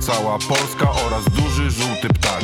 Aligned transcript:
Cała 0.00 0.38
Polska 0.38 0.90
oraz 1.06 1.24
duży 1.24 1.70
żółty 1.70 2.08
ptak 2.08 2.42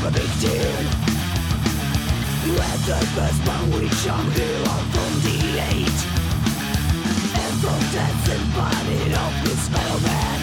contradicted 0.00 0.86
Let 2.56 2.78
the 2.86 3.00
best 3.16 3.40
man 3.46 3.64
which 3.72 4.02
I'm 4.08 4.30
here 4.32 4.64
from 4.94 5.12
the 5.26 5.38
eight 5.70 5.98
And 7.42 7.54
from 7.62 7.80
that 7.94 8.14
and 8.34 8.46
burning 8.54 9.14
of 9.24 9.32
this 9.44 9.64
man 9.72 10.40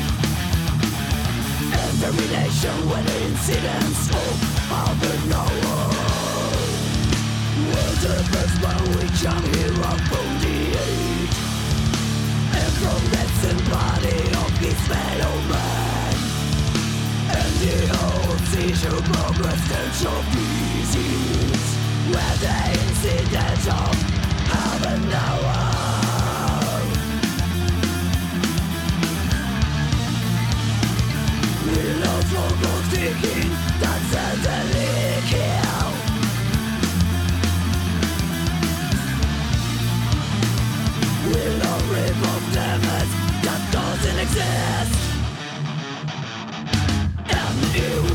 And 1.80 1.96
the 2.04 2.12
relation 2.22 2.78
with 2.90 3.06
the 3.08 3.18
incidents 3.30 4.10
of 4.72 4.94
the 5.02 5.14
knower 5.30 5.84
Let 7.72 7.96
the 8.06 8.18
best 8.32 8.56
man 8.62 8.82
we 8.96 9.06
I'm 9.28 9.44
here 9.56 9.74
from 10.10 10.28
the 10.44 10.58
eight 10.84 11.34
And 12.60 12.72
from 12.82 13.02
death 13.12 13.44
and 13.50 13.62
of 14.36 14.52
this 14.60 14.80
fellow 14.88 15.36
man 15.50 16.16
And 17.30 17.54
the 17.62 18.25
Seizure 18.52 18.92
moments 18.92 19.66
control 19.68 20.22
disease 20.32 21.66
Where 22.12 22.36
the 22.44 22.56
incident 22.80 23.68
of 23.68 23.96
half 24.52 24.86
an 24.86 25.04
hour 25.14 25.60
Reload 31.66 32.26
for 32.26 32.52
gold 32.62 32.86
digging, 32.92 33.52
that's 33.80 34.14
a 34.14 34.44
delicate 34.44 35.66
We'll 41.26 41.58
not 41.58 41.82
revoke 41.90 42.54
damage 42.54 43.14
that 43.46 43.62
doesn't 43.72 44.20
exist. 44.20 44.94
And 47.34 47.76
you 47.76 48.15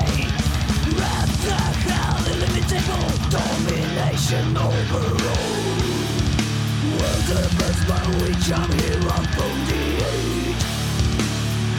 and 4.33 4.57
overall 4.57 5.61
the 7.27 7.43
first 7.57 7.87
by 7.87 7.99
which 8.23 8.47
I'm 8.51 8.71
here 8.79 9.03
on 9.15 9.23
from 9.35 9.55
the 9.67 9.83
age 10.07 10.63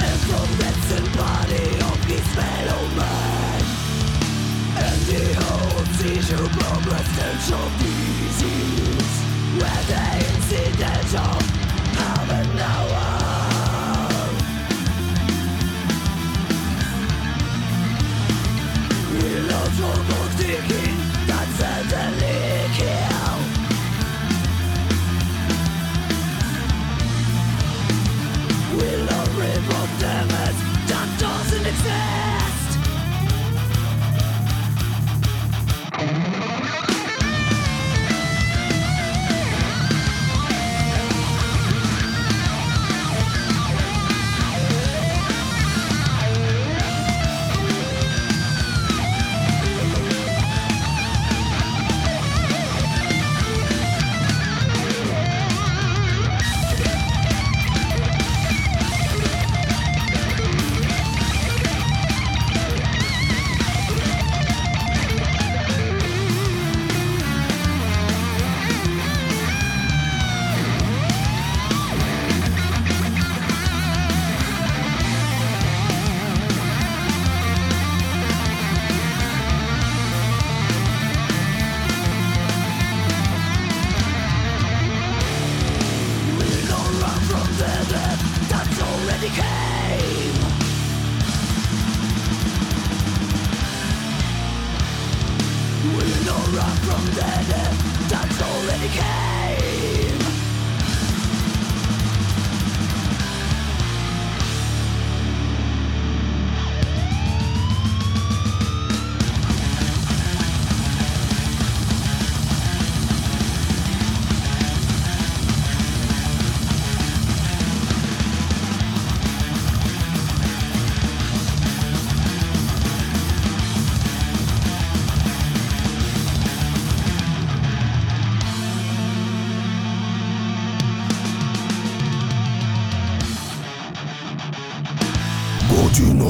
And 0.07 0.19
from 0.29 0.49
that 0.61 0.77
body 1.17 1.69
of 1.91 1.99
his 2.05 2.27
fellow 2.37 2.83
man. 2.99 3.63
And 4.85 5.01
the 5.09 5.25
whole 5.41 5.85
seizure 5.97 6.49
progress 6.61 7.11
and 7.27 7.39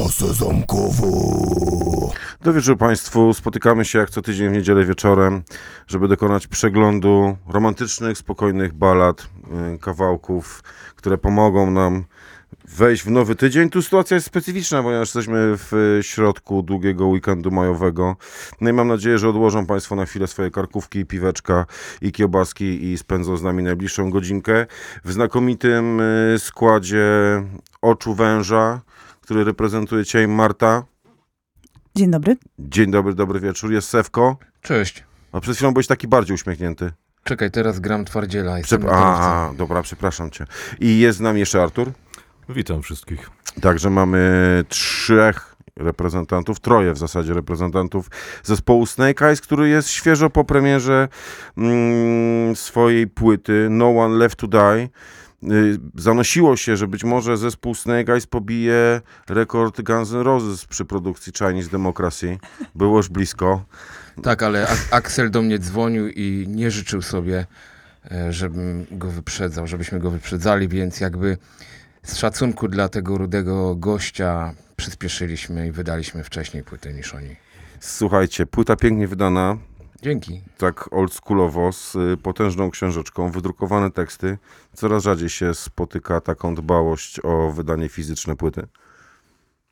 Godzina 0.03 0.09
sezamkowa. 0.09 1.07
Dobry 2.43 2.61
wieczór 2.61 2.79
Państwu. 2.79 3.35
Spotykamy 3.35 3.85
się 3.85 3.99
jak 3.99 4.11
co 4.11 4.23
tydzień 4.23 4.49
w 4.49 4.53
niedzielę 4.53 4.85
wieczorem, 4.85 5.43
żeby 5.87 6.09
dokonać 6.09 6.47
przeglądu 6.47 7.37
romantycznych, 7.49 8.19
spokojnych 8.19 8.73
balad, 8.73 9.29
y, 9.75 9.79
kawałków, 9.79 10.63
które 10.97 11.19
pomogą 11.19 11.71
nam 11.71 12.05
wejść 12.69 13.03
w 13.03 13.11
nowy 13.11 13.35
tydzień. 13.35 13.71
Tu 13.71 13.83
sytuacja 13.83 14.15
jest 14.15 14.27
specyficzna, 14.27 14.83
ponieważ 14.83 15.09
jesteśmy 15.09 15.57
w 15.57 15.73
y, 15.99 16.03
środku 16.03 16.63
długiego 16.63 17.07
weekendu 17.07 17.51
majowego. 17.51 18.17
No 18.61 18.71
i 18.71 18.73
mam 18.73 18.89
nadzieję, 18.89 19.19
że 19.19 19.29
odłożą 19.29 19.67
Państwo 19.67 19.97
na 19.97 20.07
chwilę 20.07 20.27
swoje 20.27 20.51
karkówki, 20.51 21.07
piweczka 21.07 21.67
i 22.03 22.13
kiełbaski 22.13 22.93
i 22.93 22.99
spędzą 22.99 23.37
z 23.37 23.43
nami 23.43 23.63
najbliższą 23.63 24.11
godzinkę 24.11 24.67
w 25.05 25.13
znakomitym 25.13 26.01
y, 26.01 26.39
składzie 26.39 27.05
Oczu 27.83 28.15
Węża, 28.15 28.81
który 29.33 29.45
reprezentuje 29.45 30.05
Cię 30.05 30.29
Marta. 30.29 30.85
Dzień 31.95 32.11
dobry. 32.11 32.37
Dzień 32.59 32.91
dobry, 32.91 33.15
dobry 33.15 33.41
wieczór. 33.41 33.73
Jest 33.73 33.89
Sewko. 33.89 34.37
Cześć. 34.63 35.05
A 35.33 35.41
przed 35.41 35.57
chwilą 35.57 35.73
byłeś 35.73 35.87
taki 35.87 36.09
bardziej 36.09 36.35
uśmiechnięty. 36.35 36.93
Czekaj, 37.25 37.51
teraz 37.51 37.81
gram 37.81 38.05
twardziela. 38.05 38.57
Przep- 38.61 38.89
a, 38.91 39.49
a, 39.49 39.55
dobra, 39.55 39.83
przepraszam 39.83 40.31
cię. 40.31 40.47
I 40.81 40.99
jest 40.99 41.19
z 41.19 41.21
nami 41.21 41.41
jeszcze 41.41 41.63
Artur. 41.63 41.93
Witam 42.49 42.83
wszystkich. 42.83 43.31
Także 43.61 43.91
mamy 43.91 44.65
trzech 44.69 45.57
reprezentantów, 45.77 46.61
troje 46.61 46.93
w 46.93 46.99
zasadzie 46.99 47.35
reprezentantów 47.35 48.11
zespołu 48.43 48.87
Snake 48.87 49.27
Eyes, 49.27 49.41
który 49.41 49.69
jest 49.69 49.89
świeżo 49.89 50.31
po 50.31 50.45
premierze 50.45 51.09
mm, 51.57 52.57
swojej 52.57 53.07
płyty 53.07 53.69
No 53.71 53.99
One 53.99 54.17
Left 54.17 54.39
to 54.39 54.47
Die. 54.47 54.89
Y, 55.51 55.79
Zanosiło 55.95 56.57
się, 56.57 56.77
że 56.77 56.87
być 56.89 57.05
może 57.05 57.37
zespół 57.37 57.75
Snake 57.75 58.13
Eyes 58.13 58.27
pobije 58.27 59.01
rekord 59.29 59.83
Guns 59.83 60.13
N' 60.13 60.21
Roses 60.21 60.65
przy 60.65 60.85
produkcji 60.85 61.33
Chinese 61.39 61.71
Democracy. 61.71 62.39
Było 62.75 62.97
już 62.97 63.09
blisko. 63.09 63.65
Tak, 64.23 64.43
ale 64.43 64.67
Axel 64.91 65.31
do 65.31 65.43
mnie 65.43 65.59
dzwonił 65.59 66.09
i 66.09 66.45
nie 66.49 66.71
życzył 66.71 67.03
sobie, 67.03 67.47
e, 68.11 68.33
żebym 68.33 68.87
go 68.91 69.09
wyprzedzał, 69.09 69.67
żebyśmy 69.67 69.99
go 69.99 70.11
wyprzedzali, 70.11 70.69
więc 70.69 71.01
jakby 71.01 71.39
z 72.03 72.17
szacunku 72.17 72.69
dla 72.69 72.89
tego 72.89 73.19
rudego 73.19 73.77
gościa 73.77 74.55
przyspieszyliśmy 74.77 75.67
i 75.69 75.73
wydaliśmy 75.73 76.25
wcześniej 76.25 76.65
płytę 76.65 76.93
niż 76.93 77.15
oni. 77.15 77.37
Słuchajcie, 77.81 78.47
płyta 78.47 78.77
pięknie 78.77 79.09
wydana, 79.09 79.57
Dzięki. 80.03 80.43
tak 80.59 80.93
oldschoolowo, 80.93 81.73
z 81.73 81.95
y, 81.95 82.17
potężną 82.23 82.71
książeczką, 82.71 83.31
wydrukowane 83.31 83.91
teksty. 83.91 84.39
Coraz 84.75 85.03
rzadziej 85.03 85.29
się 85.29 85.55
spotyka 85.55 86.21
taką 86.21 86.55
dbałość 86.55 87.21
o 87.25 87.53
wydanie 87.53 87.89
fizyczne 87.89 88.37
płyty. 88.37 88.67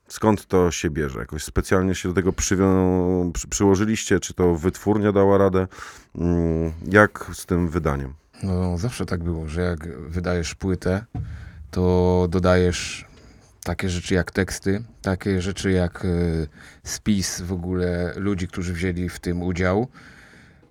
Skąd 0.09 0.47
to 0.47 0.71
się 0.71 0.91
bierze? 0.91 1.19
Jakoś 1.19 1.45
specjalnie 1.45 1.95
się 1.95 2.09
do 2.09 2.15
tego 2.15 2.33
przywią- 2.33 3.33
przy, 3.33 3.49
przyłożyliście? 3.49 4.21
Czy 4.21 4.35
to 4.35 4.55
wytwórnia 4.55 5.13
dała 5.13 5.39
radę? 5.39 5.67
Mm, 6.15 6.73
Jak 6.87 7.31
z 7.33 7.47
tym 7.47 7.69
wydaniem? 7.69 8.15
No 8.43 8.79
zawsze 8.79 9.07
tak 9.07 9.23
było, 9.23 9.49
że 9.49 9.61
jak 9.61 10.01
wydajesz 10.09 10.55
płytę, 10.55 11.05
to 11.71 12.27
dodajesz 12.31 13.07
takie 13.65 13.89
rzeczy 13.89 14.15
jak 14.15 14.31
teksty, 14.31 14.85
takie 15.03 15.43
rzeczy 15.43 15.71
jak 15.71 16.05
e, 16.05 16.09
spis 16.85 17.41
w 17.41 17.53
ogóle 17.53 18.13
ludzi, 18.17 18.49
którzy 18.49 18.73
wzięli 18.73 19.09
w 19.09 19.19
tym 19.21 19.43
udział, 19.43 19.89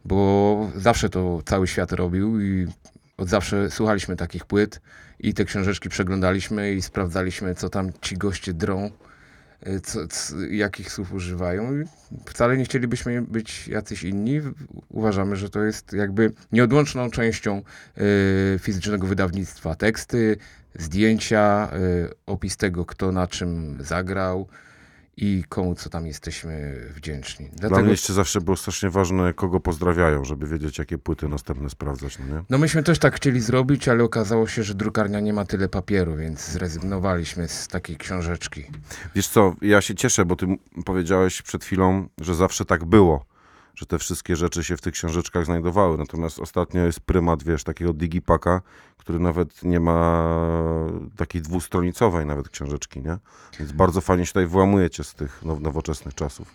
bo 0.05 0.71
zawsze 0.75 1.09
to 1.09 1.41
cały 1.45 1.67
świat 1.67 1.91
robił 1.91 2.41
i 2.41 2.67
od 3.17 3.29
zawsze 3.29 3.71
słuchaliśmy 3.71 4.15
takich 4.15 4.45
płyt 4.45 4.81
i 5.19 5.33
te 5.33 5.45
książeczki 5.45 5.89
przeglądaliśmy 5.89 6.73
i 6.73 6.81
sprawdzaliśmy, 6.81 7.55
co 7.55 7.69
tam 7.69 7.91
ci 8.01 8.17
goście 8.17 8.53
drą, 8.53 8.91
e, 9.63 9.79
co, 9.79 10.07
c, 10.07 10.35
jakich 10.55 10.91
słów 10.91 11.13
używają. 11.13 11.79
I 11.79 11.85
wcale 12.25 12.57
nie 12.57 12.65
chcielibyśmy 12.65 13.21
być 13.21 13.67
jacyś 13.67 14.03
inni. 14.03 14.41
Uważamy, 14.89 15.35
że 15.35 15.49
to 15.49 15.63
jest 15.63 15.93
jakby 15.93 16.31
nieodłączną 16.51 17.11
częścią 17.11 17.61
y, 17.97 18.59
fizycznego 18.59 19.07
wydawnictwa. 19.07 19.75
Teksty, 19.75 20.37
zdjęcia, 20.75 21.69
y, 21.73 22.09
opis 22.25 22.57
tego, 22.57 22.85
kto 22.85 23.11
na 23.11 23.27
czym 23.27 23.77
zagrał 23.79 24.47
i 25.21 25.43
komu 25.49 25.75
co 25.75 25.89
tam 25.89 26.07
jesteśmy 26.07 26.75
wdzięczni. 26.95 27.49
Dla 27.49 27.59
Dlatego, 27.59 27.81
mnie 27.81 27.91
jeszcze 27.91 28.13
zawsze 28.13 28.41
było 28.41 28.57
strasznie 28.57 28.89
ważne, 28.89 29.33
kogo 29.33 29.59
pozdrawiają, 29.59 30.25
żeby 30.25 30.47
wiedzieć, 30.47 30.77
jakie 30.77 30.97
płyty 30.97 31.27
następne 31.27 31.69
sprawdzać, 31.69 32.19
no 32.19 32.25
nie? 32.25 32.43
no 32.49 32.57
myśmy 32.57 32.83
też 32.83 32.99
tak 32.99 33.15
chcieli 33.15 33.41
zrobić, 33.41 33.87
ale 33.87 34.03
okazało 34.03 34.47
się, 34.47 34.63
że 34.63 34.75
drukarnia 34.75 35.19
nie 35.19 35.33
ma 35.33 35.45
tyle 35.45 35.69
papieru, 35.69 36.15
więc 36.15 36.51
zrezygnowaliśmy 36.51 37.47
z 37.47 37.67
takiej 37.67 37.97
książeczki. 37.97 38.63
Wiesz 39.15 39.27
co, 39.27 39.55
ja 39.61 39.81
się 39.81 39.95
cieszę, 39.95 40.25
bo 40.25 40.35
ty 40.35 40.45
powiedziałeś 40.85 41.41
przed 41.41 41.63
chwilą, 41.63 42.07
że 42.21 42.35
zawsze 42.35 42.65
tak 42.65 42.85
było, 42.85 43.25
że 43.79 43.85
te 43.85 43.99
wszystkie 43.99 44.35
rzeczy 44.35 44.63
się 44.63 44.77
w 44.77 44.81
tych 44.81 44.93
książeczkach 44.93 45.45
znajdowały. 45.45 45.97
Natomiast 45.97 46.39
ostatnio 46.39 46.85
jest 46.85 46.99
prymat, 46.99 47.43
wiesz, 47.43 47.63
takiego 47.63 47.93
digipaka, 47.93 48.61
który 48.97 49.19
nawet 49.19 49.63
nie 49.63 49.79
ma 49.79 50.29
takiej 51.15 51.41
dwustronicowej 51.41 52.25
nawet 52.25 52.49
książeczki, 52.49 53.01
nie? 53.01 53.17
Więc 53.59 53.71
bardzo 53.71 54.01
fajnie 54.01 54.25
się 54.25 54.29
tutaj 54.29 54.45
włamujecie 54.45 55.03
z 55.03 55.13
tych 55.13 55.43
now- 55.43 55.61
nowoczesnych 55.61 56.15
czasów. 56.15 56.47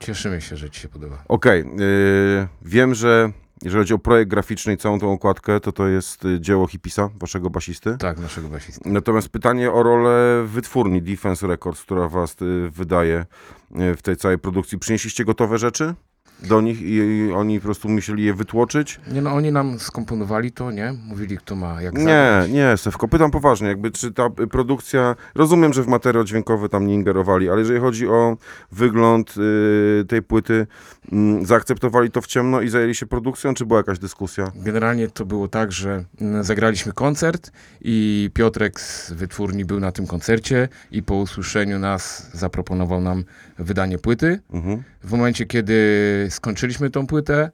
Cieszymy 0.00 0.40
się, 0.40 0.56
że 0.56 0.70
ci 0.70 0.80
się 0.80 0.88
podoba. 0.88 1.24
Okej, 1.28 1.64
yy, 1.64 2.48
wiem, 2.62 2.94
że 2.94 3.32
jeżeli 3.62 3.80
chodzi 3.80 3.94
o 3.94 3.98
projekt 3.98 4.30
graficzny 4.30 4.72
i 4.72 4.76
całą 4.76 5.00
tą 5.00 5.12
okładkę, 5.12 5.60
to 5.60 5.72
to 5.72 5.88
jest 5.88 6.24
y, 6.24 6.40
dzieło 6.40 6.66
Hipisa, 6.66 7.08
waszego 7.20 7.50
basisty. 7.50 7.96
Tak, 7.98 8.18
naszego 8.18 8.48
basisty. 8.48 8.90
Natomiast 8.90 9.28
pytanie 9.28 9.72
o 9.72 9.82
rolę 9.82 10.44
wytwórni 10.46 11.02
Defense 11.02 11.46
Records, 11.46 11.82
która 11.82 12.08
was 12.08 12.42
y, 12.42 12.70
wydaje 12.70 13.26
y, 13.80 13.96
w 13.96 14.02
tej 14.02 14.16
całej 14.16 14.38
produkcji. 14.38 14.78
Przynieśliście 14.78 15.24
gotowe 15.24 15.58
rzeczy 15.58 15.94
do 16.48 16.60
nich 16.60 16.80
i, 16.82 16.94
i 16.94 17.32
oni 17.32 17.58
po 17.60 17.64
prostu 17.64 17.88
musieli 17.88 18.24
je 18.24 18.34
wytłoczyć? 18.34 19.00
Nie 19.12 19.22
no, 19.22 19.30
oni 19.32 19.52
nam 19.52 19.78
skomponowali 19.78 20.52
to, 20.52 20.70
nie? 20.70 20.94
Mówili, 21.06 21.38
kto 21.38 21.56
ma 21.56 21.82
jak 21.82 21.94
Nie, 21.94 22.00
zagrać. 22.00 22.50
nie, 22.50 22.76
Sewko, 22.76 23.08
pytam 23.08 23.30
poważnie, 23.30 23.68
jakby 23.68 23.90
czy 23.90 24.12
ta 24.12 24.30
produkcja, 24.30 25.16
rozumiem, 25.34 25.72
że 25.72 25.82
w 25.82 25.88
materiał 25.88 26.24
dźwiękowy 26.24 26.68
tam 26.68 26.86
nie 26.86 26.94
ingerowali, 26.94 27.50
ale 27.50 27.58
jeżeli 27.58 27.80
chodzi 27.80 28.08
o 28.08 28.36
wygląd 28.72 29.34
y, 30.00 30.04
tej 30.08 30.22
płyty, 30.22 30.66
zaakceptowali 31.42 32.10
to 32.10 32.20
w 32.20 32.26
ciemno 32.26 32.60
i 32.60 32.68
zajęli 32.68 32.94
się 32.94 33.06
produkcją, 33.06 33.54
czy 33.54 33.66
była 33.66 33.78
jakaś 33.78 33.98
dyskusja? 33.98 34.52
Generalnie 34.54 35.08
to 35.08 35.26
było 35.26 35.48
tak, 35.48 35.72
że 35.72 36.04
mm, 36.20 36.44
zagraliśmy 36.44 36.92
koncert 36.92 37.52
i 37.80 38.30
Piotrek 38.34 38.80
z 38.80 39.12
wytwórni 39.12 39.64
był 39.64 39.80
na 39.80 39.92
tym 39.92 40.06
koncercie 40.06 40.68
i 40.90 41.02
po 41.02 41.14
usłyszeniu 41.14 41.78
nas 41.78 42.30
zaproponował 42.32 43.00
nam 43.00 43.24
wydanie 43.58 43.98
płyty. 43.98 44.40
Mhm. 44.52 44.82
W 45.02 45.10
momencie, 45.10 45.46
kiedy 45.46 46.26
skończyliśmy 46.30 46.90
tą 46.90 47.06
płytę, 47.06 47.50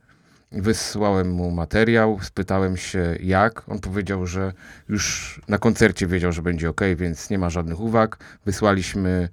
wysłałem 0.52 1.30
mu 1.30 1.50
materiał, 1.50 2.18
spytałem 2.22 2.76
się 2.76 3.16
jak. 3.20 3.68
On 3.68 3.78
powiedział, 3.78 4.26
że 4.26 4.52
już 4.88 5.40
na 5.48 5.58
koncercie 5.58 6.06
wiedział, 6.06 6.32
że 6.32 6.42
będzie 6.42 6.70
ok, 6.70 6.80
więc 6.96 7.30
nie 7.30 7.38
ma 7.38 7.50
żadnych 7.50 7.80
uwag. 7.80 8.18
Wysłaliśmy 8.46 9.28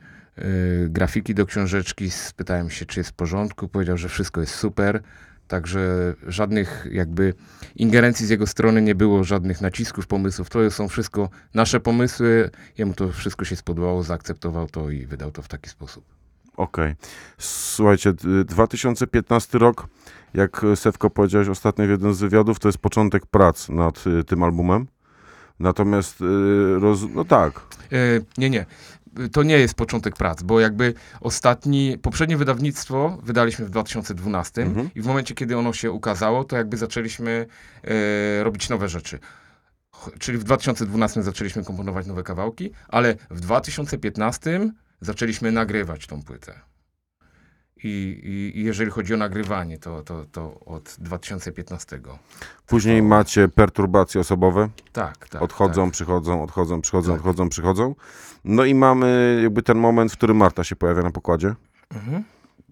grafiki 0.88 1.36
do 1.36 1.46
książeczki, 1.46 2.12
spytałem 2.12 2.70
się, 2.70 2.86
czy 2.86 3.00
jest 3.00 3.10
w 3.10 3.13
porządku. 3.13 3.68
Powiedział, 3.68 3.98
że 3.98 4.10
wszystko 4.10 4.42
jest 4.42 4.56
super. 4.56 5.01
Także 5.48 6.13
żadnych 6.27 6.88
jakby 6.92 7.34
ingerencji 7.75 8.25
z 8.25 8.30
jego 8.30 8.48
strony 8.48 8.82
nie 8.82 8.96
było, 8.96 9.24
żadnych 9.24 9.62
nacisków, 9.62 10.08
pomysłów. 10.08 10.50
To 10.50 10.72
są 10.72 10.88
wszystko 10.88 11.30
nasze 11.54 11.80
pomysły. 11.80 12.50
Jemu 12.77 12.94
to 12.94 13.12
wszystko 13.12 13.46
się 13.46 13.56
spodobało, 13.56 14.04
zaakceptował 14.04 14.68
to 14.68 14.89
i 14.89 15.06
wydał 15.06 15.32
to 15.32 15.42
w 15.42 15.48
taki 15.48 15.70
sposób. 15.70 16.06
Okej. 16.58 16.96
Słuchajcie, 17.38 18.13
d- 18.13 18.44
2015 18.46 19.58
rok, 19.58 19.88
jak 20.34 20.62
Sewko 20.75 21.10
powiedziałeś 21.10 21.48
ostatnio 21.48 21.86
w 21.86 21.89
jednym 21.89 22.13
z 22.13 22.20
wywiadów, 22.20 22.60
to 22.60 22.68
jest 22.68 22.77
początek 22.77 23.25
prac 23.25 23.70
nad 23.70 24.08
y, 24.08 24.24
tym 24.24 24.44
albumem. 24.44 24.88
Natomiast, 25.60 26.22
y, 26.22 26.80
roz... 26.80 27.00
no 27.13 27.25
tak, 27.25 27.62
E, 27.92 27.98
nie, 28.38 28.50
nie. 28.50 28.65
To 29.32 29.44
nie 29.44 29.58
jest 29.60 29.74
początek 29.74 30.16
prac, 30.16 30.44
bo 30.44 30.60
jakby 30.60 30.94
ostatni, 31.22 31.98
poprzednie 32.02 32.38
wydawnictwo 32.38 33.18
wydaliśmy 33.24 33.66
w 33.66 33.70
2012 33.70 34.62
Mhm. 34.62 34.90
i 34.96 35.02
w 35.02 35.06
momencie, 35.06 35.36
kiedy 35.36 35.58
ono 35.58 35.74
się 35.74 35.92
ukazało, 35.92 36.44
to 36.44 36.58
jakby 36.58 36.78
zaczęliśmy 36.78 37.46
e, 37.84 38.44
robić 38.44 38.70
nowe 38.70 38.90
rzeczy. 38.90 39.20
Czyli 40.20 40.38
w 40.38 40.44
2012 40.44 41.24
zaczęliśmy 41.24 41.64
komponować 41.64 42.08
nowe 42.08 42.24
kawałki, 42.24 42.72
ale 42.88 43.16
w 43.30 43.40
2015 43.40 44.72
zaczęliśmy 45.02 45.52
nagrywać 45.52 46.08
tą 46.08 46.24
płytę. 46.24 46.60
I, 47.84 48.22
i, 48.56 48.64
jeżeli 48.64 48.92
chodzi 48.92 49.14
o 49.14 49.18
nagrywanie, 49.18 49.78
to, 49.80 50.02
to, 50.02 50.26
to 50.32 50.60
od 50.66 50.96
2015. 51.00 52.00
później 52.68 53.02
macie 53.02 53.48
perturbacje 53.48 54.22
osobowe, 54.22 54.70
Tak, 54.94 55.30
tak. 55.30 55.42
odchodzą, 55.42 55.84
tak. 55.86 55.94
przychodzą, 55.94 56.44
odchodzą, 56.44 56.82
przychodzą, 56.82 57.12
Tak. 57.12 57.20
odchodzą, 57.20 57.50
przychodzą. 57.50 57.96
No 58.46 58.66
i 58.66 58.75
mamy 58.75 59.40
jakby 59.44 59.62
ten 59.64 59.78
moment, 59.78 60.12
w 60.12 60.18
którym 60.18 60.38
Marta 60.38 60.64
się 60.64 60.75
pojawia 60.75 61.02
na 61.04 61.12
pokładzie. 61.12 61.56
Mhm. 61.96 62.24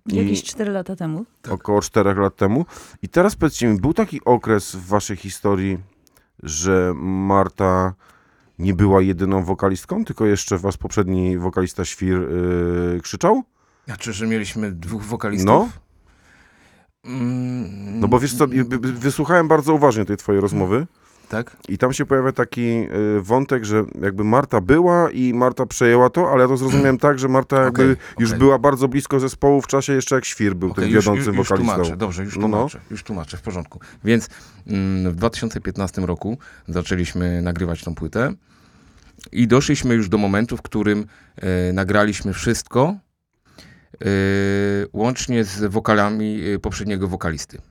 I 0.08 0.16
Jakieś 0.16 0.44
4 0.44 0.72
lata 0.72 0.96
temu. 0.96 1.26
około 1.50 1.82
4 1.82 2.14
lat 2.14 2.36
temu. 2.36 2.66
I 3.02 3.10
teraz 3.10 3.36
powiedzcie 3.36 3.68
mi, 3.68 3.80
był 3.80 3.94
taki 3.94 4.22
okres 4.26 4.76
w 4.76 4.88
waszej 4.88 5.18
historii, 5.18 5.78
że 6.44 6.94
Marta 6.96 7.94
nie 8.60 8.74
była 8.74 9.02
jedyną 9.02 9.44
wokalistką, 9.44 10.06
tylko 10.06 10.26
jeszcze 10.26 10.58
was 10.58 10.78
poprzedni 10.78 11.38
wokalista 11.38 11.86
Świr 11.86 12.20
yy, 12.20 13.00
krzyczał? 13.04 13.44
Znaczy, 13.86 14.14
że 14.14 14.28
mieliśmy 14.28 14.72
dwóch 14.72 15.04
wokalistów? 15.04 15.48
No. 15.48 15.70
Mm, 17.06 18.00
No 18.00 18.08
bo 18.08 18.20
wiesz 18.20 18.36
co, 18.36 18.46
wysłuchałem 18.80 19.48
bardzo 19.48 19.74
uważnie 19.74 20.06
tej 20.06 20.18
twojej 20.18 20.42
rozmowy 20.42 20.88
Tak? 21.34 21.58
i 21.68 21.78
tam 21.78 21.94
się 21.94 22.06
pojawia 22.06 22.32
taki 22.32 22.88
y, 23.18 23.22
wątek, 23.22 23.66
że 23.66 23.84
jakby 24.02 24.24
Marta 24.24 24.62
była 24.62 25.12
i 25.12 25.34
Marta 25.34 25.66
przejęła 25.66 26.10
to, 26.10 26.32
ale 26.32 26.42
ja 26.42 26.48
to 26.48 26.58
zrozumiałem 26.58 26.98
tak, 26.98 27.20
że 27.20 27.28
Marta 27.28 27.64
jakby 27.64 27.84
Okej, 27.84 27.96
już 28.20 28.34
była 28.34 28.60
bardzo 28.60 28.88
blisko 28.88 29.20
zespołu 29.20 29.62
w 29.62 29.68
czasie 29.68 29.94
jeszcze 29.94 30.16
jak 30.16 30.26
Świr 30.26 30.56
był 30.56 30.72
Okej, 30.72 30.84
tym 30.84 30.94
już, 30.94 31.06
wiodącym 31.06 31.36
już, 31.36 31.50
już 31.50 31.58
tłumaczę, 31.58 31.98
dobrze, 31.98 32.24
już 32.24 32.38
No, 32.38 32.48
no. 32.48 32.58
tłumaczę, 32.58 32.80
już 32.92 33.04
tłumaczę, 33.04 33.38
w 33.38 33.42
porządku. 33.42 33.80
Więc 34.04 34.30
mm, 34.68 35.12
w 35.12 35.16
2015 35.16 36.02
roku 36.02 36.38
zaczęliśmy 36.68 37.42
nagrywać 37.42 37.84
tą 37.84 37.96
płytę 37.96 38.34
i 39.32 39.48
doszliśmy 39.48 39.96
już 39.96 40.10
do 40.10 40.18
momentu, 40.18 40.58
w 40.58 40.62
którym 40.62 41.06
e, 41.36 41.74
nagraliśmy 41.74 42.34
wszystko, 42.34 42.96
e, 43.94 44.08
łącznie 44.94 45.44
z 45.44 45.72
wokalami 45.72 46.42
e, 46.44 46.60
poprzedniego 46.60 47.08
wokalisty. 47.08 47.62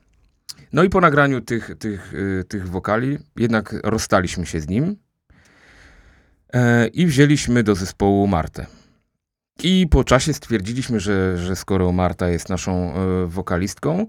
No 0.73 0.83
i 0.83 0.89
po 0.89 1.01
nagraniu 1.01 1.41
tych, 1.41 1.71
tych, 1.79 2.13
e, 2.39 2.43
tych 2.43 2.69
wokali 2.69 3.17
jednak 3.35 3.75
rozstaliśmy 3.83 4.45
się 4.45 4.59
z 4.59 4.67
nim 4.67 4.95
e, 6.53 6.87
i 6.87 7.05
wzięliśmy 7.05 7.63
do 7.63 7.75
zespołu 7.75 8.27
Martę. 8.27 8.65
I 9.63 9.87
po 9.91 10.03
czasie 10.03 10.33
stwierdziliśmy, 10.33 10.99
że, 10.99 11.37
że 11.37 11.55
skoro 11.55 11.91
Marta 11.91 12.29
jest 12.29 12.49
naszą 12.49 12.93
e, 12.93 13.25
wokalistką, 13.27 14.07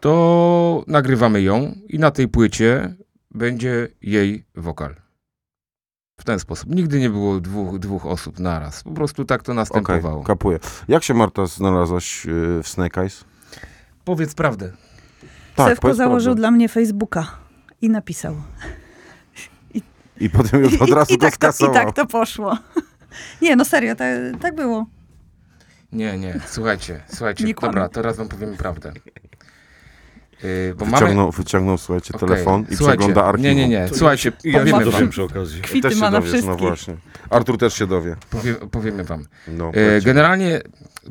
to 0.00 0.84
nagrywamy 0.86 1.42
ją 1.42 1.74
i 1.88 1.98
na 1.98 2.10
tej 2.10 2.28
płycie 2.28 2.94
będzie 3.30 3.88
jej 4.02 4.44
wokal. 4.54 4.94
W 6.20 6.24
ten 6.24 6.38
sposób. 6.38 6.74
Nigdy 6.74 7.00
nie 7.00 7.10
było 7.10 7.40
dwóch, 7.40 7.78
dwóch 7.78 8.06
osób 8.06 8.38
naraz. 8.38 8.82
Po 8.82 8.90
prostu 8.90 9.24
tak 9.24 9.42
to 9.42 9.54
następowało. 9.54 10.22
kapuję. 10.22 10.58
Jak 10.88 11.04
się 11.04 11.14
Marta 11.14 11.46
znalazłaś 11.46 12.26
y, 12.26 12.60
w 12.62 12.68
Snake 12.68 13.00
Eyes? 13.00 13.24
Powiedz 14.04 14.34
prawdę. 14.34 14.72
Tak, 15.56 15.68
Sewko 15.68 15.94
założył 15.94 16.30
prawdę. 16.30 16.40
dla 16.40 16.50
mnie 16.50 16.68
Facebooka 16.68 17.26
i 17.82 17.90
napisał. 17.90 18.36
I 20.20 20.30
potem 20.30 20.62
już 20.62 20.74
od 20.82 20.90
razu 20.90 21.12
I, 21.12 21.14
i, 21.14 21.18
to 21.18 21.30
tak 21.30 21.36
to, 21.36 21.70
I 21.70 21.74
tak 21.74 21.92
to 21.92 22.06
poszło. 22.06 22.58
Nie, 23.42 23.56
no 23.56 23.64
serio, 23.64 23.94
tak, 23.94 24.08
tak 24.40 24.54
było. 24.54 24.86
Nie, 25.92 26.18
nie, 26.18 26.40
słuchajcie, 26.46 27.00
słuchajcie, 27.08 27.44
Nie 27.44 27.54
dobra, 27.54 27.88
teraz 27.88 28.16
wam 28.16 28.28
powiem 28.28 28.56
prawdę. 28.56 28.92
Yy, 30.42 30.74
bo 30.78 30.84
mamy... 30.84 30.96
Wyciągnął, 30.98 31.30
wyciągnął, 31.32 31.78
słuchajcie, 31.78 32.14
Okej, 32.14 32.28
telefon 32.28 32.66
i 32.70 32.76
słuchajcie, 32.76 32.98
przegląda 32.98 33.24
archiwum. 33.24 33.42
Nie, 33.42 33.54
nie, 33.54 33.68
nie, 33.68 33.88
słuchajcie, 33.94 34.32
Ja 34.44 34.58
powiemy 34.58 34.84
się 34.84 34.90
wam, 34.90 35.08
przy 35.08 35.22
okazji. 35.22 35.62
Kwity 35.62 35.88
Też 35.88 35.98
ma 35.98 36.06
się 36.06 36.12
na 36.12 36.18
no 36.18 36.26
wszystkich. 36.26 36.56
właśnie. 36.56 36.96
Artur 37.30 37.58
też 37.58 37.74
się 37.74 37.86
dowie. 37.86 38.16
powie, 38.30 38.54
powiemy 38.54 39.04
wam. 39.04 39.24
No, 39.48 39.68
E, 39.68 39.72
powiedzcie. 39.72 40.06
Generalnie 40.06 40.60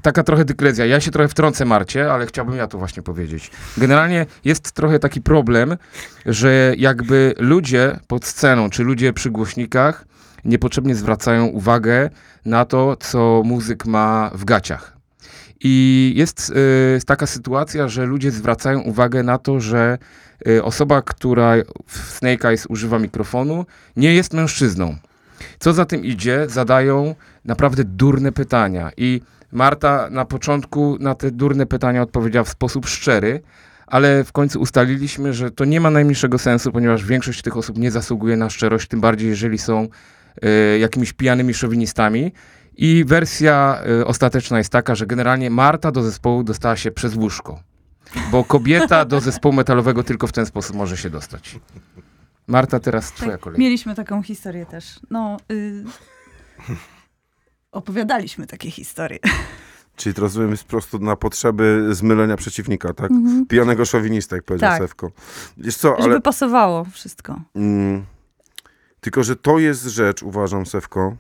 taka 0.02 0.24
trochę 0.24 0.46
dygresja. 0.46 0.86
Ja 0.86 1.00
się 1.00 1.12
trochę 1.12 1.28
wtrącę 1.28 1.66
Marcie, 1.66 2.12
ale 2.14 2.26
chciałbym 2.26 2.56
ja 2.56 2.68
to 2.68 2.78
właśnie 2.78 3.04
powiedzieć. 3.04 3.52
Generalnie 3.78 4.26
jest 4.46 4.72
trochę 4.72 5.00
taki 5.00 5.22
problem, 5.22 5.78
że 6.26 6.74
jakby 6.78 7.34
ludzie 7.38 8.00
pod 8.08 8.26
sceną, 8.26 8.70
czy 8.70 8.84
ludzie 8.84 9.14
przy 9.14 9.32
głośnikach 9.32 10.06
niepotrzebnie 10.46 10.96
zwracają 10.96 11.46
uwagę 11.46 12.10
na 12.46 12.66
to, 12.66 12.96
co 13.00 13.42
muzyk 13.46 13.86
ma 13.86 14.32
w 14.34 14.46
gaciach. 14.46 14.95
I 15.64 16.14
jest 16.16 16.54
e, 16.96 17.06
taka 17.06 17.28
sytuacja, 17.28 17.88
że 17.88 18.06
ludzie 18.06 18.32
zwracają 18.32 18.82
uwagę 18.82 19.24
na 19.24 19.38
to, 19.38 19.60
że 19.60 19.98
e, 20.48 20.64
osoba, 20.64 21.02
która 21.02 21.54
w 21.88 21.98
Snake 21.98 22.50
Eyes 22.50 22.66
używa 22.70 23.00
mikrofonu, 23.00 23.66
nie 23.96 24.14
jest 24.14 24.34
mężczyzną. 24.34 24.96
Co 25.60 25.74
za 25.74 25.86
tym 25.86 26.06
idzie, 26.06 26.46
zadają 26.50 27.16
naprawdę 27.46 27.84
durne 27.84 28.32
pytania. 28.32 28.92
I 28.98 29.22
Marta 29.52 30.10
na 30.10 30.26
początku 30.26 30.98
na 31.00 31.16
te 31.16 31.32
durne 31.32 31.66
pytania 31.66 32.02
odpowiedziała 32.02 32.44
w 32.44 32.50
sposób 32.50 32.86
szczery, 32.86 33.42
ale 33.88 34.24
w 34.24 34.32
końcu 34.32 34.62
ustaliliśmy, 34.62 35.34
że 35.34 35.52
to 35.52 35.66
nie 35.66 35.82
ma 35.82 35.90
najmniejszego 35.90 36.40
sensu, 36.40 36.72
ponieważ 36.72 37.06
większość 37.06 37.42
tych 37.42 37.58
osób 37.58 37.78
nie 37.78 37.92
zasługuje 37.92 38.38
na 38.38 38.50
szczerość, 38.50 38.88
tym 38.88 39.02
bardziej 39.02 39.30
jeżeli 39.30 39.58
są 39.58 39.88
e, 40.42 40.80
jakimiś 40.80 41.14
pijanymi 41.14 41.54
szowinistami. 41.54 42.32
I 42.78 43.06
wersja 43.06 43.82
e, 44.02 44.06
ostateczna 44.06 44.58
jest 44.58 44.70
taka, 44.70 44.96
że 44.96 45.06
generalnie 45.06 45.50
Marta 45.50 45.92
do 45.92 46.04
zespołu 46.04 46.44
dostała 46.44 46.76
się 46.76 46.92
przez 46.92 47.16
łóżko. 47.16 47.60
Bo 48.32 48.44
kobieta 48.44 49.06
do 49.06 49.20
zespołu 49.20 49.56
metalowego 49.56 50.04
tylko 50.04 50.28
w 50.28 50.32
ten 50.32 50.46
sposób 50.46 50.76
może 50.76 50.98
się 50.98 51.10
dostać. 51.10 51.60
Marta, 52.48 52.80
teraz 52.80 53.12
twoja 53.12 53.32
Tak, 53.32 53.42
kolej. 53.42 53.60
mieliśmy 53.60 53.96
taką 53.96 54.24
historię 54.24 54.66
też. 54.66 55.00
No, 55.10 55.38
y... 55.52 55.84
opowiadaliśmy 57.72 58.48
takie 58.48 58.72
historie. 58.72 59.20
Czyli 59.96 60.16
to 60.16 60.22
rozumiem 60.22 60.52
jest 60.52 60.64
po 60.64 60.70
prostu 60.70 61.00
na 61.00 61.16
potrzeby 61.16 61.88
zmylenia 61.92 62.38
przeciwnika, 62.38 62.94
tak? 62.94 63.12
Pijanego 63.50 63.86
szowinista, 63.86 64.36
jak 64.36 64.46
powiedział 64.46 64.70
Tak. 64.70 64.82
Sewko. 64.82 65.12
Wiesz 65.58 65.78
co, 65.78 65.94
ale... 65.96 66.04
Żeby 66.04 66.22
pasowało 66.22 66.84
wszystko. 66.84 67.42
Mm, 67.56 68.06
tylko, 69.00 69.24
że 69.24 69.36
to 69.36 69.60
jest 69.60 69.84
rzecz, 69.84 70.24
uważam, 70.24 70.66
Sewko. 70.66 71.16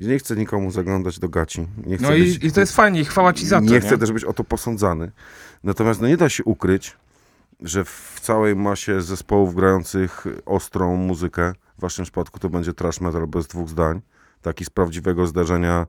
I 0.00 0.06
Nie 0.06 0.18
chcę 0.18 0.36
nikomu 0.36 0.70
zaglądać 0.70 1.18
do 1.18 1.28
gaci. 1.28 1.66
No 2.00 2.08
być, 2.08 2.36
i, 2.36 2.46
i 2.46 2.52
to 2.52 2.60
jest 2.60 2.76
fajnie 2.76 3.00
i 3.00 3.04
chwała 3.04 3.32
ci 3.32 3.46
za 3.46 3.58
to. 3.58 3.64
nie 3.64 3.70
Nie 3.70 3.80
chcę 3.80 3.98
też 3.98 4.12
być 4.12 4.24
o 4.24 4.32
to 4.32 4.44
posądzany. 4.44 5.10
Natomiast 5.64 6.00
no 6.00 6.08
nie 6.08 6.16
da 6.16 6.28
się 6.28 6.44
ukryć, 6.44 6.96
że 7.60 7.84
w 7.84 8.18
całej 8.22 8.56
masie 8.56 9.02
zespołów 9.02 9.54
grających 9.54 10.26
ostrą 10.46 10.96
muzykę, 10.96 11.52
w 11.78 11.80
waszym 11.80 12.04
przypadku 12.04 12.38
to 12.38 12.48
będzie 12.48 12.72
trash 12.72 13.00
metal 13.00 13.26
bez 13.26 13.46
dwóch 13.46 13.68
zdań, 13.68 14.00
taki 14.42 14.64
z 14.64 14.70
prawdziwego 14.70 15.26
zdarzenia, 15.26 15.86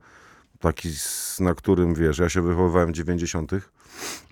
taki 0.59 0.89
z, 0.89 1.39
na 1.39 1.55
którym, 1.55 1.93
wiesz, 1.93 2.17
ja 2.17 2.29
się 2.29 2.41
wychowywałem 2.41 2.89
w 2.89 2.95
90. 2.95 3.51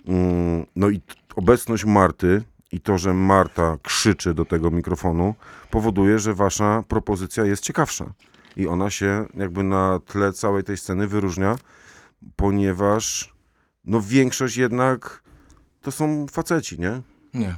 Mm, 0.07 0.65
no 0.75 0.89
i 0.89 1.01
obecność 1.35 1.85
Marty 1.85 2.43
i 2.71 2.81
to, 2.81 2.97
że 2.97 3.13
Marta 3.13 3.77
krzyczy 3.83 4.33
do 4.33 4.45
tego 4.45 4.71
mikrofonu, 4.71 5.35
powoduje, 5.71 6.19
że 6.19 6.33
wasza 6.33 6.83
propozycja 6.87 7.45
jest 7.45 7.63
ciekawsza. 7.63 8.13
I 8.57 8.67
ona 8.67 8.89
się 8.89 9.25
jakby 9.37 9.63
na 9.63 9.99
tle 10.05 10.33
całej 10.33 10.63
tej 10.63 10.77
sceny 10.77 11.07
wyróżnia, 11.07 11.55
ponieważ 12.35 13.33
no 13.85 14.01
większość 14.01 14.57
jednak 14.57 15.23
to 15.81 15.91
są 15.91 16.25
faceci, 16.31 16.79
nie? 16.79 17.01
Nie. 17.33 17.55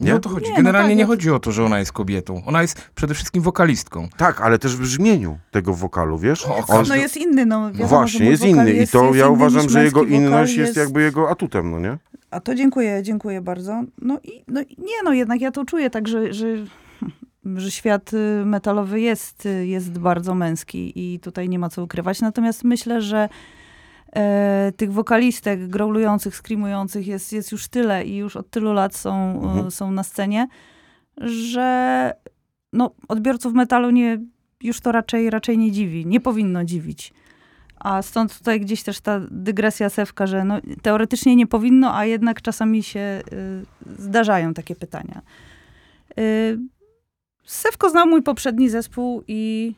Nie? 0.00 0.06
Nie 0.06 0.14
o 0.14 0.18
to 0.18 0.28
chodzi. 0.28 0.44
Nie, 0.44 0.50
no 0.50 0.56
Generalnie 0.56 0.88
tak, 0.90 0.98
nie 0.98 1.04
no- 1.04 1.08
chodzi 1.08 1.30
o 1.30 1.38
to, 1.38 1.52
że 1.52 1.64
ona 1.64 1.78
jest 1.78 1.92
kobietą. 1.92 2.42
Ona 2.46 2.62
jest 2.62 2.90
przede 2.94 3.14
wszystkim 3.14 3.42
wokalistką. 3.42 4.08
Tak, 4.16 4.40
ale 4.40 4.58
też 4.58 4.76
w 4.76 4.80
brzmieniu 4.80 5.38
tego 5.50 5.74
wokalu, 5.74 6.18
wiesz? 6.18 6.46
On, 6.68 6.84
No 6.88 6.96
jest 6.96 7.16
inny, 7.16 7.46
no 7.46 7.66
wiadomo, 7.72 7.78
że 7.88 7.88
właśnie, 7.88 8.30
jest 8.30 8.44
inny 8.44 8.72
i 8.72 8.76
jest- 8.76 8.92
to 8.92 9.04
jest 9.04 9.18
ja 9.18 9.28
uważam, 9.28 9.68
że 9.68 9.84
jego 9.84 10.04
inność 10.04 10.56
jest 10.56 10.76
jakby 10.76 11.02
jego 11.02 11.30
atutem, 11.30 11.70
no 11.70 11.78
nie? 11.78 11.98
A 12.30 12.40
to 12.40 12.54
dziękuję, 12.54 13.02
dziękuję 13.02 13.40
bardzo. 13.40 13.82
No 14.02 14.18
i 14.22 14.44
no, 14.48 14.60
i 14.60 14.76
nie, 14.78 15.02
no 15.04 15.12
jednak 15.12 15.40
ja 15.40 15.50
to 15.50 15.64
czuję 15.64 15.90
tak, 15.90 16.08
że, 16.08 16.34
że, 16.34 16.46
że 17.44 17.70
świat 17.70 18.14
y, 18.14 18.42
metalowy 18.44 19.00
jest, 19.00 19.46
y, 19.46 19.66
jest 19.66 19.98
bardzo 19.98 20.34
męski 20.34 20.92
i 20.96 21.20
tutaj 21.20 21.48
nie 21.48 21.58
ma 21.58 21.68
co 21.68 21.82
ukrywać. 21.82 22.20
Natomiast 22.20 22.64
myślę, 22.64 23.02
że 23.02 23.28
e, 24.16 24.72
tych 24.76 24.92
wokalistek 24.92 25.68
growlujących, 25.68 26.36
screamujących 26.36 27.06
jest, 27.06 27.32
jest 27.32 27.52
już 27.52 27.68
tyle 27.68 28.04
i 28.04 28.16
już 28.16 28.36
od 28.36 28.50
tylu 28.50 28.72
lat 28.72 28.96
są, 28.96 29.42
y, 29.42 29.46
Mhm. 29.46 29.70
są 29.70 29.90
na 29.90 30.02
scenie, 30.02 30.48
że 31.16 32.12
no, 32.72 32.90
odbiorców 33.08 33.54
metalu 33.54 33.90
nie, 33.90 34.18
już 34.62 34.80
to 34.80 34.92
raczej, 34.92 35.30
raczej 35.30 35.58
nie 35.58 35.72
dziwi, 35.72 36.06
nie 36.06 36.20
powinno 36.20 36.64
dziwić. 36.64 37.12
A 37.80 38.02
stąd 38.02 38.38
tutaj 38.38 38.60
gdzieś 38.60 38.82
też 38.82 39.00
ta 39.00 39.20
dygresja 39.30 39.90
Sewka, 39.90 40.26
że 40.26 40.44
no, 40.44 40.58
teoretycznie 40.82 41.36
nie 41.36 41.46
powinno, 41.46 41.96
a 41.96 42.04
jednak 42.04 42.42
czasami 42.42 42.82
się 42.82 43.00
y, 43.32 43.64
zdarzają 43.98 44.54
takie 44.54 44.76
pytania. 44.76 45.22
Y, 46.18 46.58
Sewko 47.48 47.90
znał 47.90 48.06
mój 48.06 48.22
poprzedni 48.22 48.70
zespół 48.70 49.22
i 49.28 49.74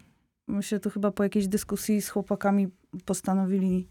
myślę, 0.49 0.81
tu 0.81 0.91
chyba 0.91 1.11
po 1.11 1.23
jakiejś 1.23 1.49
dyskusji 1.49 2.03
z 2.03 2.09
chłopakami 2.09 2.69
postanowili 3.05 3.89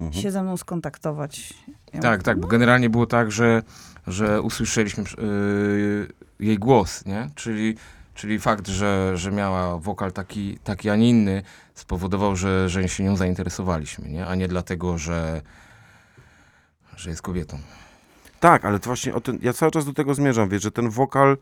Mhm. 0.00 0.22
się 0.22 0.30
ze 0.30 0.42
mną 0.42 0.56
skontaktować. 0.56 1.54
Ja 1.94 2.00
Tak, 2.00 2.12
mówię, 2.12 2.22
tak, 2.24 2.40
bo 2.40 2.48
generalnie 2.48 2.90
było 2.90 3.06
tak, 3.06 3.32
że, 3.32 3.62
że 4.06 4.42
usłyszeliśmy 4.42 5.04
yy, 5.18 6.08
jej 6.46 6.58
głos, 6.58 7.06
nie? 7.06 7.30
Czyli, 7.34 7.74
czyli 8.14 8.38
fakt, 8.38 8.68
że, 8.68 9.12
że 9.14 9.32
miała 9.32 9.78
wokal 9.78 10.12
taki, 10.12 10.58
taki, 10.64 10.90
a 10.90 10.96
nie 10.96 11.08
inny, 11.10 11.42
spowodował, 11.74 12.36
że, 12.36 12.68
że 12.68 12.88
się 12.88 13.04
nią 13.04 13.16
zainteresowaliśmy, 13.16 14.08
nie? 14.08 14.26
A 14.26 14.34
nie 14.34 14.48
dlatego, 14.48 14.98
że, 14.98 15.42
że 16.96 17.10
jest 17.10 17.22
kobietą. 17.22 17.58
Tak, 18.40 18.64
ale 18.64 18.78
to 18.78 18.84
właśnie 18.86 19.14
o 19.14 19.20
ten, 19.20 19.38
ja 19.42 19.52
cały 19.52 19.72
czas 19.72 19.84
do 19.84 19.92
tego 19.92 20.14
zmierzam, 20.14 20.48
wiesz, 20.48 20.62
że 20.62 20.70
ten 20.70 20.90
wokal, 20.90 21.36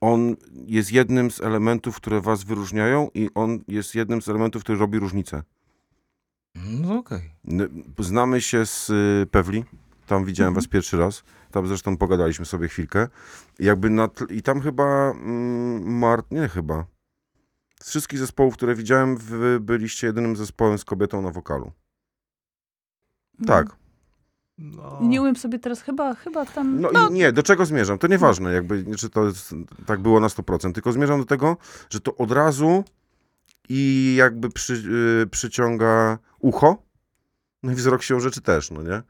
on 0.00 0.36
jest 0.66 0.92
jednym 0.92 1.30
z 1.30 1.40
elementów, 1.40 1.96
które 1.96 2.20
was 2.20 2.44
wyróżniają 2.44 3.08
i 3.14 3.30
on 3.34 3.58
jest 3.68 3.94
jednym 3.94 4.22
z 4.22 4.28
elementów, 4.28 4.62
który 4.62 4.78
robi 4.78 4.98
różnicę. 4.98 5.42
No 6.54 6.98
okej. 6.98 7.30
N- 7.48 7.84
Znamy 7.98 8.40
się 8.40 8.66
z 8.66 8.90
y, 8.90 9.26
Pewli, 9.30 9.64
tam 10.06 10.24
widziałem 10.24 10.54
was 10.54 10.66
pierwszy 10.66 10.96
raz, 10.96 11.22
tam 11.50 11.66
zresztą 11.66 11.96
pogadaliśmy 11.96 12.44
sobie 12.44 12.68
chwilkę. 12.68 13.08
I 13.58 13.64
jakby 13.64 13.90
na 13.90 14.08
I 14.30 14.42
tam 14.42 14.60
chyba 14.60 15.10
mm, 15.10 15.98
Mart, 15.98 16.30
nie 16.30 16.48
chyba, 16.48 16.86
Z 17.82 17.88
wszystkich 17.90 18.18
zespołów, 18.18 18.54
które 18.54 18.74
widziałem, 18.74 19.16
wy 19.16 19.60
byliście 19.60 20.06
jedynym 20.06 20.36
zespołem 20.36 20.78
z 20.78 20.84
kobietą 20.84 21.22
na 21.22 21.30
wokalu. 21.30 21.72
Tak. 23.46 23.76
No. 24.58 24.98
Nie 25.02 25.20
umiem 25.20 25.36
sobie 25.36 25.58
teraz 25.58 25.82
chyba, 25.82 26.14
chyba 26.14 26.46
tam... 26.46 26.80
No, 26.80 26.90
i 26.90 27.12
nie, 27.12 27.32
do 27.32 27.42
czego 27.42 27.66
zmierzam? 27.66 27.98
To 27.98 28.06
nieważne, 28.06 28.52
jakby, 28.52 28.96
czy 28.96 29.10
to 29.10 29.24
jest, 29.24 29.54
tak 29.86 30.00
było 30.00 30.20
na 30.20 30.28
100%, 30.28 30.72
tylko 30.72 30.92
zmierzam 30.92 31.20
do 31.20 31.26
tego, 31.26 31.56
że 31.90 32.00
to 32.00 32.16
od 32.16 32.32
razu 32.32 32.84
i 33.68 34.14
jakby 34.18 34.50
przy, 34.50 34.72
y, 35.22 35.26
przyciąga 35.26 36.18
ucho, 36.38 36.82
no 37.62 37.72
i 37.72 37.74
wzrok 37.74 38.02
się 38.02 38.20
rzeczy 38.20 38.40
też, 38.40 38.70
no 38.70 38.82
nie? 38.82 39.02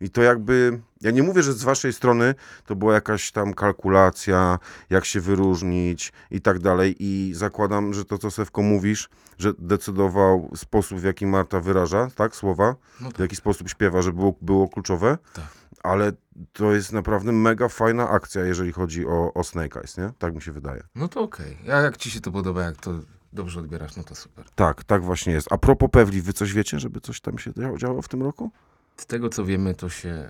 I 0.00 0.10
to 0.10 0.22
jakby, 0.22 0.80
ja 1.00 1.10
nie 1.10 1.22
mówię, 1.22 1.42
że 1.42 1.52
z 1.52 1.62
waszej 1.62 1.92
strony 1.92 2.34
to 2.66 2.76
była 2.76 2.94
jakaś 2.94 3.32
tam 3.32 3.54
kalkulacja, 3.54 4.58
jak 4.90 5.04
się 5.04 5.20
wyróżnić 5.20 6.12
i 6.30 6.40
tak 6.40 6.58
dalej 6.58 6.96
i 6.98 7.32
zakładam, 7.34 7.94
że 7.94 8.04
to, 8.04 8.18
co 8.18 8.30
Sewko 8.30 8.62
mówisz, 8.62 9.08
że 9.38 9.52
decydował 9.58 10.50
sposób, 10.56 10.98
w 10.98 11.04
jaki 11.04 11.26
Marta 11.26 11.60
wyraża, 11.60 12.08
tak, 12.14 12.36
słowa, 12.36 12.74
No 13.00 13.08
w 13.08 13.12
tak. 13.12 13.20
jaki 13.20 13.36
sposób 13.36 13.68
śpiewa, 13.68 14.02
że 14.02 14.12
było, 14.12 14.34
było 14.42 14.68
kluczowe, 14.68 15.18
Tak. 15.32 15.44
ale 15.82 16.12
to 16.52 16.72
jest 16.72 16.92
naprawdę 16.92 17.32
mega 17.32 17.68
fajna 17.68 18.08
akcja, 18.08 18.44
jeżeli 18.44 18.72
chodzi 18.72 19.06
o, 19.06 19.34
o 19.34 19.44
Snake 19.44 19.76
Eyes, 19.80 19.96
nie? 19.98 20.10
Tak 20.18 20.34
mi 20.34 20.42
się 20.42 20.52
wydaje. 20.52 20.82
No 20.94 21.08
to 21.08 21.20
okej. 21.20 21.58
A 21.72 21.76
jak 21.80 21.96
ci 21.96 22.10
się 22.10 22.20
to 22.20 22.32
podoba, 22.32 22.62
jak 22.62 22.76
to 22.76 22.90
dobrze 23.32 23.60
odbierasz, 23.60 23.96
no 23.96 24.04
to 24.04 24.14
super. 24.14 24.44
Tak, 24.54 24.84
tak 24.84 25.02
właśnie 25.04 25.32
jest. 25.32 25.46
A 25.50 25.58
propos 25.58 25.90
Pewli, 25.92 26.22
wy 26.22 26.32
coś 26.32 26.52
wiecie, 26.52 26.78
żeby 26.80 27.00
coś 27.00 27.20
tam 27.20 27.38
się 27.38 27.52
działo 27.78 28.02
w 28.02 28.08
tym 28.08 28.22
roku? 28.22 28.50
Z 28.96 29.06
tego 29.06 29.28
co 29.28 29.44
wiemy, 29.44 29.74
to 29.74 29.88
się. 29.88 30.28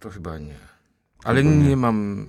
To 0.00 0.10
chyba 0.10 0.38
nie. 0.38 0.54
Ale 1.24 1.44
nie, 1.44 1.56
nie. 1.68 1.76
mam 1.76 2.26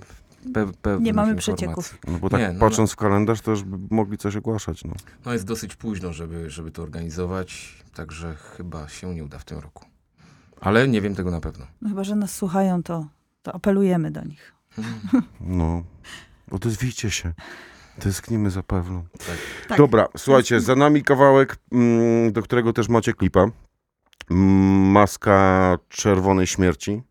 pe 0.54 0.66
pewnych 0.82 1.04
Nie 1.04 1.12
mamy 1.12 1.32
informacji. 1.32 1.54
przecieków. 1.54 1.98
No 2.06 2.18
bo 2.18 2.30
tak 2.30 2.40
Nie, 2.40 2.52
no, 2.52 2.60
patrząc 2.60 2.92
w 2.92 2.96
kalendarz, 2.96 3.40
to 3.40 3.50
już 3.50 3.62
by 3.62 3.94
mogli 3.94 4.18
coś 4.18 4.36
ogłaszać, 4.36 4.84
no. 4.84 4.92
No 5.26 5.32
jest 5.32 5.44
dosyć 5.46 5.76
późno, 5.76 6.12
żeby, 6.12 6.50
żeby 6.50 6.70
to 6.70 6.82
organizować, 6.82 7.78
także 7.94 8.34
chyba 8.34 8.88
się 8.88 9.14
nie 9.14 9.24
uda 9.24 9.38
w 9.38 9.44
tym 9.44 9.58
roku. 9.58 9.84
Ale 10.60 10.88
nie 10.88 11.00
wiem 11.00 11.14
tego 11.14 11.30
na 11.30 11.40
pewno. 11.40 11.66
No 11.82 11.88
chyba, 11.88 12.04
że 12.04 12.16
nas 12.16 12.34
słuchają, 12.34 12.82
to, 12.82 13.06
to 13.42 13.54
apelujemy 13.54 14.10
do 14.10 14.24
nich. 14.24 14.52
No, 15.40 15.82
odezwijcie 16.50 17.10
się. 17.10 17.32
Tęsknimy 18.00 18.50
za 18.50 18.62
Pewlą. 18.62 19.04
Tak. 19.68 19.78
Dobra, 19.78 20.08
słuchajcie, 20.16 20.60
za 20.60 20.76
nami 20.76 21.02
kawałek, 21.02 21.56
mm, 21.72 22.32
do 22.32 22.42
którego 22.42 22.72
też 22.72 22.88
macie 22.88 23.12
klipa. 23.14 23.46
Maska 24.30 25.78
czerwonej 25.88 26.46
śmierci. 26.46 27.02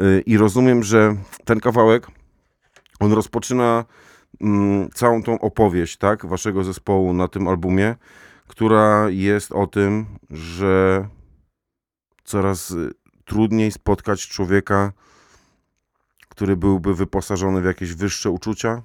Y, 0.00 0.22
I 0.26 0.36
rozumiem, 0.36 0.82
że 0.82 1.16
ten 1.44 1.60
kawałek, 1.60 2.06
on 3.00 3.12
rozpoczyna 3.12 3.84
mm, 4.40 4.90
całą 4.90 5.22
tą 5.22 5.38
opowieść, 5.38 5.96
tak, 5.96 6.26
waszego 6.26 6.64
zespołu 6.64 7.12
na 7.12 7.28
tym 7.28 7.48
albumie, 7.48 7.94
która 8.46 9.06
jest 9.10 9.52
o 9.52 9.66
tym, 9.66 10.06
że 10.30 11.08
coraz 12.24 12.70
y, 12.70 12.90
trudniej 13.24 13.72
spotkać 13.72 14.28
człowieka, 14.28 14.92
który 16.28 16.56
byłby 16.56 16.94
wyposażony 16.94 17.60
w 17.60 17.64
jakieś 17.64 17.94
wyższe 17.94 18.30
uczucia, 18.30 18.82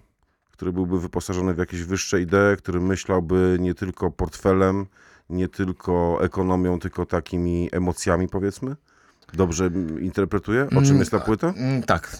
który 0.51 0.71
byłby 0.71 0.99
wyposażony 0.99 1.53
w 1.53 1.58
jakieś 1.58 1.84
wyższe 1.84 2.21
idee, 2.21 2.58
który 2.58 2.80
myślałby 2.80 3.58
nie 3.60 3.73
tylko 3.73 4.12
portfelem, 4.12 4.86
nie 5.30 5.48
tylko 5.48 6.20
ekonomią, 6.22 6.80
tylko 6.80 7.06
takimi 7.06 7.70
emocjami, 7.72 8.28
powiedzmy. 8.28 8.76
Dobrze 9.34 9.70
interpretuję? 10.02 10.66
O 10.66 10.70
czym 10.70 10.84
Mm, 10.84 10.98
jest 11.00 11.12
ta 11.12 11.20
płyta? 11.20 11.54
Mm, 11.58 11.84
Tak. 11.84 12.18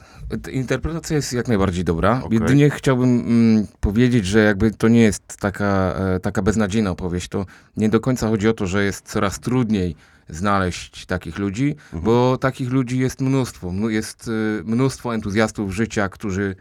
Interpretacja 0.52 1.16
jest 1.16 1.34
jak 1.34 1.48
najbardziej 1.48 1.84
dobra. 1.84 2.22
Okej. 2.24 2.40
Jedynie 2.40 2.70
chciałbym 2.70 3.20
mm, 3.20 3.68
powiedzieć, 3.80 4.26
że 4.26 4.40
jakby 4.40 4.72
to 4.72 4.88
nie 4.88 5.02
jest 5.02 5.38
taka, 5.40 5.94
e, 6.16 6.20
taka 6.20 6.42
beznadziejna 6.42 6.90
opowieść. 6.92 7.28
To 7.30 7.46
nie 7.78 7.90
do 7.90 8.00
końca 8.00 8.28
chodzi 8.30 8.48
o 8.50 8.54
to, 8.54 8.68
że 8.68 8.84
jest 8.84 9.08
coraz 9.10 9.40
trudniej 9.40 9.96
znaleźć 10.30 11.06
takich 11.06 11.38
ludzi, 11.40 11.76
Mhm. 11.94 12.04
bo 12.04 12.38
takich 12.38 12.72
ludzi 12.72 13.00
jest 13.00 13.22
mnóstwo. 13.22 13.74
Jest 13.90 14.28
e, 14.28 14.64
mnóstwo 14.64 15.16
entuzjastów 15.16 15.72
życia, 15.72 16.10
którzy 16.10 16.56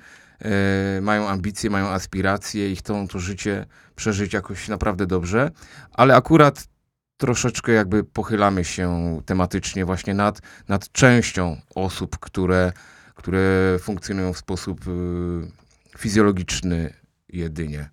mają 1.02 1.28
ambicje, 1.28 1.70
mają 1.70 1.86
aspiracje 1.86 2.72
i 2.72 2.76
chcą 2.76 3.08
to 3.08 3.18
życie 3.18 3.66
przeżyć 3.96 4.32
jakoś 4.32 4.68
naprawdę 4.68 5.06
dobrze, 5.06 5.50
ale 5.92 6.16
akurat 6.16 6.68
troszeczkę 7.16 7.72
jakby 7.72 8.04
pochylamy 8.04 8.64
się 8.64 9.20
tematycznie 9.26 9.84
właśnie 9.84 10.14
nad, 10.14 10.40
nad 10.68 10.92
częścią 10.92 11.60
osób, 11.74 12.18
które, 12.18 12.72
które 13.14 13.76
funkcjonują 13.80 14.32
w 14.32 14.38
sposób 14.38 14.88
y, 14.88 15.98
fizjologiczny 15.98 16.94
jedynie. 17.28 17.88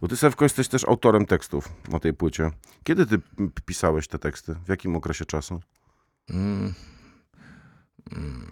Bo 0.00 0.08
ty, 0.08 0.16
Sewko, 0.16 0.44
jesteś 0.44 0.68
też 0.68 0.84
autorem 0.84 1.26
tekstów 1.26 1.68
na 1.88 2.00
tej 2.00 2.14
płycie. 2.14 2.50
Kiedy 2.84 3.06
ty 3.06 3.20
pisałeś 3.64 4.08
te 4.08 4.18
teksty? 4.18 4.54
W 4.66 4.68
jakim 4.68 4.96
okresie 4.96 5.24
czasu? 5.24 5.60
Mm. 6.30 6.74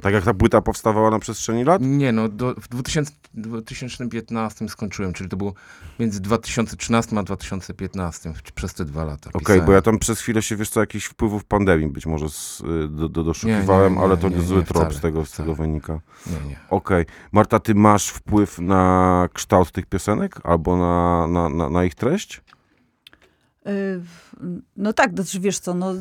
Tak 0.02 0.14
jak 0.14 0.24
ta 0.24 0.34
płyta 0.34 0.60
powstawała 0.60 1.10
na 1.10 1.18
przestrzeni 1.18 1.64
lat? 1.64 1.82
Nie, 1.84 2.12
no 2.12 2.28
do, 2.28 2.54
w 2.54 2.68
2000, 2.68 3.12
2015 3.34 4.68
skończyłem, 4.68 5.12
czyli 5.12 5.30
to 5.30 5.36
było 5.36 5.54
między 6.00 6.20
2013 6.20 7.18
a 7.18 7.22
2015, 7.22 8.32
w- 8.32 8.42
przez 8.52 8.74
te 8.74 8.84
dwa 8.84 9.04
lata. 9.04 9.30
Okej, 9.30 9.40
pisałem. 9.40 9.64
bo 9.66 9.72
ja 9.72 9.82
tam 9.82 9.98
przez 9.98 10.20
chwilę 10.20 10.42
się, 10.42 10.56
wiesz 10.56 10.70
co, 10.70 10.80
jakichś 10.80 11.04
wpływów 11.06 11.44
pandemii 11.44 11.88
być 11.88 12.06
może 12.06 12.28
z, 12.28 12.60
y, 12.60 12.88
do, 12.88 13.08
do, 13.08 13.24
doszukiwałem, 13.24 13.92
Nie, 13.92 13.98
nie, 13.98 14.04
nie, 14.04 14.08
ale 14.08 14.16
to 14.16 14.28
nie, 14.28 14.40
zły 14.42 14.62
trop 14.64 14.82
wcale, 14.82 14.94
z 14.98 15.00
tego, 15.00 15.24
z 15.26 15.32
tego 15.32 15.54
wynika. 15.54 16.00
Nie, 16.26 16.48
nie. 16.48 16.56
Okej. 16.70 17.04
Marta, 17.32 17.58
ty 17.60 17.74
masz 17.74 18.08
wpływ 18.08 18.58
na 18.58 19.28
kształt 19.32 19.72
tych 19.72 19.86
piosenek 19.86 20.36
albo 20.44 20.76
na, 20.76 21.26
na, 21.26 21.48
na, 21.48 21.70
na 21.70 21.84
ich 21.84 21.94
treść? 21.94 22.40
Y, 23.66 24.00
No 24.76 24.92
tak, 24.92 25.10
to 25.10 25.16
też 25.22 25.38
wiesz 25.38 25.58
co, 25.58 25.74
no, 25.74 25.94
y, 25.94 25.98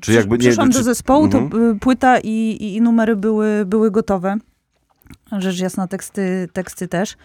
Czy 0.00 0.12
jakby 0.12 0.34
nie- 0.38 0.38
przyszłam 0.38 0.70
czy- 0.70 0.78
do 0.78 0.84
zespołu, 0.84 1.28
to 1.28 1.38
Mhm. 1.38 1.70
y, 1.70 1.78
płyta 1.78 2.18
i, 2.18 2.30
i, 2.60 2.76
i 2.76 2.80
numery 2.80 3.16
były, 3.16 3.64
były 3.66 3.90
gotowe. 3.90 4.36
Rzecz 5.38 5.60
jasna, 5.60 5.86
teksty, 5.86 6.48
teksty 6.52 6.88
też. 6.88 7.16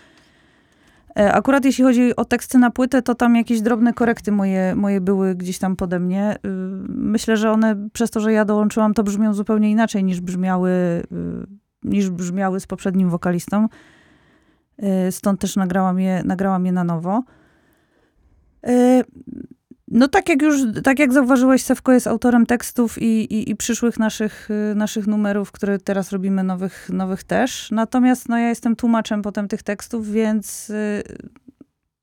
E, 1.19 1.33
Akurat 1.33 1.65
jeśli 1.65 1.83
chodzi 1.83 2.15
o 2.15 2.25
teksty 2.25 2.57
na 2.57 2.69
płytę, 2.71 3.01
to 3.01 3.15
tam 3.15 3.35
jakieś 3.35 3.61
drobne 3.61 3.93
korekty 3.93 4.31
moje, 4.31 4.75
moje 4.75 5.01
były 5.01 5.35
gdzieś 5.35 5.59
tam 5.59 5.75
pode 5.75 5.99
mnie. 5.99 6.35
Myślę, 6.89 7.37
że 7.37 7.51
one 7.51 7.89
przez 7.93 8.11
to, 8.11 8.19
że 8.19 8.33
ja 8.33 8.45
dołączyłam, 8.45 8.93
to 8.93 9.03
brzmią 9.03 9.33
zupełnie 9.33 9.71
inaczej 9.71 10.03
niż 10.03 10.21
brzmiały, 10.21 10.71
niż 11.83 12.09
brzmiały 12.09 12.59
z 12.59 12.67
poprzednim 12.67 13.09
wokalistą. 13.09 13.67
Stąd 15.11 15.39
też 15.41 15.55
nagrałam 15.55 15.99
je, 15.99 16.21
nagrałam 16.25 16.65
je 16.65 16.71
na 16.71 16.83
nowo. 16.83 17.23
Y, 18.69 19.03
no 19.87 20.07
tak 20.07 20.29
jak 20.29 20.41
już, 20.41 20.61
tak 20.83 20.99
jak 20.99 21.13
zauważyłeś, 21.13 21.63
Sewko 21.63 21.91
jest 21.91 22.07
autorem 22.07 22.45
tekstów 22.45 23.01
i, 23.01 23.33
i, 23.33 23.51
i 23.51 23.55
przyszłych 23.55 23.99
naszych, 23.99 24.49
y, 24.71 24.75
naszych 24.75 25.07
numerów, 25.07 25.51
które 25.51 25.79
teraz 25.79 26.11
robimy, 26.11 26.43
nowych, 26.43 26.89
nowych 26.89 27.23
też. 27.23 27.71
Natomiast 27.71 28.29
no, 28.29 28.37
ja 28.37 28.49
jestem 28.49 28.75
tłumaczem 28.75 29.21
potem 29.21 29.47
tych 29.47 29.63
tekstów, 29.63 30.11
więc 30.11 30.69
y, 30.69 31.03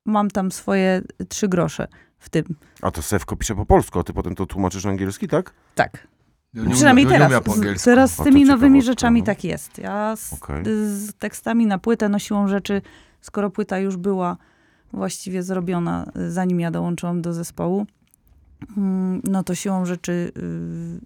mam 0.05 0.31
tam 0.31 0.51
swoje 0.51 1.01
trzy 1.29 1.47
grosze 1.47 1.87
w 2.19 2.29
tym. 2.29 2.45
A 2.81 2.91
to 2.91 3.01
Sewko 3.01 3.35
pisze 3.35 3.55
po 3.55 3.65
polsku, 3.65 3.99
a 3.99 4.03
ty 4.03 4.13
potem 4.13 4.35
to 4.35 4.45
tłumaczysz 4.45 4.85
na 4.85 4.91
angielski, 4.91 5.27
tak? 5.27 5.53
Tak. 5.75 6.07
Ja 6.53 6.63
nie 6.63 6.73
Przynajmniej 6.73 7.05
umiem- 7.05 7.21
ja 7.21 7.27
teraz. 7.29 7.43
po 7.43 7.53
Z, 7.79 7.83
teraz 7.83 8.11
z 8.11 8.23
tymi 8.23 8.45
nowymi 8.45 8.81
rzeczami 8.81 9.19
no. 9.19 9.25
tak 9.25 9.43
jest. 9.43 9.77
Ja 9.77 10.15
z, 10.15 10.33
Okej. 10.33 10.63
z 10.65 11.13
tekstami 11.13 11.65
na 11.65 11.77
płytę, 11.77 12.09
no 12.09 12.19
siłą 12.19 12.47
rzeczy, 12.47 12.81
skoro 13.21 13.49
płyta 13.49 13.79
już 13.79 13.97
była 13.97 14.37
właściwie 14.93 15.43
zrobiona, 15.43 16.11
y, 16.17 16.31
zanim 16.31 16.59
ja 16.59 16.71
dołączyłam 16.71 17.21
do 17.21 17.33
zespołu, 17.33 17.85
mm, 18.77 19.21
no 19.23 19.43
to 19.43 19.55
siłą 19.55 19.85
rzeczy 19.85 20.31
y, 20.37 20.99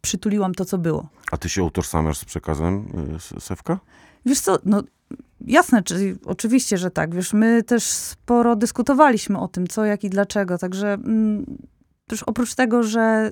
przytuliłam 0.00 0.54
to, 0.54 0.64
co 0.64 0.78
było. 0.78 1.08
A 1.32 1.36
ty 1.36 1.48
się 1.48 1.62
utożsamiasz 1.62 2.18
z 2.18 2.24
przekazem 2.24 2.86
y, 3.36 3.40
Sewka? 3.40 3.78
Wiesz 4.26 4.40
co, 4.40 4.58
no 4.64 4.82
jasne, 5.40 5.82
czy, 5.82 6.18
oczywiście, 6.24 6.78
że 6.78 6.90
tak. 6.90 7.14
Wiesz, 7.14 7.32
my 7.32 7.62
też 7.62 7.82
sporo 7.82 8.56
dyskutowaliśmy 8.56 9.38
o 9.38 9.48
tym, 9.48 9.66
co, 9.66 9.84
jak 9.84 10.04
i 10.04 10.10
dlaczego. 10.10 10.58
Także 10.58 10.92
mm, 10.92 11.58
też 12.06 12.22
oprócz 12.22 12.54
tego, 12.54 12.82
że 12.82 13.30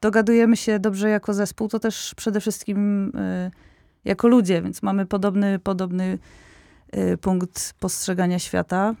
dogadujemy 0.00 0.56
się 0.56 0.78
dobrze 0.78 1.08
jako 1.08 1.34
zespół, 1.34 1.68
to 1.68 1.78
też 1.78 2.14
przede 2.16 2.40
wszystkim 2.40 3.08
y, 3.16 3.50
jako 4.04 4.28
ludzie, 4.28 4.62
więc 4.62 4.82
mamy 4.82 5.06
podobny, 5.06 5.58
podobny 5.58 6.18
punkt 7.20 7.74
postrzegania 7.80 8.38
świata. 8.38 8.94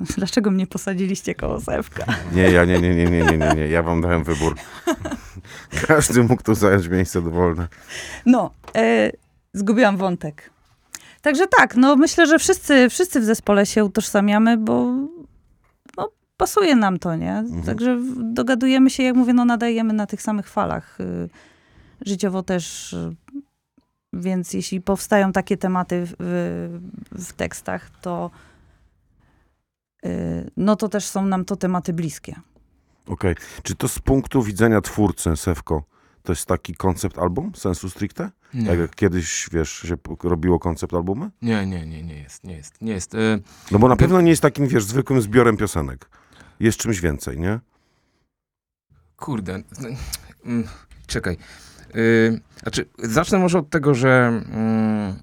Dlaczego 0.16 0.50
mnie 0.50 0.66
posadziliście 0.66 1.34
koło 1.34 1.60
Sewka? 1.60 2.04
Nie, 2.32 2.42
ja 2.42 2.64
nie, 2.64 2.80
nie, 2.80 2.94
nie, 2.94 3.04
nie, 3.04 3.22
nie, 3.22 3.38
nie, 3.38 3.54
nie. 3.56 3.68
Ja 3.68 3.82
wam 3.82 4.00
dałem 4.00 4.24
wybór. 4.24 4.56
Każdy 5.86 6.22
mógł 6.22 6.42
tu 6.42 6.54
zająć 6.54 6.88
miejsce 6.88 7.22
dowolne. 7.22 7.68
No, 8.26 8.50
e, 8.76 9.10
zgubiłam 9.52 9.96
wątek. 9.96 10.50
Także 11.22 11.46
tak, 11.46 11.76
no 11.76 11.96
myślę, 11.96 12.26
że 12.26 12.38
wszyscy, 12.38 12.90
wszyscy 12.90 13.20
w 13.20 13.24
zespole 13.24 13.66
się 13.66 13.84
utożsamiamy, 13.84 14.56
bo 14.56 14.86
no, 15.96 16.10
pasuje 16.36 16.76
nam 16.76 16.98
to, 16.98 17.16
nie? 17.16 17.32
Mhm. 17.32 17.62
Także 17.62 17.98
dogadujemy 18.16 18.90
się, 18.90 19.02
jak 19.02 19.16
mówię, 19.16 19.32
no 19.32 19.44
nadajemy 19.44 19.92
na 19.92 20.06
tych 20.06 20.22
samych 20.22 20.48
falach. 20.48 21.00
Y, 21.00 21.28
życiowo 22.06 22.42
też, 22.42 22.92
y, 22.92 23.14
więc 24.12 24.52
jeśli 24.54 24.80
powstają 24.80 25.32
takie 25.32 25.56
tematy 25.56 26.06
w, 26.06 26.14
w, 27.18 27.32
tekstach, 27.32 27.90
to, 28.00 28.30
y, 30.06 30.50
no 30.56 30.76
to 30.76 30.88
też 30.88 31.04
są 31.06 31.24
nam 31.26 31.44
to 31.44 31.56
tematy 31.56 31.92
bliskie. 31.92 32.34
Okej. 33.06 33.34
Czy 33.62 33.74
to 33.74 33.88
z 33.88 33.98
punktu 33.98 34.42
widzenia 34.42 34.80
twórcy, 34.80 35.36
Sewko, 35.36 35.84
to 36.22 36.32
jest 36.32 36.46
taki 36.46 36.74
koncept 36.74 37.18
album, 37.18 37.52
sensu 37.54 37.90
stricte? 37.90 38.30
Nie. 38.54 38.66
Tak 38.66 38.78
jak 38.78 38.94
kiedyś, 38.94 39.48
wiesz, 39.52 39.70
się 39.72 39.96
robiło 40.22 40.58
koncept 40.58 40.94
albumy? 40.94 41.30
Nie, 41.42 41.66
nie, 41.66 41.86
nie, 41.86 42.02
nie 42.02 42.18
jest, 42.22 42.44
nie 42.44 42.56
jest, 42.56 42.80
nie 42.82 42.92
jest. 42.92 43.14
E, 43.14 43.38
No 43.70 43.78
bo 43.78 43.88
na 43.88 43.94
Gen- 43.94 43.98
pewno 43.98 44.20
nie 44.20 44.30
jest 44.30 44.42
takim, 44.42 44.66
wiesz, 44.68 44.84
zwykłym 44.84 45.22
zbiorem 45.22 45.56
piosenek. 45.56 46.08
Jest 46.60 46.78
czymś 46.78 47.00
więcej, 47.00 47.38
nie? 47.38 47.60
Kurde. 49.16 49.62
mm, 50.44 50.68
Czekaj. 51.06 51.36
Yy, 51.94 52.40
znaczy, 52.62 52.86
zacznę 52.98 53.38
może 53.38 53.58
od 53.58 53.70
tego, 53.70 53.94
że 53.94 54.42
mm, 54.52 55.14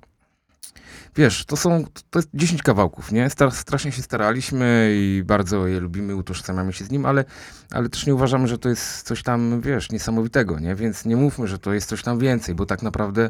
wiesz, 1.18 1.46
to 1.46 1.58
są, 1.58 1.84
to 2.10 2.20
jest 2.20 2.30
10 2.34 2.64
kawałków, 2.64 3.12
nie? 3.12 3.30
Star, 3.30 3.52
strasznie 3.52 3.92
się 3.92 4.02
staraliśmy 4.02 4.90
i 4.92 5.24
bardzo 5.26 5.68
je 5.68 5.80
lubimy, 5.80 6.16
utożsamiamy 6.16 6.74
się 6.74 6.86
z 6.86 6.92
nim, 6.92 7.06
ale, 7.06 7.26
ale 7.72 7.90
też 7.90 8.06
nie 8.06 8.16
uważamy, 8.16 8.48
że 8.48 8.58
to 8.58 8.70
jest 8.70 9.02
coś 9.02 9.24
tam, 9.24 9.62
wiesz, 9.62 9.92
niesamowitego, 9.92 10.60
nie? 10.60 10.76
Więc 10.76 11.06
nie 11.06 11.16
mówmy, 11.16 11.48
że 11.48 11.60
to 11.60 11.74
jest 11.74 11.90
coś 11.90 12.04
tam 12.04 12.20
więcej, 12.20 12.56
bo 12.56 12.66
tak 12.66 12.82
naprawdę 12.82 13.30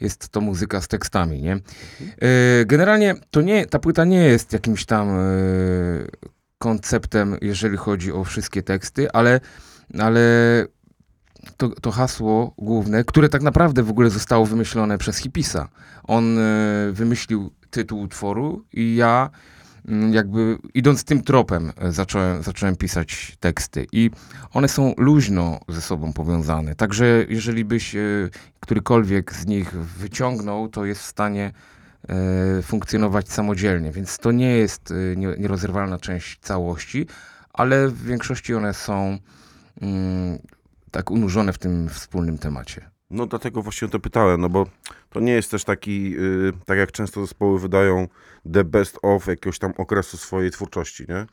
jest 0.00 0.28
to 0.28 0.40
muzyka 0.40 0.80
z 0.80 0.88
tekstami, 0.88 1.42
nie? 1.42 1.60
Yy, 2.00 2.66
generalnie 2.66 3.14
to 3.30 3.40
nie, 3.40 3.66
ta 3.66 3.78
płyta 3.78 4.04
nie 4.04 4.24
jest 4.24 4.52
jakimś 4.52 4.84
tam 4.84 5.08
yy, 5.08 6.10
konceptem, 6.58 7.36
jeżeli 7.40 7.76
chodzi 7.76 8.12
o 8.12 8.24
wszystkie 8.24 8.62
teksty, 8.62 9.12
ale, 9.12 9.40
ale 9.98 10.20
to, 11.56 11.68
to 11.68 11.90
hasło 11.90 12.54
główne, 12.58 13.04
które 13.04 13.28
tak 13.28 13.42
naprawdę 13.42 13.82
w 13.82 13.90
ogóle 13.90 14.10
zostało 14.10 14.46
wymyślone 14.46 14.98
przez 14.98 15.16
Hipisa. 15.16 15.68
On 16.04 16.38
e, 16.38 16.42
wymyślił 16.92 17.50
tytuł 17.70 18.00
utworu 18.00 18.64
i 18.72 18.96
ja 18.96 19.30
mm, 19.88 20.14
jakby 20.14 20.58
idąc 20.74 21.04
tym 21.04 21.22
tropem 21.22 21.72
e, 21.78 21.92
zacząłem, 21.92 22.42
zacząłem 22.42 22.76
pisać 22.76 23.36
teksty 23.40 23.86
i 23.92 24.10
one 24.52 24.68
są 24.68 24.94
luźno 24.96 25.60
ze 25.68 25.80
sobą 25.80 26.12
powiązane. 26.12 26.74
Także 26.74 27.24
jeżeli 27.28 27.64
byś 27.64 27.94
e, 27.96 28.00
którykolwiek 28.60 29.32
z 29.32 29.46
nich 29.46 29.70
wyciągnął, 29.76 30.68
to 30.68 30.84
jest 30.84 31.00
w 31.00 31.06
stanie 31.06 31.52
funkcjonować 32.62 33.28
samodzielnie, 33.32 33.92
więc 33.92 34.18
to 34.18 34.32
nie 34.32 34.56
jest 34.56 34.94
nie- 35.16 35.36
nierozerwalna 35.38 35.98
część 35.98 36.38
całości, 36.40 37.06
ale 37.52 37.88
w 37.88 38.04
większości 38.04 38.54
one 38.54 38.74
są 38.74 39.18
mm, 39.82 40.38
tak 40.94 41.10
unurzone 41.10 41.52
w 41.52 41.58
tym 41.58 41.88
wspólnym 41.88 42.38
temacie. 42.38 42.90
No 43.10 43.26
dlatego 43.26 43.62
właśnie 43.62 43.86
o 43.88 43.90
to 43.90 44.00
pytałem, 44.00 44.40
no 44.40 44.48
bo 44.48 44.66
to 45.10 45.20
nie 45.20 45.32
jest 45.32 45.50
też 45.50 45.64
taki, 45.64 46.18
y, 46.18 46.52
tak 46.66 46.78
jak 46.78 46.92
często 46.92 47.20
zespoły 47.20 47.60
wydają 47.60 48.08
the 48.52 48.64
best 48.64 48.98
of 49.02 49.26
jakiegoś 49.26 49.58
tam 49.58 49.72
okresu 49.76 50.16
swojej 50.16 50.50
twórczości, 50.50 51.04
nie? 51.08 51.26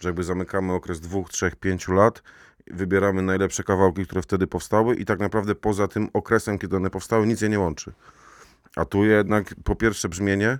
Że 0.00 0.08
jakby 0.08 0.24
zamykamy 0.24 0.72
okres 0.72 1.00
dwóch, 1.00 1.30
trzech, 1.30 1.56
pięciu 1.56 1.92
lat, 1.92 2.22
wybieramy 2.66 3.22
najlepsze 3.22 3.64
kawałki, 3.64 4.06
które 4.06 4.22
wtedy 4.22 4.46
powstały 4.46 4.96
i 4.96 5.04
tak 5.04 5.20
naprawdę 5.20 5.54
poza 5.54 5.88
tym 5.88 6.08
okresem, 6.12 6.58
kiedy 6.58 6.76
one 6.76 6.90
powstały, 6.90 7.26
nic 7.26 7.40
je 7.40 7.48
nie 7.48 7.58
łączy. 7.58 7.92
A 8.76 8.84
tu 8.84 9.04
jednak 9.04 9.54
po 9.64 9.76
pierwsze 9.76 10.08
brzmienie, 10.08 10.58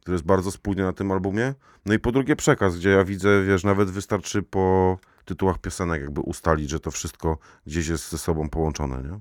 które 0.00 0.14
jest 0.14 0.24
bardzo 0.24 0.50
spójne 0.50 0.82
na 0.82 0.92
tym 0.92 1.12
albumie, 1.12 1.54
no 1.86 1.94
i 1.94 1.98
po 1.98 2.12
drugie 2.12 2.36
przekaz, 2.36 2.76
gdzie 2.76 2.90
ja 2.90 3.04
widzę, 3.04 3.42
wiesz, 3.42 3.64
nawet 3.64 3.90
wystarczy 3.90 4.42
po 4.42 4.98
tytułach 5.24 5.58
piosenek 5.58 6.02
jakby 6.02 6.20
ustalić, 6.20 6.70
że 6.70 6.80
to 6.80 6.90
wszystko 6.90 7.38
gdzieś 7.66 7.88
jest 7.88 8.10
ze 8.10 8.18
sobą 8.18 8.48
połączone, 8.48 9.02
nie? 9.02 9.20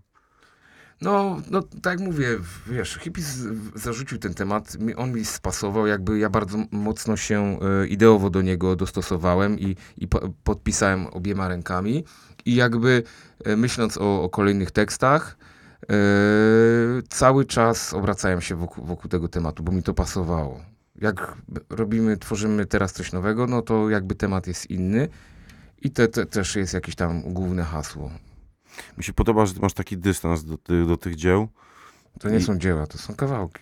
No, 1.01 1.41
no 1.51 1.62
tak 1.81 1.99
mówię, 1.99 2.27
wiesz, 2.67 2.95
Hipis 3.01 3.25
z- 3.25 3.81
zarzucił 3.81 4.17
ten 4.17 4.33
temat, 4.33 4.77
on 4.97 5.12
mi 5.12 5.25
spasował, 5.25 5.88
jakby 5.88 6.19
ja 6.19 6.29
bardzo 6.29 6.57
mocno 6.71 7.17
się 7.17 7.59
e, 7.83 7.88
ideowo 7.88 8.29
do 8.29 8.41
niego 8.41 8.75
dostosowałem 8.75 9.59
i, 9.59 9.75
i 9.97 10.07
po, 10.07 10.29
podpisałem 10.43 11.07
obiema 11.07 11.47
rękami 11.47 12.03
i 12.45 12.55
jakby 12.55 13.03
e, 13.45 13.55
myśląc 13.55 13.97
o, 13.97 14.23
o 14.23 14.29
kolejnych 14.29 14.71
tekstach, 14.71 15.38
cały 17.09 17.45
czas 17.45 17.93
obracałem 17.93 18.41
się 18.41 18.55
wokół, 18.55 18.85
wokół 18.85 19.09
tego 19.09 19.27
tematu, 19.27 19.63
bo 19.63 19.71
mi 19.71 19.83
to 19.83 19.93
pasowało. 19.93 20.61
Jak 21.01 21.37
robimy, 21.69 22.17
tworzymy 22.17 22.65
teraz 22.65 22.93
coś 22.93 23.11
nowego, 23.11 23.47
no 23.47 23.61
to 23.61 23.89
jakby 23.89 24.15
temat 24.15 24.47
jest 24.47 24.69
inny 24.69 25.07
i 25.81 25.91
te 25.91 26.07
też 26.07 26.55
jest 26.55 26.73
jakieś 26.73 26.95
tam 26.95 27.21
główne 27.33 27.63
hasło. 27.63 28.11
Mi 28.97 29.03
się 29.03 29.13
podoba, 29.13 29.45
że 29.45 29.53
ty 29.53 29.59
masz 29.59 29.73
taki 29.73 29.97
dystans 29.97 30.43
do, 30.43 30.57
ty, 30.57 30.85
do 30.85 30.97
tych 30.97 31.15
dzieł. 31.15 31.47
To 32.19 32.29
nie 32.29 32.37
I- 32.37 32.43
są 32.43 32.57
dzieła, 32.57 32.87
to 32.87 32.97
są 32.97 33.15
kawałki. 33.15 33.59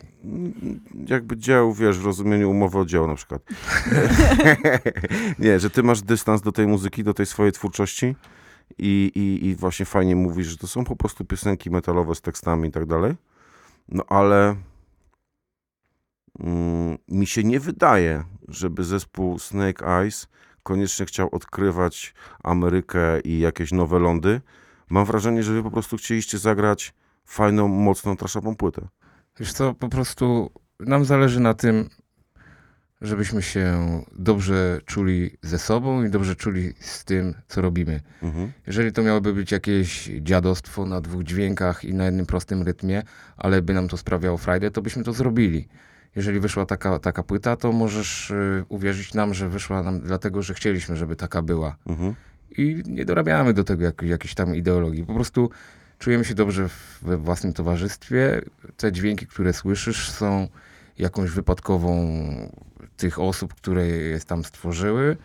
Jakby 1.07 1.38
dzieł, 1.38 1.73
wiesz, 1.73 1.99
w 1.99 2.05
rozumieniu 2.05 2.49
umowy 2.51 2.77
o 2.79 2.86
dzieło 2.86 3.07
na 3.07 3.15
przykład. 3.15 3.41
nie, 5.39 5.60
że 5.60 5.69
ty 5.69 5.84
masz 5.84 6.01
dystans 6.01 6.41
do 6.41 6.51
tej 6.51 6.67
muzyki, 6.67 7.03
do 7.03 7.13
tej 7.13 7.25
swojej 7.25 7.51
twórczości 7.51 8.15
i, 8.77 9.12
i, 9.15 9.47
i 9.47 9.55
właśnie 9.55 9.86
fajnie 9.86 10.15
mówisz, 10.15 10.47
że 10.47 10.57
to 10.57 10.67
są 10.67 10.84
po 10.84 10.95
prostu 10.95 11.25
piosenki 11.25 11.69
metalowe 11.69 12.15
z 12.15 12.21
tekstami 12.21 12.69
i 12.69 12.71
tak 12.71 12.86
dalej. 12.86 13.15
No 13.88 14.03
ale 14.07 14.55
mm, 16.39 16.97
mi 17.07 17.27
się 17.27 17.43
nie 17.43 17.60
wydaje, 17.60 18.23
żeby 18.47 18.84
zespół 18.84 19.39
Snake 19.39 19.88
Eyes 19.88 20.27
koniecznie 20.63 21.05
chciał 21.05 21.29
odkrywać 21.31 22.13
Amerykę 22.43 23.19
i 23.19 23.39
jakieś 23.39 23.71
nowe 23.71 23.99
lądy. 23.99 24.41
Mam 24.89 25.05
wrażenie, 25.05 25.43
że 25.43 25.53
wy 25.53 25.63
po 25.63 25.71
prostu 25.71 25.97
chcieliście 25.97 26.38
zagrać 26.38 26.93
fajną, 27.25 27.67
mocną, 27.67 28.17
traszową 28.17 28.55
płytę. 28.55 28.88
Wiesz 29.39 29.53
co, 29.53 29.73
po 29.73 29.89
prostu 29.89 30.51
nam 30.79 31.05
zależy 31.05 31.39
na 31.39 31.53
tym, 31.53 31.89
żebyśmy 33.02 33.42
się 33.42 33.78
dobrze 34.12 34.82
czuli 34.86 35.38
ze 35.42 35.60
sobą 35.60 36.04
i 36.04 36.10
dobrze 36.10 36.36
czuli 36.36 36.74
z 36.80 37.06
tym, 37.06 37.34
co 37.48 37.62
robimy. 37.62 38.02
Mhm. 38.24 38.52
Jeżeli 38.68 38.92
to 38.92 39.04
miałoby 39.04 39.34
być 39.34 39.52
jakieś 39.52 40.10
dziadostwo 40.22 40.86
na 40.86 41.02
dwóch 41.02 41.24
dźwiękach 41.24 41.84
i 41.84 41.94
na 41.94 42.06
jednym 42.06 42.26
prostym 42.26 42.62
rytmie, 42.62 43.04
ale 43.38 43.62
by 43.62 43.74
nam 43.74 43.88
to 43.88 43.98
sprawiało 43.98 44.38
frajdę, 44.38 44.72
to 44.72 44.82
byśmy 44.82 45.04
to 45.04 45.14
zrobili. 45.14 45.68
Jeżeli 46.16 46.40
wyszła 46.40 46.66
taka, 46.66 47.00
taka 47.00 47.24
płyta, 47.24 47.56
to 47.56 47.72
możesz 47.72 48.32
y, 48.32 48.66
uwierzyć 48.70 49.14
nam, 49.14 49.34
że 49.34 49.50
wyszła 49.50 49.84
nam 49.84 50.00
dlatego, 50.00 50.42
że 50.42 50.54
chcieliśmy, 50.54 50.96
żeby 50.96 51.16
taka 51.16 51.42
była. 51.42 51.76
Mhm. 51.88 52.16
I 52.58 52.84
nie 52.86 53.06
dorabiamy 53.06 53.54
do 53.54 53.64
tego 53.64 53.84
jak, 53.84 54.02
jakiejś 54.02 54.34
tam 54.36 54.56
ideologii. 54.56 55.06
Po 55.06 55.14
prostu 55.14 55.50
czujemy 56.00 56.26
się 56.26 56.36
dobrze 56.36 56.70
we 57.02 57.18
własnym 57.18 57.54
towarzystwie. 57.54 58.42
Te 58.78 58.92
dźwięki, 58.92 59.28
które 59.28 59.54
słyszysz, 59.54 60.12
są 60.12 60.48
jakąś 60.98 61.30
wypadkową 61.32 62.24
tych 63.02 63.20
osób, 63.20 63.54
które 63.54 63.88
je 63.88 64.20
tam 64.20 64.44
stworzyły. 64.44 65.18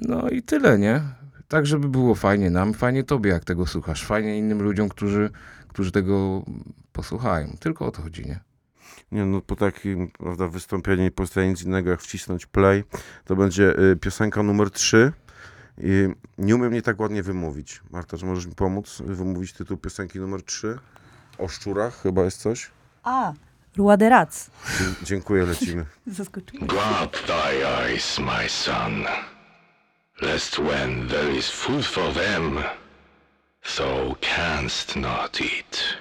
No 0.00 0.28
i 0.28 0.42
tyle, 0.42 0.78
nie? 0.78 1.02
Tak, 1.48 1.66
żeby 1.66 1.88
było 1.88 2.14
fajnie 2.14 2.50
nam, 2.50 2.74
fajnie 2.74 3.04
tobie, 3.04 3.30
jak 3.30 3.44
tego 3.44 3.66
słuchasz, 3.66 4.04
fajnie 4.04 4.38
innym 4.38 4.62
ludziom, 4.62 4.88
którzy, 4.88 5.30
którzy 5.68 5.92
tego 5.92 6.44
posłuchają. 6.92 7.56
Tylko 7.60 7.86
o 7.86 7.90
to 7.90 8.02
chodzi, 8.02 8.26
nie? 8.26 8.40
Nie, 9.12 9.24
no 9.24 9.40
po 9.40 9.56
takim 9.56 10.08
prawda, 10.08 10.48
wystąpieniu 10.48 11.02
nie 11.02 11.10
pozostaje 11.10 11.48
nic 11.48 11.62
innego 11.62 11.90
jak 11.90 12.00
wcisnąć 12.00 12.46
play. 12.46 12.84
To 13.24 13.36
będzie 13.36 13.78
y, 13.80 13.96
piosenka 13.96 14.42
numer 14.42 14.70
3. 14.70 15.12
I 15.78 16.08
nie 16.38 16.56
umiem 16.56 16.72
nie 16.72 16.82
tak 16.82 17.00
ładnie 17.00 17.22
wymówić. 17.22 17.82
Marta, 17.90 18.18
czy 18.18 18.26
możesz 18.26 18.46
mi 18.46 18.54
pomóc 18.54 19.02
wymówić 19.06 19.52
tytuł 19.52 19.76
piosenki 19.76 20.18
numer 20.18 20.42
3? 20.42 20.78
O 21.38 21.48
szczurach 21.48 22.02
chyba 22.02 22.24
jest 22.24 22.40
coś? 22.40 22.70
A, 23.02 23.32
Roi 23.78 23.96
de 23.98 24.26
dziękuję, 25.02 25.44
lecimy. 25.44 25.86
Zaskoczyłem. 26.06 26.66
Guard 26.66 27.26
thy 27.26 27.64
eyes, 27.64 28.18
my 28.18 28.48
son, 28.48 29.04
lest 30.22 30.58
when 30.58 31.08
there 31.08 31.36
is 31.36 31.50
food 31.50 31.86
for 31.86 32.14
them, 32.14 32.58
thou 33.76 34.16
canst 34.20 34.96
not 34.96 35.40
eat. 35.40 35.96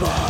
Bye. 0.00 0.29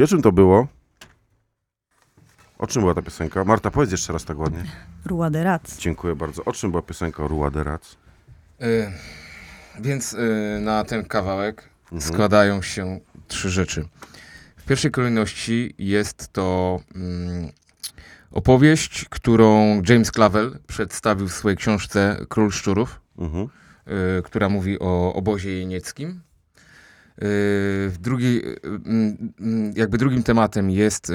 I 0.00 0.02
o 0.02 0.06
czym 0.06 0.22
to 0.22 0.32
było? 0.32 0.66
O 2.58 2.66
czym 2.66 2.82
była 2.82 2.94
ta 2.94 3.02
piosenka? 3.02 3.44
Marta, 3.44 3.70
powiedz 3.70 3.90
jeszcze 3.92 4.12
raz 4.12 4.24
tak 4.24 4.38
ładnie. 4.38 4.64
Rua 5.04 5.30
de 5.30 5.44
Rats. 5.44 5.78
Dziękuję 5.78 6.16
bardzo. 6.16 6.44
O 6.44 6.52
czym 6.52 6.70
była 6.70 6.82
piosenka 6.82 7.26
Rua 7.26 7.50
de 7.50 7.64
Rats? 7.64 7.96
Y, 8.62 8.92
więc 9.80 10.12
y, 10.12 10.58
na 10.60 10.84
ten 10.84 11.04
kawałek 11.04 11.68
składają 11.98 12.62
się 12.62 13.00
trzy 13.28 13.50
rzeczy. 13.50 13.88
W 14.56 14.64
pierwszej 14.64 14.90
kolejności 14.90 15.74
jest 15.78 16.32
to 16.32 16.80
mm, 16.94 17.48
opowieść, 18.30 19.04
którą 19.10 19.82
James 19.88 20.10
Clavel 20.10 20.58
przedstawił 20.66 21.28
w 21.28 21.32
swojej 21.32 21.56
książce 21.56 22.16
Król 22.28 22.50
Szczurów, 22.50 23.00
Mhm. 23.18 23.48
y, 24.18 24.22
która 24.22 24.48
mówi 24.48 24.78
o 24.78 25.14
obozie 25.14 25.50
jenieckim. 25.58 26.20
Y, 27.22 27.92
mm, 28.84 29.32
mm, 29.40 29.72
jakby 29.76 29.98
drugim 29.98 30.22
tematem 30.22 30.70
jest 30.70 31.12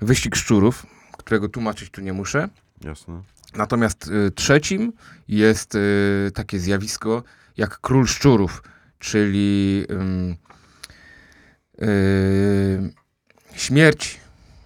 wyścig 0.00 0.36
szczurów, 0.36 0.86
którego 1.18 1.48
tłumaczyć 1.48 1.90
tu 1.90 2.00
nie 2.00 2.12
muszę. 2.12 2.48
Jasne. 2.84 3.22
Natomiast 3.56 4.08
y, 4.08 4.30
trzecim 4.30 4.92
jest 5.28 5.74
y, 5.74 6.30
takie 6.34 6.58
zjawisko 6.58 7.22
jak 7.56 7.80
król 7.80 8.06
szczurów, 8.06 8.62
czyli 8.98 9.86
y, 11.82 11.86
śmierć 13.52 14.20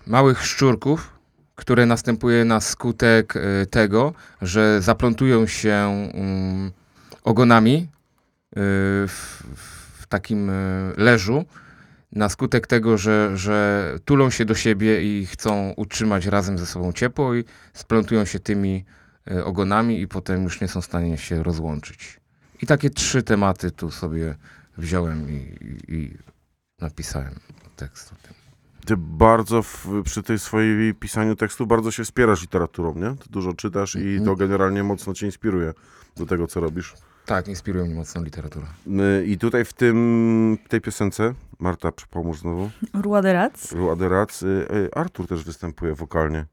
małych 0.06 0.46
szczurków, 0.46 1.10
które 1.54 1.86
następuje 1.86 2.44
na 2.44 2.60
skutek 2.60 3.34
tego, 3.70 4.12
że 4.42 4.82
zaplątują 4.82 5.46
się 5.46 6.08
ym, 6.14 6.72
ogonami 7.24 7.88
w 9.08 9.42
takim 10.14 10.50
y, 10.50 10.92
leżu, 10.96 11.44
na 12.12 12.28
skutek 12.28 12.66
tego, 12.66 12.98
że, 12.98 13.36
że 13.36 13.98
tulą 14.04 14.30
się 14.30 14.44
do 14.44 14.54
siebie 14.54 15.02
i 15.02 15.26
chcą 15.26 15.74
utrzymać 15.76 16.26
razem 16.26 16.58
ze 16.58 16.66
sobą 16.66 16.92
ciepło 16.92 17.34
i 17.34 17.44
splątują 17.72 18.24
się 18.24 18.38
tymi 18.40 18.84
e, 19.30 19.44
ogonami 19.44 20.00
i 20.00 20.08
potem 20.08 20.44
już 20.44 20.60
nie 20.60 20.68
są 20.68 20.80
w 20.80 20.84
stanie 20.84 21.18
się 21.18 21.42
rozłączyć. 21.42 22.20
I 22.62 22.66
takie 22.66 22.90
trzy 22.90 23.22
tematy 23.22 23.70
tu 23.70 23.90
sobie 23.90 24.34
wziąłem 24.78 25.30
i, 25.30 25.34
i, 25.34 25.94
i 25.94 26.18
napisałem 26.80 27.34
tekst 27.76 28.12
o 28.12 28.16
tym. 28.26 28.34
Ty 28.86 28.94
bardzo 28.96 29.62
w, 29.62 29.88
przy 30.04 30.22
tej 30.22 30.38
swojej 30.38 30.94
pisaniu 30.94 31.36
tekstu 31.36 31.66
bardzo 31.66 31.90
się 31.90 32.04
wspierasz 32.04 32.42
literaturą, 32.42 32.94
nie? 32.94 33.16
Ty 33.16 33.30
dużo 33.30 33.52
czytasz 33.52 33.96
i 33.96 34.20
to 34.24 34.36
generalnie 34.36 34.82
mocno 34.82 35.14
cię 35.14 35.26
inspiruje 35.26 35.72
do 36.16 36.26
tego, 36.26 36.46
co 36.46 36.60
robisz. 36.60 36.94
Tak, 37.26 37.48
inspiruje 37.48 37.84
mnie 37.84 37.94
mocno 37.94 38.22
literatura. 38.22 38.66
I 39.26 39.38
tutaj 39.38 39.64
w 39.64 39.72
tym, 39.72 40.58
tej 40.68 40.80
piosence, 40.80 41.34
Marta, 41.58 41.92
pomóż 42.10 42.38
znowu, 42.38 42.70
Rua 43.02 43.22
de 43.22 43.32
Rats. 43.32 43.72
Rua 43.72 43.96
de 43.96 44.08
Rats, 44.08 44.42
y, 44.42 44.46
y, 44.46 44.88
Artur 44.94 45.26
też 45.26 45.44
występuje 45.44 45.94
wokalnie. 45.94 46.46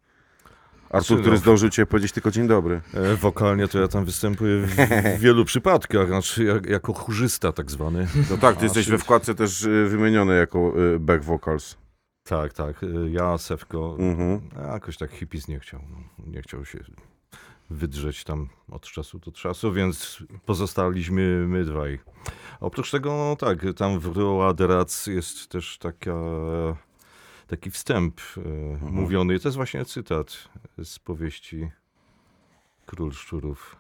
Artur, 0.90 1.22
który 1.22 1.38
zdążył 1.38 1.70
cię 1.70 1.86
powiedzieć 1.86 2.12
tylko 2.12 2.32
dzień 2.32 2.48
dobry. 2.48 2.82
E, 2.94 3.16
Wokalnie 3.16 3.68
to 3.68 3.80
ja 3.80 3.88
tam 3.88 4.06
występuję 4.06 4.62
w, 4.62 4.76
w 5.18 5.20
wielu 5.20 5.46
przypadkach, 5.46 6.08
znaczy 6.08 6.44
jak, 6.44 6.66
jako 6.66 6.94
chórzysta 6.94 7.52
tak 7.52 7.72
zwany. 7.72 8.08
No 8.30 8.38
tak, 8.38 8.56
ty 8.56 8.62
A, 8.62 8.64
jesteś 8.64 8.86
czyli- 8.86 8.98
we 8.98 9.04
wkładce 9.04 9.36
też 9.36 9.64
y, 9.64 9.88
wymieniony 9.90 10.38
jako 10.38 10.74
y, 10.96 11.00
back 11.00 11.24
vocals. 11.24 11.78
Tak, 12.24 12.54
tak. 12.54 12.82
Ja, 13.10 13.38
Sewko, 13.38 13.96
Mhm. 14.00 14.42
a 14.70 14.74
jakoś 14.74 14.98
tak 14.98 15.12
hippies 15.12 15.48
nie 15.48 15.60
chciał. 15.60 15.82
No. 15.90 16.26
Nie 16.28 16.42
chciał 16.42 16.66
się 16.66 16.80
wydrzeć 17.72 18.24
tam 18.24 18.50
od 18.70 18.82
czasu 18.82 19.20
do 19.20 19.32
czasu, 19.32 19.74
więc 19.74 20.24
pozostaliśmy 20.46 21.48
my 21.48 21.66
dwaj. 21.66 22.00
Oprócz 22.60 22.92
tego, 22.92 23.10
no 23.10 23.36
tak, 23.36 23.60
tam 23.78 24.00
w 24.00 24.18
Roa 24.18 24.54
de 24.54 24.68
Rats 24.68 25.08
jest 25.08 25.48
też 25.48 25.78
taka, 25.78 26.16
taki 27.48 27.72
wstęp 27.72 28.22
e, 28.38 28.42
mówiony. 28.82 29.40
To 29.40 29.48
jest 29.48 29.56
właśnie 29.56 29.86
cytat 29.86 30.50
z 30.84 31.00
powieści 31.00 31.72
Król 32.86 33.12
Szczurów 33.12 33.76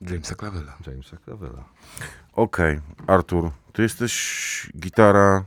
Jamesa 0.00 0.34
Clavella. 0.34 0.78
Jamesa 0.86 1.16
Clavella. 1.16 1.64
Okej, 2.32 2.80
Artur, 3.06 3.50
ty 3.72 3.82
jesteś 3.82 4.72
gitara 4.78 5.44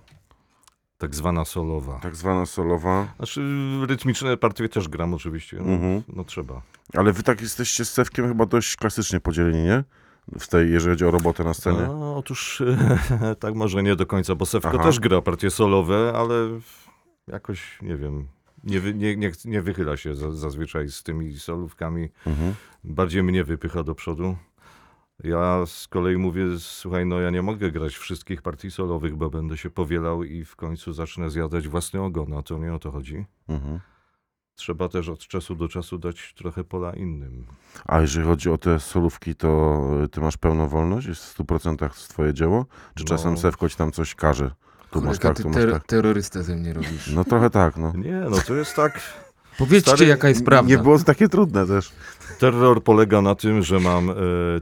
Tak 1.06 1.16
zwana 1.16 1.46
solowa. 1.46 2.00
tak 2.00 2.16
zwana 2.16 2.46
solowa, 2.46 3.08
Znaczy 3.18 3.42
rytmiczne 3.88 4.38
partie 4.38 4.70
też 4.70 4.88
gram 4.90 5.14
oczywiście. 5.14 5.58
No, 5.58 5.74
Mhm. 5.74 6.02
no 6.16 6.24
trzeba. 6.24 6.62
ale 6.94 7.14
wy 7.14 7.24
tak 7.24 7.42
jesteście 7.42 7.86
z 7.86 7.92
Sewkiem 7.94 8.28
chyba 8.28 8.46
dość 8.46 8.76
klasycznie 8.76 9.20
podzieleni, 9.20 9.64
nie? 9.64 9.84
W 10.40 10.48
tej, 10.48 10.72
jeżeli 10.72 10.92
chodzi 10.94 11.06
o 11.06 11.12
robotę 11.12 11.44
na 11.44 11.54
scenie. 11.54 11.80
No, 11.88 12.18
otóż 12.18 12.64
tak 13.40 13.56
może 13.56 13.84
nie 13.84 13.96
do 13.96 14.06
końca, 14.06 14.36
bo 14.36 14.46
Sewko 14.46 14.72
Aha. 14.74 14.84
też 14.84 15.00
gra 15.00 15.22
partie 15.22 15.50
solowe, 15.52 16.14
ale 16.16 16.36
jakoś 17.28 17.82
nie 17.82 17.98
wiem. 17.98 18.28
Nie, 18.64 18.80
nie, 18.94 19.16
nie, 19.16 19.32
nie 19.46 19.62
wychyla 19.62 19.98
się 19.98 20.16
za, 20.16 20.32
zazwyczaj 20.32 20.90
z 20.90 21.04
tymi 21.04 21.40
solówkami. 21.40 22.10
Mhm. 22.28 22.54
Bardziej 22.84 23.24
mnie 23.24 23.44
wypycha 23.44 23.84
do 23.84 23.96
przodu. 23.96 24.36
Ja 25.24 25.66
z 25.66 25.88
kolei 25.88 26.18
mówię, 26.18 26.46
słuchaj, 26.60 27.06
no 27.06 27.20
ja 27.20 27.30
nie 27.30 27.42
mogę 27.42 27.72
grać 27.72 27.96
wszystkich 27.96 28.42
partii 28.42 28.72
solowych, 28.72 29.16
bo 29.16 29.30
będę 29.30 29.58
się 29.58 29.70
powielał 29.70 30.24
i 30.24 30.46
w 30.46 30.56
końcu 30.56 30.94
zacznę 30.94 31.30
zjadać 31.30 31.68
własny 31.68 32.02
ogon, 32.02 32.34
a 32.34 32.42
to 32.42 32.58
nie 32.58 32.74
o 32.74 32.80
to 32.80 32.92
chodzi. 32.92 33.26
Mhm. 33.48 33.80
Trzeba 34.56 34.90
też 34.90 35.10
od 35.10 35.20
czasu 35.28 35.56
do 35.56 35.68
czasu 35.68 35.98
dać 35.98 36.34
trochę 36.38 36.64
pola 36.64 36.94
innym. 36.94 37.46
A 37.86 38.02
jeżeli 38.02 38.26
chodzi 38.26 38.50
o 38.50 38.58
te 38.58 38.80
solówki, 38.80 39.36
to 39.36 39.82
y, 40.04 40.10
ty 40.10 40.22
masz 40.22 40.38
pełną 40.38 40.68
wolność? 40.68 41.08
Jest 41.08 41.26
w 41.26 41.38
100% 41.40 41.90
twoje 42.10 42.34
dzieło? 42.34 42.66
Czy 42.96 43.04
No. 43.04 43.08
czasem 43.08 43.38
Sewko 43.38 43.70
ci 43.70 43.76
tam 43.76 43.92
coś 43.92 44.16
każe? 44.16 44.52
Tu 44.92 45.02
masz 45.02 45.20
tak, 45.20 45.38
ty 45.38 45.44
tu 45.44 45.50
masz 45.50 45.72
tak. 45.72 45.86
terrorystę 45.88 46.44
ze 46.44 46.56
mnie 46.56 46.74
robisz. 46.74 47.08
No 47.14 47.24
trochę 47.24 47.50
tak, 47.50 47.78
no. 47.78 47.94
Nie, 47.96 48.12
no 48.30 48.38
to 48.48 48.56
jest 48.56 48.76
tak. 48.76 49.00
Powiedzcie, 49.58 49.92
stary, 49.92 50.06
jaka 50.06 50.30
jest 50.30 50.46
prawda. 50.46 50.70
Nie 50.70 50.78
było 50.78 51.00
takie 51.00 51.30
trudne 51.30 51.68
też. 51.68 51.92
Terror 52.40 52.84
polega 52.84 53.22
na 53.22 53.36
tym, 53.36 53.64
że 53.64 53.80
mam 53.80 54.10
e, 54.10 54.14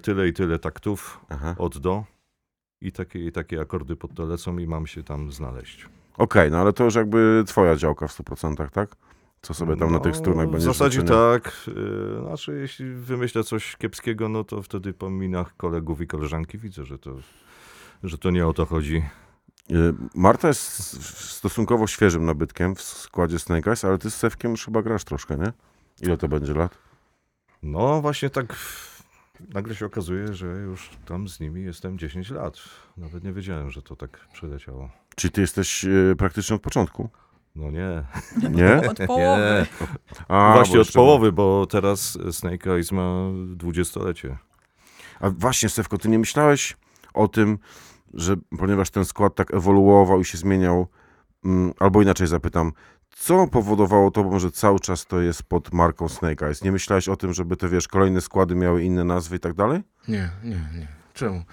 tyle 0.01 0.27
i 0.27 0.33
tyle 0.33 0.59
taktów 0.59 1.19
Aha. 1.29 1.55
od 1.57 1.77
do 1.77 2.03
i 2.81 2.91
takie, 2.91 3.19
i 3.25 3.31
takie 3.31 3.61
akordy 3.61 3.95
pod 3.95 4.13
to 4.13 4.25
lecą 4.25 4.57
i 4.57 4.67
mam 4.67 4.87
się 4.87 5.03
tam 5.03 5.31
znaleźć. 5.31 5.85
Okej, 6.17 6.51
no 6.51 6.57
ale 6.57 6.73
to 6.73 6.83
już 6.83 6.95
jakby 6.95 7.43
twoja 7.47 7.75
działka 7.75 8.07
w 8.07 8.17
100%, 8.19 8.69
tak? 8.69 8.95
Co 9.41 9.53
sobie 9.53 9.75
tam 9.77 9.91
na 9.91 9.99
tych 9.99 10.15
strunach 10.15 10.45
No, 10.45 10.49
W 10.49 10.51
będziesz 10.51 10.65
zasadzie 10.77 10.99
wyczyniał? 11.01 11.39
tak. 11.39 11.53
e, 11.67 12.21
Znaczy, 12.27 12.57
jeśli 12.61 12.93
wymyślę 12.93 13.43
coś 13.43 13.75
kiepskiego, 13.75 14.29
no 14.29 14.43
to 14.43 14.61
wtedy 14.61 14.93
po 14.93 15.09
minach 15.09 15.55
kolegów 15.57 16.01
i 16.01 16.07
koleżanki 16.07 16.57
widzę, 16.57 16.85
że 16.85 16.97
to, 16.99 17.15
że 18.03 18.17
to 18.17 18.31
nie 18.31 18.47
o 18.47 18.53
to 18.53 18.65
chodzi. 18.65 19.03
Y, 19.71 19.93
Marta 20.15 20.47
jest 20.47 20.61
stosunkowo 21.31 21.87
świeżym 21.87 22.25
nabytkiem 22.25 22.75
w 22.75 22.81
składzie 22.81 23.39
Snake 23.39 23.69
Eyes, 23.69 23.85
ale 23.85 23.97
ty 23.97 24.11
z 24.11 24.15
Sewkiem 24.15 24.51
już 24.51 24.65
chyba 24.65 24.81
grasz 24.81 25.03
troszkę, 25.03 25.37
nie? 25.37 25.53
Ile 26.01 26.17
to 26.17 26.27
będzie 26.27 26.53
lat? 26.53 26.77
No 27.63 28.01
właśnie 28.01 28.29
tak 28.29 28.55
nagle 29.53 29.75
się 29.75 29.85
okazuje, 29.85 30.33
że 30.33 30.47
już 30.47 30.89
tam 31.05 31.27
z 31.27 31.39
nimi 31.39 31.63
jestem 31.63 31.97
10 31.99 32.29
lat. 32.29 32.57
Nawet 32.97 33.23
nie 33.23 33.33
wiedziałem, 33.33 33.71
że 33.71 33.81
to 33.81 33.95
tak 33.95 34.27
przeleciało. 34.33 34.89
Czyli 35.15 35.31
ty 35.31 35.41
jesteś 35.41 35.85
y, 35.85 36.15
praktycznie 36.17 36.55
od 36.55 36.61
początku, 36.61 37.09
No 37.55 37.71
nie. 37.71 38.03
nie? 38.49 38.75
Od 38.89 38.97
połowy. 39.07 39.65
A, 40.27 40.47
bo 40.49 40.53
Właśnie 40.53 40.79
od 40.81 40.91
połowy, 40.91 41.31
bo 41.31 41.65
teraz 41.65 42.17
Snake 42.31 42.71
Eyes 42.71 42.91
ma 42.91 43.27
dwudziestolecie. 43.55 44.37
A 45.19 45.29
właśnie, 45.29 45.69
Sewko, 45.69 45.97
ty 45.97 46.09
nie 46.09 46.19
myślałeś 46.19 46.77
o 47.13 47.27
tym, 47.27 47.57
że 48.13 48.35
ponieważ 48.57 48.89
ten 48.89 49.05
skład 49.05 49.35
tak 49.35 49.53
ewoluował 49.53 50.21
i 50.21 50.25
się 50.25 50.37
zmieniał, 50.37 50.87
mm, 51.45 51.73
albo 51.79 52.01
inaczej 52.01 52.27
zapytam, 52.27 52.71
co 53.09 53.47
powodowało 53.47 54.11
to, 54.11 54.39
że 54.39 54.51
cały 54.51 54.79
czas 54.79 55.05
to 55.05 55.21
jest 55.21 55.43
pod 55.43 55.73
marką 55.73 56.09
Snake 56.09 56.45
Eyes? 56.45 56.63
Nie 56.63 56.71
myślałeś 56.71 57.09
o 57.09 57.15
tym, 57.15 57.33
żeby 57.33 57.57
te, 57.57 57.69
wiesz, 57.69 57.87
kolejne 57.87 58.21
składy 58.21 58.55
miały 58.55 58.83
inne 58.83 59.03
nazwy 59.03 59.35
i 59.35 59.39
tak 59.39 59.53
dalej? 59.53 59.81
Nie, 60.07 60.29
nie, 60.43 60.49
nie. 60.79 60.87
Czemu? 61.13 61.43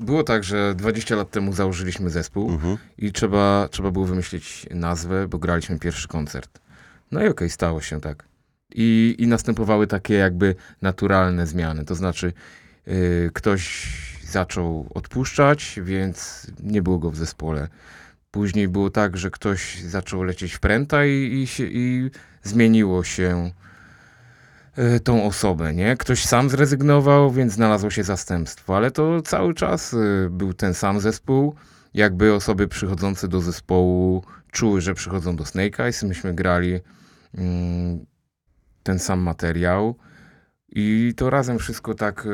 Było 0.00 0.22
tak, 0.22 0.44
że 0.44 0.74
20 0.74 1.16
lat 1.16 1.30
temu 1.30 1.52
założyliśmy 1.52 2.10
zespół 2.10 2.50
Mhm. 2.50 2.76
i 2.98 3.12
trzeba, 3.12 3.68
trzeba 3.70 3.90
było 3.90 4.06
wymyślić 4.06 4.66
nazwę, 4.70 5.28
bo 5.28 5.38
graliśmy 5.38 5.78
pierwszy 5.78 6.08
koncert. 6.08 6.60
No 7.10 7.24
i 7.24 7.28
okej, 7.28 7.50
stało 7.50 7.80
się 7.80 8.00
tak. 8.00 8.24
I, 8.74 9.16
I 9.18 9.26
następowały 9.26 9.86
takie 9.86 10.14
jakby 10.14 10.54
naturalne 10.82 11.46
zmiany. 11.46 11.84
To 11.84 11.94
znaczy, 11.94 12.32
yy, 12.86 13.30
ktoś 13.34 13.88
zaczął 14.32 14.86
odpuszczać, 14.94 15.80
więc 15.82 16.46
nie 16.62 16.82
było 16.82 16.98
go 16.98 17.10
w 17.10 17.16
zespole. 17.16 17.68
Później 18.30 18.68
było 18.68 18.90
tak, 18.90 19.16
że 19.16 19.30
ktoś 19.30 19.80
zaczął 19.80 20.22
lecieć 20.22 20.52
w 20.52 20.60
pręta 20.60 21.06
i, 21.06 21.40
i, 21.42 21.46
się, 21.46 21.64
i 21.66 22.10
zmieniło 22.42 23.04
się 23.04 23.50
y, 24.78 25.00
tą 25.00 25.24
osobę, 25.24 25.74
nie? 25.74 25.96
Ktoś 25.96 26.24
sam 26.24 26.50
zrezygnował, 26.50 27.30
więc 27.30 27.52
znalazło 27.52 27.90
się 27.90 28.04
zastępstwo, 28.04 28.76
ale 28.76 28.90
to 28.90 29.22
cały 29.22 29.54
czas 29.54 29.92
y, 29.92 30.28
był 30.30 30.54
ten 30.54 30.74
sam 30.74 31.00
zespół. 31.00 31.54
Jakby 31.94 32.34
osoby 32.34 32.68
przychodzące 32.68 33.28
do 33.28 33.40
zespołu 33.40 34.24
czuły, 34.52 34.80
że 34.80 34.94
przychodzą 34.94 35.36
do 35.36 35.44
Snake 35.44 35.84
Eyes. 35.84 36.02
Myśmy 36.02 36.34
grali 36.34 36.80
mm, 37.34 38.06
ten 38.82 38.98
sam 38.98 39.20
materiał 39.20 39.96
i 40.74 41.14
to 41.16 41.30
razem 41.30 41.58
wszystko 41.58 41.94
tak 41.94 42.26
y, 42.26 42.28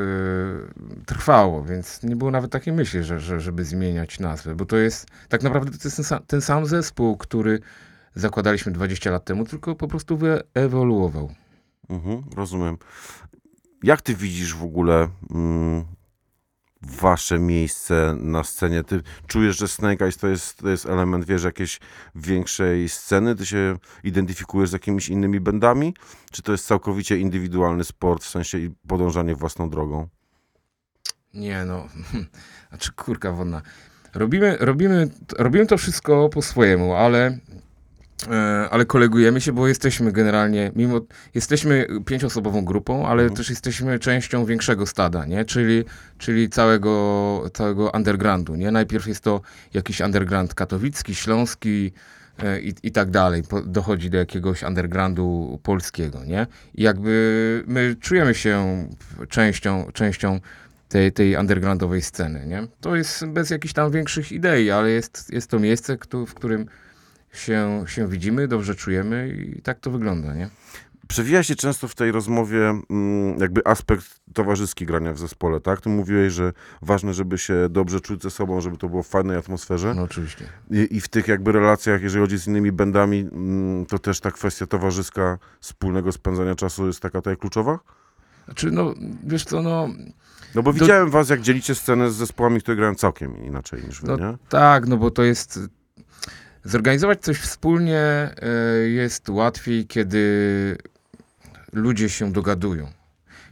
trwało, 1.05 1.63
więc 1.63 2.03
nie 2.03 2.15
było 2.15 2.31
nawet 2.31 2.51
takiej 2.51 2.73
myśli, 2.73 3.03
że, 3.03 3.19
że, 3.19 3.39
żeby 3.39 3.65
zmieniać 3.65 4.19
nazwę, 4.19 4.55
bo 4.55 4.65
to 4.65 4.77
jest 4.77 5.07
tak 5.29 5.43
naprawdę 5.43 5.71
to 5.71 5.83
jest 5.83 5.95
ten, 5.95 6.05
sam, 6.05 6.19
ten 6.27 6.41
sam 6.41 6.65
zespół, 6.65 7.17
który 7.17 7.59
zakładaliśmy 8.15 8.71
20 8.71 9.11
lat 9.11 9.25
temu, 9.25 9.45
tylko 9.45 9.75
po 9.75 9.87
prostu 9.87 10.17
wyewoluował. 10.17 11.31
Mhm, 11.89 12.23
rozumiem. 12.35 12.77
Jak 13.83 14.01
ty 14.01 14.15
widzisz 14.15 14.55
w 14.55 14.63
ogóle 14.63 15.07
mm, 15.31 15.85
wasze 16.81 17.39
miejsce 17.39 18.15
na 18.19 18.43
scenie? 18.43 18.83
Ty 18.83 19.01
czujesz, 19.27 19.57
że 19.57 19.67
Snake 19.67 20.05
Eyes 20.05 20.17
to 20.17 20.27
jest, 20.27 20.57
to 20.57 20.69
jest 20.69 20.85
element, 20.85 21.25
wiesz, 21.25 21.43
jakiejś 21.43 21.79
większej 22.15 22.89
sceny? 22.89 23.35
Ty 23.35 23.45
się 23.45 23.77
identyfikujesz 24.03 24.69
z 24.69 24.73
jakimiś 24.73 25.09
innymi 25.09 25.39
bandami? 25.39 25.93
Czy 26.31 26.41
to 26.41 26.51
jest 26.51 26.67
całkowicie 26.67 27.17
indywidualny 27.17 27.83
sport, 27.83 28.23
w 28.23 28.29
sensie 28.29 28.57
podążanie 28.87 29.35
własną 29.35 29.69
drogą? 29.69 30.07
Nie 31.33 31.65
no, 31.65 31.87
znaczy 32.69 32.91
kurka 32.91 33.31
wodna. 33.31 33.61
Robimy, 34.13 34.57
robimy, 34.59 35.09
robimy 35.37 35.65
to 35.65 35.77
wszystko 35.77 36.29
po 36.29 36.41
swojemu, 36.41 36.95
ale, 36.95 37.37
ale 38.71 38.85
kolegujemy 38.85 39.41
się, 39.41 39.51
bo 39.53 39.67
jesteśmy 39.67 40.11
generalnie, 40.11 40.71
mimo, 40.75 41.01
jesteśmy 41.35 41.87
pięcioosobową 42.05 42.65
grupą, 42.65 43.07
ale 43.07 43.23
Mhm. 43.23 43.37
też 43.37 43.49
jesteśmy 43.49 43.99
częścią 43.99 44.45
większego 44.45 44.85
stada, 44.85 45.25
nie? 45.25 45.45
Czyli, 45.45 45.83
czyli 46.17 46.49
całego, 46.49 47.43
całego 47.53 47.91
undergroundu, 47.91 48.55
nie? 48.55 48.71
Najpierw 48.71 49.07
jest 49.07 49.23
to 49.23 49.41
jakiś 49.73 49.99
underground 50.01 50.53
katowicki, 50.53 51.15
śląski, 51.15 51.91
e, 52.43 52.61
i, 52.61 52.73
i 52.83 52.91
tak 52.91 53.09
dalej. 53.11 53.43
Po, 53.43 53.61
dochodzi 53.61 54.09
do 54.09 54.17
jakiegoś 54.17 54.63
undergroundu 54.63 55.59
polskiego, 55.63 56.23
nie? 56.23 56.47
I 56.75 56.83
jakby 56.83 57.63
my 57.67 57.95
czujemy 58.01 58.35
się 58.35 58.87
częścią, 59.29 59.87
częścią 59.93 60.39
tej, 60.89 61.11
tej 61.11 61.35
undergroundowej 61.35 62.01
sceny, 62.01 62.45
nie? 62.47 62.67
To 62.81 62.95
jest 62.95 63.25
bez 63.25 63.49
jakichś 63.49 63.73
tam 63.73 63.91
większych 63.91 64.31
idei, 64.31 64.71
ale 64.71 64.89
jest, 64.89 65.33
jest 65.33 65.49
to 65.49 65.59
miejsce, 65.59 65.97
w 66.27 66.33
którym 66.33 66.65
się, 67.33 67.83
się 67.87 68.07
widzimy, 68.07 68.47
dobrze 68.47 68.75
czujemy 68.75 69.29
i 69.29 69.61
tak 69.61 69.79
to 69.79 69.91
wygląda, 69.91 70.33
nie? 70.33 70.49
Przewija 71.07 71.43
się 71.43 71.55
często 71.55 71.87
w 71.87 71.95
tej 71.95 72.11
rozmowie 72.11 72.81
mm, 72.89 73.39
jakby 73.39 73.61
aspekt 73.65 74.19
towarzyski 74.33 74.85
grania 74.85 75.13
w 75.13 75.17
zespole, 75.19 75.59
tak? 75.61 75.81
Ty 75.81 75.89
mówiłeś, 75.89 76.33
że 76.33 76.53
ważne, 76.81 77.13
żeby 77.13 77.37
się 77.37 77.69
dobrze 77.69 77.99
czuć 78.01 78.23
ze 78.23 78.29
sobą, 78.29 78.61
żeby 78.61 78.77
to 78.77 78.89
było 78.89 79.03
w 79.03 79.07
fajnej 79.07 79.37
atmosferze. 79.37 79.93
No 79.93 80.01
oczywiście. 80.03 80.45
I, 80.71 80.87
I 80.91 81.01
w 81.01 81.07
tych 81.07 81.27
jakby 81.27 81.51
relacjach, 81.51 82.01
jeżeli 82.01 82.21
chodzi 82.23 82.37
z 82.37 82.47
innymi 82.47 82.71
bandami, 82.71 83.19
mm, 83.31 83.85
to 83.85 83.99
też 83.99 84.19
ta 84.19 84.31
kwestia 84.31 84.67
towarzyska, 84.67 85.37
wspólnego 85.59 86.11
spędzania 86.11 86.55
czasu 86.55 86.87
jest 86.87 86.99
taka 86.99 87.19
tutaj 87.19 87.37
kluczowa? 87.37 87.79
Znaczy, 88.45 88.71
no, 88.71 88.93
wiesz 89.23 89.45
co, 89.45 89.61
no, 89.61 89.89
No 90.55 90.63
bo 90.63 90.73
Do- 90.73 90.79
widziałem 90.79 91.09
was, 91.09 91.29
jak 91.29 91.41
dzielicie 91.41 91.75
scenę 91.75 92.11
z 92.11 92.15
zespołami, 92.15 92.61
które 92.61 92.77
grają 92.77 92.95
całkiem 92.95 93.43
inaczej 93.43 93.83
niż 93.83 94.01
wy, 94.01 94.07
No, 94.07 94.17
nie? 94.17 94.37
Tak, 94.49 94.87
no 94.87 94.97
bo 94.97 95.11
to 95.11 95.23
jest. 95.23 95.59
Zorganizować 96.63 97.21
coś 97.21 97.37
wspólnie 97.37 97.99
e, 98.01 98.35
jest 98.89 99.29
łatwiej, 99.29 99.87
kiedy 99.87 100.77
ludzie 101.73 102.09
się 102.09 102.31
dogadują. 102.31 102.87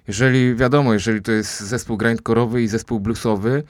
Jeżeli 0.07 0.55
wiadomo, 0.55 0.93
jeżeli 0.93 1.21
to 1.21 1.31
jest 1.31 1.59
zespół 1.59 1.97
grindcore'owy 1.97 2.59
i 2.59 2.67
zespół 2.67 2.99
bluesowy, 2.99 3.63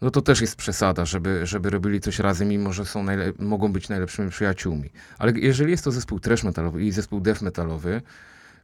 no 0.00 0.10
to 0.10 0.22
też 0.22 0.40
jest 0.40 0.56
przesada, 0.56 1.04
żeby, 1.04 1.46
żeby 1.46 1.70
robili 1.70 2.00
coś 2.00 2.18
razem, 2.18 2.48
mimo 2.48 2.72
że 2.72 2.84
są 2.86 3.06
mogą 3.38 3.72
być 3.72 3.88
najlepszymi 3.88 4.30
przyjaciółmi. 4.30 4.90
Ale 5.18 5.32
jeżeli 5.36 5.70
jest 5.70 5.84
to 5.84 5.90
zespół 5.90 6.20
trash 6.20 6.42
metalowy 6.44 6.84
i 6.84 6.92
zespół 6.92 7.20
death 7.20 7.42
metalowy, 7.42 8.02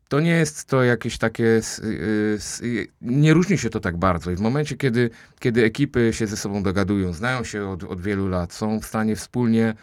to 0.09 0.21
nie 0.21 0.31
jest 0.31 0.65
to 0.65 0.85
jakieś 0.85 1.19
takie. 1.19 1.45
y, 1.45 1.63
s- 2.37 2.61
y, 2.63 2.89
Nie 3.01 3.35
różni 3.35 3.59
się 3.59 3.71
to 3.71 3.81
tak 3.81 3.97
bardzo. 3.97 4.31
I 4.31 4.37
w 4.37 4.41
momencie, 4.41 4.77
kiedy, 4.77 5.11
kiedy 5.41 5.65
ekipy 5.65 6.13
się 6.13 6.27
ze 6.27 6.37
sobą 6.37 6.63
dogadują, 6.63 7.13
znają 7.13 7.45
się 7.45 7.69
od, 7.69 7.85
od 7.85 8.01
wielu 8.01 8.29
lat, 8.29 8.53
są 8.53 8.81
w 8.81 8.87
stanie 8.87 9.17
wspólnie 9.17 9.75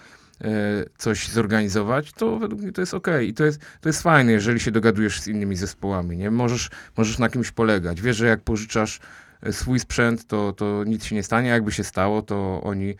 coś 0.98 1.28
zorganizować, 1.28 2.14
to 2.14 2.40
według 2.40 2.62
mnie 2.62 2.72
to 2.72 2.82
jest 2.82 2.94
okej. 2.94 3.30
I 3.30 3.34
to 3.34 3.46
jest, 3.46 3.60
to 3.82 3.90
jest 3.90 4.02
fajne, 4.02 4.32
jeżeli 4.32 4.60
się 4.60 4.72
dogadujesz 4.72 5.22
z 5.22 5.28
innymi 5.28 5.56
zespołami. 5.56 6.18
Nie? 6.18 6.32
Możesz, 6.32 6.70
możesz 6.98 7.20
na 7.20 7.30
kimś 7.30 7.52
polegać. 7.52 8.02
Wiesz, 8.02 8.18
że 8.18 8.28
jak 8.28 8.42
pożyczasz 8.42 9.00
e, 9.42 9.54
swój 9.54 9.80
sprzęt, 9.80 10.28
to, 10.28 10.54
to 10.54 10.84
nic 10.84 11.06
się 11.06 11.16
nie 11.16 11.24
stanie. 11.24 11.50
Jakby 11.50 11.72
się 11.72 11.84
stało, 11.84 12.22
to 12.22 12.62
oni 12.64 12.96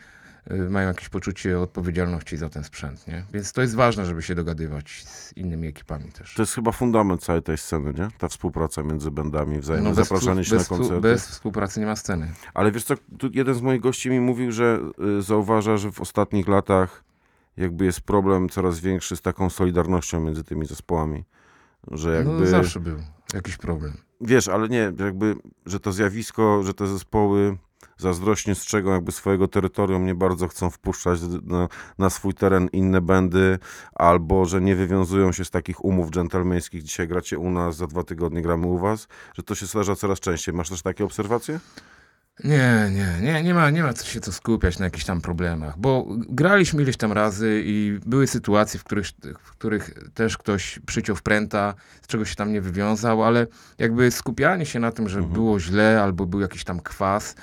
e, 0.50 0.54
mają 0.56 0.88
jakieś 0.88 1.08
poczucie 1.08 1.60
odpowiedzialności 1.60 2.36
za 2.36 2.48
ten 2.48 2.64
sprzęt. 2.64 3.06
Nie? 3.06 3.24
Więc 3.32 3.52
to 3.52 3.60
jest 3.62 3.74
ważne, 3.74 4.06
żeby 4.06 4.22
się 4.22 4.34
dogadywać 4.34 5.04
z 5.04 5.36
innymi 5.36 5.68
ekipami 5.68 6.12
też. 6.12 6.34
To 6.34 6.42
jest 6.42 6.54
chyba 6.54 6.72
fundament 6.72 7.22
całej 7.24 7.42
tej 7.42 7.58
sceny, 7.58 7.92
nie? 7.98 8.08
Ta 8.18 8.28
współpraca 8.28 8.82
między 8.82 9.10
bandami, 9.10 9.60
wzajemne 9.60 9.90
No 9.90 9.96
bez, 9.96 10.08
zapraszanie 10.08 10.44
się 10.44 10.56
bez, 10.56 10.70
na 10.70 10.76
koncerty. 10.76 11.00
bez 11.00 11.28
współpracy 11.28 11.80
nie 11.80 11.86
ma 11.86 11.96
sceny. 11.96 12.32
Ale 12.54 12.72
wiesz 12.72 12.84
co, 12.84 12.94
tu 13.18 13.28
jeden 13.32 13.54
z 13.54 13.60
moich 13.60 13.80
gości 13.80 14.10
mi 14.10 14.20
mówił, 14.20 14.52
że 14.52 14.80
y, 15.18 15.22
zauważa, 15.22 15.76
że 15.76 15.92
w 15.92 16.00
ostatnich 16.00 16.48
latach 16.48 17.04
jakby 17.56 17.84
jest 17.84 18.00
problem 18.00 18.48
coraz 18.48 18.80
większy 18.80 19.16
z 19.16 19.22
taką 19.22 19.50
solidarnością 19.50 20.20
między 20.20 20.44
tymi 20.44 20.66
zespołami. 20.66 21.24
Że 21.90 22.16
jakby... 22.16 22.32
No 22.32 22.46
zawsze 22.46 22.80
był 22.80 22.96
jakiś 23.34 23.56
problem. 23.56 23.92
wiesz, 24.20 24.48
ale 24.48 24.68
nie, 24.68 24.92
jakby, 24.98 25.36
że 25.66 25.80
to 25.80 25.92
zjawisko, 25.92 26.62
że 26.62 26.74
te 26.74 26.86
zespoły 26.86 27.56
zazdrośnie 27.96 28.54
strzegą 28.54 28.92
jakby 28.92 29.12
swojego 29.12 29.48
terytorium, 29.48 30.06
nie 30.06 30.14
bardzo 30.14 30.48
chcą 30.48 30.70
wpuszczać 30.70 31.20
na, 31.42 31.68
na 31.98 32.10
swój 32.10 32.34
teren 32.34 32.68
inne 32.72 33.00
bendy, 33.00 33.58
albo 33.94 34.44
że 34.44 34.60
nie 34.60 34.76
wywiązują 34.76 35.32
się 35.32 35.44
z 35.44 35.50
takich 35.50 35.84
umów 35.84 36.10
dżentelmeńskich, 36.10 36.82
dzisiaj 36.82 37.08
gracie 37.08 37.38
u 37.38 37.50
nas, 37.50 37.76
za 37.76 37.86
dwa 37.86 38.04
tygodnie 38.04 38.42
gramy 38.42 38.66
u 38.66 38.78
was, 38.78 39.08
że 39.34 39.42
to 39.42 39.54
się 39.54 39.66
zdarza 39.66 39.96
coraz 39.96 40.20
częściej. 40.20 40.54
Masz 40.54 40.70
też 40.70 40.82
takie 40.82 41.04
obserwacje? 41.04 41.60
Nie, 42.44 42.90
nie, 42.92 43.18
nie, 43.22 43.42
nie 43.42 43.54
ma, 43.54 43.70
nie 43.70 43.82
ma 43.82 43.92
co 43.92 44.06
się 44.06 44.20
tu 44.20 44.32
skupiać 44.32 44.78
na 44.78 44.84
jakichś 44.84 45.04
tam 45.04 45.20
problemach, 45.20 45.78
bo 45.78 46.06
graliśmy 46.28 46.82
ileś 46.82 46.96
tam 46.96 47.12
razy 47.12 47.62
i 47.64 47.98
były 48.06 48.26
sytuacje, 48.26 48.80
w 48.80 48.84
których, 48.84 49.06
w 49.42 49.50
których 49.50 49.94
też 50.14 50.38
ktoś 50.38 50.78
przyciął 50.86 51.16
w 51.16 51.22
pręta, 51.22 51.74
z 52.02 52.06
czego 52.06 52.24
się 52.24 52.34
tam 52.34 52.52
nie 52.52 52.60
wywiązał, 52.60 53.24
ale 53.24 53.46
jakby 53.78 54.10
skupianie 54.10 54.66
się 54.66 54.80
na 54.80 54.92
tym, 54.92 55.08
że 55.08 55.22
było 55.22 55.60
źle 55.60 56.02
albo 56.02 56.26
był 56.26 56.40
jakiś 56.40 56.64
tam 56.64 56.80
kwas, 56.80 57.34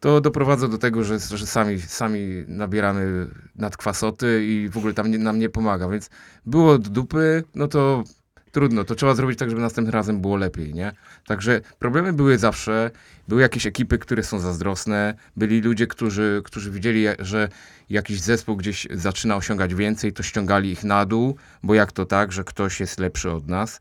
to 0.00 0.20
doprowadza 0.20 0.68
do 0.68 0.78
tego, 0.78 1.04
że, 1.04 1.18
że 1.18 1.46
sami, 1.46 1.80
sami 1.80 2.44
nabieramy 2.48 3.26
nadkwasoty 3.56 4.44
i 4.46 4.68
w 4.68 4.76
ogóle 4.76 4.94
tam 4.94 5.10
nie, 5.10 5.18
nam 5.18 5.38
nie 5.38 5.48
pomaga, 5.48 5.88
więc 5.88 6.10
było 6.46 6.78
do 6.78 6.90
dupy, 6.90 7.44
no 7.54 7.68
to 7.68 8.04
trudno, 8.52 8.84
to 8.84 8.94
trzeba 8.94 9.14
zrobić 9.14 9.38
tak, 9.38 9.50
żeby 9.50 9.62
następnym 9.62 9.94
razem 9.94 10.20
było 10.20 10.36
lepiej, 10.36 10.74
nie? 10.74 10.92
Także 11.26 11.60
problemy 11.78 12.12
były 12.12 12.38
zawsze, 12.38 12.90
były 13.28 13.40
jakieś 13.40 13.66
ekipy, 13.66 13.98
które 13.98 14.22
są 14.22 14.38
zazdrosne, 14.38 15.14
byli 15.36 15.60
ludzie, 15.60 15.86
którzy, 15.86 16.42
którzy 16.44 16.70
widzieli, 16.70 17.04
że 17.18 17.48
jakiś 17.90 18.20
zespół 18.20 18.56
gdzieś 18.56 18.86
zaczyna 18.90 19.36
osiągać 19.36 19.74
więcej, 19.74 20.12
to 20.12 20.22
ściągali 20.22 20.70
ich 20.70 20.84
na 20.84 21.06
dół, 21.06 21.36
bo 21.62 21.74
jak 21.74 21.92
to 21.92 22.06
tak, 22.06 22.32
że 22.32 22.44
ktoś 22.44 22.80
jest 22.80 23.00
lepszy 23.00 23.30
od 23.30 23.48
nas. 23.48 23.80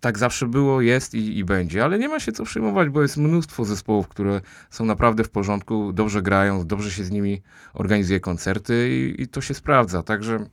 Tak 0.00 0.18
zawsze 0.18 0.46
było, 0.46 0.80
jest 0.80 1.14
i, 1.14 1.38
i 1.38 1.44
będzie, 1.44 1.84
ale 1.84 1.98
nie 1.98 2.08
ma 2.08 2.20
się 2.20 2.32
co 2.32 2.44
przejmować, 2.44 2.88
bo 2.88 3.02
jest 3.02 3.16
mnóstwo 3.16 3.64
zespołów, 3.64 4.08
które 4.08 4.40
są 4.70 4.84
naprawdę 4.84 5.24
w 5.24 5.30
porządku, 5.30 5.92
dobrze 5.92 6.22
grają, 6.22 6.66
dobrze 6.66 6.90
się 6.90 7.04
z 7.04 7.10
nimi 7.10 7.42
organizuje 7.74 8.20
koncerty 8.20 8.88
i, 8.90 9.22
i 9.22 9.28
to 9.28 9.40
się 9.40 9.54
sprawdza, 9.54 10.02
także 10.02 10.46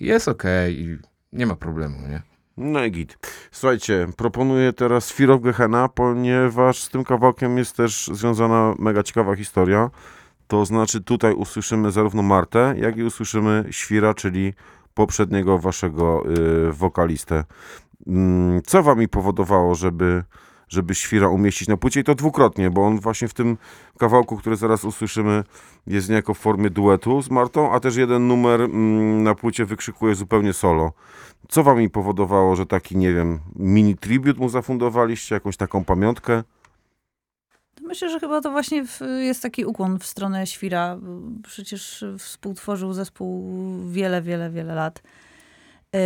jest 0.00 0.28
okej 0.28 0.80
i 0.80 0.98
nie 1.32 1.46
ma 1.46 1.56
problemu, 1.56 2.08
nie? 2.08 2.35
No 2.56 2.84
i 2.84 2.90
git. 2.90 3.18
Słuchajcie, 3.50 4.06
proponuję 4.16 4.72
teraz 4.72 5.12
Fear 5.12 5.30
of 5.30 5.40
Gehenna, 5.42 5.88
ponieważ 5.88 6.82
z 6.82 6.88
tym 6.88 7.04
kawałkiem 7.04 7.58
jest 7.58 7.76
też 7.76 8.10
związana 8.12 8.74
mega 8.78 9.02
ciekawa 9.02 9.36
historia. 9.36 9.90
To 10.48 10.64
znaczy 10.64 11.00
tutaj 11.00 11.34
usłyszymy 11.34 11.92
zarówno 11.92 12.22
Martę, 12.22 12.74
jak 12.78 12.96
i 12.96 13.02
usłyszymy 13.02 13.64
Świra, 13.70 14.14
czyli 14.14 14.54
poprzedniego 14.94 15.58
waszego 15.58 16.22
y, 16.68 16.72
wokalistę. 16.72 17.44
Mm, 18.06 18.62
Co 18.62 18.82
wami 18.82 19.08
powodowało, 19.08 19.74
żeby, 19.74 20.24
żeby 20.68 20.94
Świra 20.94 21.28
umieścić 21.28 21.68
na 21.68 21.76
płycie? 21.76 22.00
I 22.00 22.04
to 22.04 22.14
dwukrotnie, 22.14 22.70
bo 22.70 22.86
on 22.86 23.00
właśnie 23.00 23.28
w 23.28 23.34
tym 23.34 23.56
kawałku, 23.98 24.36
który 24.36 24.56
zaraz 24.56 24.84
usłyszymy, 24.84 25.44
jest 25.86 26.08
niejako 26.08 26.34
w 26.34 26.38
formie 26.38 26.70
duetu 26.70 27.22
z 27.22 27.30
Martą, 27.30 27.72
a 27.72 27.80
też 27.80 27.96
jeden 27.96 28.28
numer 28.28 28.60
mm, 28.60 29.22
na 29.22 29.34
płycie 29.34 29.64
wykrzykuje 29.64 30.14
zupełnie 30.14 30.52
solo. 30.52 30.92
Co 31.48 31.62
wami 31.62 31.90
powodowało, 31.90 32.56
że 32.56 32.66
taki, 32.66 32.96
nie 32.96 33.14
wiem, 33.14 33.38
mini 33.56 33.96
tribut 33.96 34.38
mu 34.38 34.48
zafundowaliście, 34.48 35.34
jakąś 35.34 35.56
taką 35.56 35.84
pamiątkę? 35.84 36.42
Myślę, 37.82 38.10
że 38.10 38.20
chyba 38.20 38.40
to 38.40 38.50
właśnie 38.50 38.84
jest 39.18 39.42
taki 39.42 39.64
ukłon 39.64 39.98
w 39.98 40.06
stronę 40.06 40.46
Świra. 40.46 40.98
Przecież 41.42 42.04
współtworzył 42.18 42.92
zespół 42.92 43.44
wiele, 43.90 44.22
wiele, 44.22 44.50
wiele 44.50 44.74
lat. 44.74 45.02
Yy, 45.92 46.00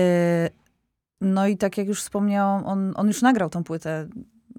No 1.21 1.47
i 1.47 1.57
tak 1.57 1.79
jak 1.79 1.89
już 1.89 2.01
wspomniałam, 2.01 2.67
on, 2.67 2.93
on 2.97 3.07
już 3.07 3.23
nagrał 3.23 3.51
tą 3.51 3.65
płytę 3.65 4.09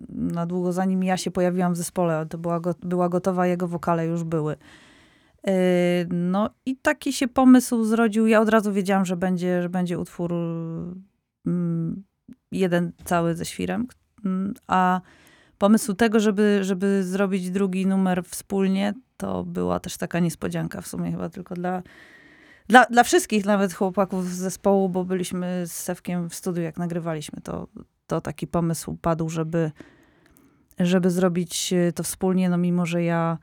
na 0.10 0.46
długo 0.46 0.74
zanim 0.74 1.04
ja 1.04 1.18
się 1.18 1.32
pojawiłam 1.32 1.74
w 1.74 1.78
zespole. 1.78 2.26
To 2.26 2.38
była, 2.38 2.60
go, 2.60 2.76
była 2.84 3.10
gotowa, 3.10 3.48
jego 3.48 3.68
wokale 3.68 4.06
już 4.06 4.24
były. 4.24 4.56
Yy, 5.44 5.54
No 6.10 6.50
i 6.66 6.78
taki 6.78 7.14
się 7.14 7.28
pomysł 7.28 7.84
zrodził. 7.84 8.28
Ja 8.28 8.42
od 8.42 8.50
razu 8.50 8.74
wiedziałam, 8.74 9.06
że 9.06 9.18
będzie, 9.18 9.62
że 9.62 9.70
będzie 9.70 10.00
utwór 10.00 10.34
mm, 11.46 12.04
jeden 12.52 12.92
cały 13.06 13.36
ze 13.36 13.46
świrem. 13.46 13.88
A 14.68 15.02
pomysł 15.58 15.94
tego, 15.94 16.20
żeby, 16.20 16.60
żeby 16.62 17.04
zrobić 17.04 17.52
drugi 17.52 17.88
numer 17.88 18.24
wspólnie, 18.24 18.94
to 19.18 19.44
była 19.44 19.80
też 19.80 19.98
taka 19.98 20.20
niespodzianka 20.20 20.82
w 20.82 20.88
sumie 20.88 21.12
chyba 21.12 21.30
tylko 21.30 21.56
dla, 21.56 21.84
dla, 22.68 22.86
dla 22.86 23.04
wszystkich, 23.04 23.46
nawet 23.46 23.74
chłopaków 23.74 24.30
z 24.30 24.38
zespołu, 24.38 24.90
bo 24.90 25.06
byliśmy 25.06 25.64
z 25.68 25.72
Sewkiem 25.72 26.30
w 26.30 26.36
studiu, 26.36 26.64
jak 26.64 26.78
nagrywaliśmy, 26.78 27.42
to, 27.42 27.68
to 28.12 28.22
taki 28.22 28.48
pomysł 28.48 28.98
padł, 29.02 29.30
żeby, 29.30 29.72
żeby 30.80 31.10
zrobić 31.10 31.74
e, 31.74 31.92
to 31.92 32.04
wspólnie, 32.04 32.50
no 32.50 32.58
mimo, 32.58 32.86
że 32.86 33.04
ja, 33.04 33.38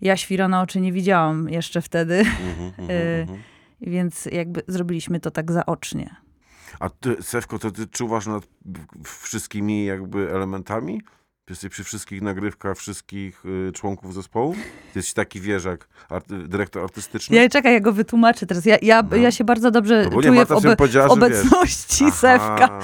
ja 0.00 0.16
świra 0.16 0.48
na 0.48 0.62
oczy 0.62 0.80
nie 0.80 0.92
widziałam 0.92 1.48
jeszcze 1.48 1.82
wtedy, 1.82 2.18
Mhm, 2.18 2.72
mhm, 2.78 2.90
Y, 2.90 3.20
mhm. 3.20 3.38
więc 3.80 4.28
jakby 4.32 4.62
zrobiliśmy 4.68 5.20
to 5.20 5.30
tak 5.30 5.52
zaocznie. 5.52 6.16
A 6.80 6.88
ty, 6.88 7.16
Sewko, 7.22 7.58
to 7.58 7.70
ty 7.70 7.86
czuwasz 7.86 8.26
nad 8.26 8.48
wszystkimi 9.04 9.84
jakby 9.84 10.30
elementami? 10.32 11.00
Jesteś 11.50 11.70
przy 11.70 11.84
wszystkich 11.84 12.22
nagrywkach 12.22 12.76
wszystkich 12.76 13.42
y, 13.68 13.72
członków 13.72 14.14
zespołu? 14.14 14.52
Ty 14.92 14.98
jesteś 14.98 15.14
taki, 15.14 15.40
wiesz, 15.40 15.64
jak 15.64 15.88
arty, 16.08 16.48
dyrektor 16.48 16.82
artystyczny? 16.82 17.36
Ja 17.36 17.48
czekaj, 17.48 17.72
ja 17.72 17.80
go 17.80 17.92
wytłumaczę 17.92 18.46
teraz. 18.46 18.64
Ja, 18.66 18.76
ja, 18.82 19.02
No. 19.10 19.16
ja 19.16 19.30
się 19.30 19.44
bardzo 19.44 19.70
dobrze 19.70 20.04
No 20.04 20.10
czuję 20.10 20.32
w, 20.32 20.34
Marta 20.34 20.54
obe, 20.54 20.76
w 20.76 20.90
że 20.90 21.00
wiesz. 21.02 21.10
obecności 21.10 22.10
Sewka. 22.10 22.80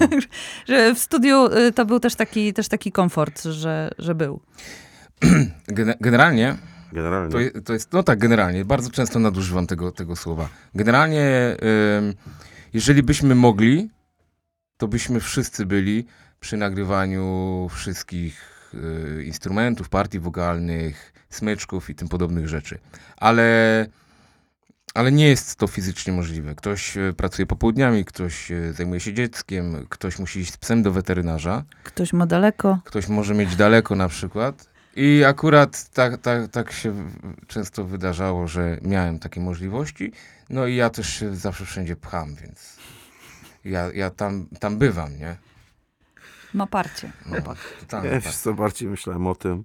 Że 0.68 0.94
w 0.94 0.98
studiu 0.98 1.46
y, 1.46 1.72
to 1.72 1.86
był 1.86 2.00
też 2.00 2.14
taki, 2.14 2.52
też 2.52 2.68
taki 2.68 2.92
komfort, 2.92 3.42
że, 3.42 3.90
że 3.98 4.14
był. 4.14 4.40
Gene- 5.68 5.96
generalnie 6.00 6.56
Generalnie. 6.92 7.32
To, 7.32 7.40
je- 7.40 7.50
to 7.50 7.72
jest, 7.72 7.92
no 7.92 8.02
tak, 8.02 8.18
generalnie. 8.18 8.64
Bardzo 8.64 8.90
często 8.90 9.18
nadużywam 9.18 9.66
tego, 9.66 9.92
tego 9.92 10.16
słowa. 10.16 10.48
Generalnie, 10.74 11.56
ym, 11.98 12.14
jeżeli 12.74 13.02
byśmy 13.02 13.34
mogli, 13.34 13.90
to 14.76 14.88
byśmy 14.88 15.20
wszyscy 15.20 15.66
byli 15.66 16.06
przy 16.40 16.56
nagrywaniu 16.56 17.68
wszystkich 17.70 18.64
y, 18.74 19.24
instrumentów, 19.24 19.88
partii 19.88 20.18
wokalnych, 20.18 21.12
smyczków 21.30 21.90
i 21.90 21.94
tym 21.94 22.08
podobnych 22.08 22.48
rzeczy. 22.48 22.78
Ale, 23.16 23.86
ale 24.94 25.12
nie 25.12 25.28
jest 25.28 25.56
to 25.56 25.66
fizycznie 25.66 26.12
możliwe. 26.12 26.54
Ktoś 26.54 26.96
y, 26.96 27.14
pracuje 27.16 27.46
popołudniami, 27.46 28.04
ktoś 28.04 28.50
y, 28.50 28.72
zajmuje 28.72 29.00
się 29.00 29.14
dzieckiem, 29.14 29.86
ktoś 29.88 30.18
musi 30.18 30.40
iść 30.40 30.52
z 30.52 30.56
psem 30.56 30.82
do 30.82 30.92
weterynarza. 30.92 31.64
Ktoś 31.84 32.12
ma 32.12 32.26
daleko. 32.26 32.78
Ktoś 32.84 33.08
może 33.08 33.34
mieć 33.34 33.56
daleko 33.56 33.96
na 33.96 34.08
przykład. 34.08 34.70
I 34.96 35.24
akurat 35.24 35.90
tak, 35.90 36.20
tak, 36.20 36.48
tak 36.48 36.72
się 36.72 36.94
często 37.46 37.84
wydarzało, 37.84 38.48
że 38.48 38.78
miałem 38.82 39.18
takie 39.18 39.40
możliwości. 39.40 40.12
No 40.50 40.66
i 40.66 40.76
ja 40.76 40.90
też 40.90 41.08
się 41.08 41.36
zawsze 41.36 41.64
wszędzie 41.64 41.96
pcham, 41.96 42.34
więc 42.34 42.76
ja, 43.64 43.90
ja 43.94 44.10
tam, 44.10 44.46
tam 44.60 44.78
bywam, 44.78 45.18
nie? 45.18 45.36
Ma 46.54 46.66
parcie. 46.66 47.12
No, 47.26 47.36
tam, 47.88 48.04
Ja 48.04 48.10
tak. 48.10 48.22
wiesz 48.22 48.36
co, 48.36 48.54
bardziej 48.54 48.88
myślałem 48.88 49.26
o 49.26 49.34
tym, 49.34 49.64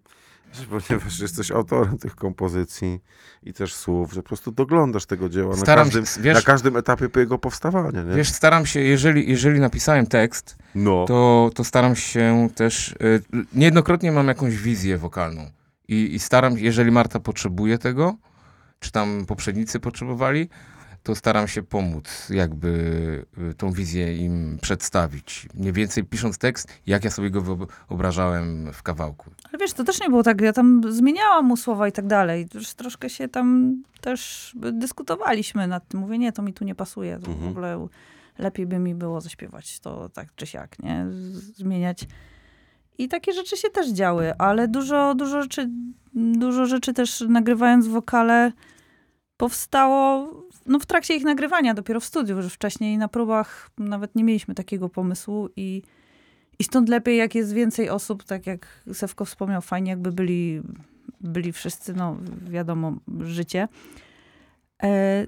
że 0.53 0.65
ponieważ 0.65 1.19
jesteś 1.19 1.51
autorem 1.51 1.97
tych 1.97 2.15
kompozycji 2.15 2.99
i 3.43 3.53
też 3.53 3.75
słów, 3.75 4.13
że 4.13 4.21
po 4.21 4.27
prostu 4.27 4.51
doglądasz 4.51 5.05
tego 5.05 5.29
dzieła 5.29 5.55
na 5.55 5.65
każdym, 5.65 6.05
się, 6.05 6.21
wiesz, 6.21 6.35
na 6.35 6.41
każdym 6.41 6.77
etapie 6.77 7.09
jego 7.15 7.37
powstawania, 7.37 8.01
nie? 8.01 8.15
wiesz, 8.15 8.29
staram 8.29 8.65
się, 8.65 8.79
jeżeli, 8.79 9.29
jeżeli 9.29 9.59
napisałem 9.59 10.07
tekst, 10.07 10.57
no. 10.75 11.05
to, 11.07 11.49
to 11.55 11.63
staram 11.63 11.95
się 11.95 12.49
też, 12.55 12.91
y, 12.91 13.21
niejednokrotnie 13.53 14.11
mam 14.11 14.27
jakąś 14.27 14.55
wizję 14.57 14.97
wokalną 14.97 15.49
i, 15.87 16.15
i 16.15 16.19
staram, 16.19 16.57
jeżeli 16.57 16.91
Marta 16.91 17.19
potrzebuje 17.19 17.77
tego, 17.77 18.15
czy 18.79 18.91
tam 18.91 19.25
poprzednicy 19.25 19.79
potrzebowali, 19.79 20.49
to 21.05 21.15
staram 21.15 21.47
się 21.47 21.63
pomóc, 21.63 22.29
jakby 22.29 22.69
y, 23.51 23.53
tą 23.53 23.71
wizję 23.71 24.17
im 24.17 24.57
przedstawić. 24.61 25.47
Mniej 25.53 25.73
więcej 25.73 26.03
pisząc 26.03 26.37
tekst, 26.37 26.67
jak 26.87 27.03
ja 27.03 27.11
sobie 27.11 27.29
go 27.29 27.41
wyobrażałem 27.89 28.73
w 28.73 28.83
kawałku. 28.83 29.31
Ale 29.51 29.59
wiesz, 29.59 29.73
to 29.73 29.83
też 29.83 30.01
nie 30.01 30.09
było 30.09 30.23
tak. 30.23 30.41
Ja 30.41 30.53
tam 30.53 30.81
zmieniałam 30.89 31.45
mu 31.45 31.57
słowa 31.57 31.87
i 31.87 31.91
tak 31.91 32.07
dalej. 32.07 32.47
Już 32.53 32.73
troszkę 32.73 33.09
się 33.09 33.27
tam 33.27 33.75
też 34.01 34.51
dyskutowaliśmy 34.73 35.67
nad 35.67 35.87
tym. 35.87 35.99
Mówię, 35.99 36.17
nie, 36.17 36.31
to 36.31 36.41
mi 36.41 36.53
tu 36.53 36.63
nie 36.65 36.75
pasuje. 36.75 37.19
To 37.19 37.31
Mhm. 37.31 37.47
w 37.47 37.51
ogóle 37.51 37.87
lepiej 38.37 38.65
by 38.65 38.79
mi 38.79 38.95
było 38.95 39.21
zaśpiewać 39.21 39.79
to 39.79 40.09
tak 40.09 40.27
czy 40.35 40.45
siak, 40.47 40.79
nie? 40.79 41.05
Zmieniać. 41.55 42.07
I 42.97 43.07
takie 43.07 43.33
rzeczy 43.33 43.57
się 43.57 43.69
też 43.69 43.89
działy, 43.89 44.33
ale 44.37 44.67
dużo, 44.67 45.15
dużo 45.15 45.41
rzeczy, 45.41 45.69
dużo 46.13 46.65
rzeczy 46.65 46.93
też 46.93 47.23
nagrywając 47.29 47.87
wokale 47.87 48.51
powstało 49.37 50.33
no, 50.65 50.79
w 50.79 50.85
trakcie 50.85 51.15
ich 51.15 51.23
nagrywania, 51.23 51.73
dopiero 51.73 51.99
w 51.99 52.05
studiu, 52.05 52.41
że 52.41 52.49
wcześniej 52.49 52.97
na 52.97 53.07
próbach 53.07 53.69
nawet 53.77 54.15
nie 54.15 54.23
mieliśmy 54.23 54.55
takiego 54.55 54.89
pomysłu 54.89 55.49
i, 55.55 55.81
i 56.59 56.63
stąd 56.63 56.89
lepiej, 56.89 57.17
jak 57.17 57.35
jest 57.35 57.53
więcej 57.53 57.89
osób, 57.89 58.23
tak 58.23 58.47
jak 58.47 58.83
Sewko 58.93 59.25
wspomniał, 59.25 59.61
fajnie 59.61 59.89
jakby 59.89 60.11
byli, 60.11 60.61
byli 61.21 61.53
wszyscy, 61.53 61.93
no 61.93 62.17
wiadomo, 62.49 62.93
życie. 63.23 63.67
E, 64.83 65.25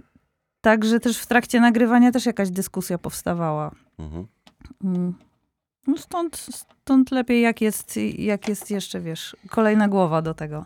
Także 0.61 0.99
też 0.99 1.17
w 1.17 1.27
trakcie 1.27 1.59
nagrywania 1.59 2.11
też 2.11 2.25
jakaś 2.25 2.49
dyskusja 2.49 2.97
powstawała. 2.97 3.71
Mhm. 3.99 4.27
Mm. 4.83 5.13
No 5.87 5.97
stąd, 5.97 6.37
stąd 6.37 7.11
lepiej, 7.11 7.41
jak 7.41 7.61
jest, 7.61 7.97
jak 8.17 8.49
jest 8.49 8.71
jeszcze, 8.71 9.01
wiesz, 9.01 9.35
kolejna 9.49 9.87
głowa 9.87 10.21
do 10.21 10.33
tego. 10.33 10.65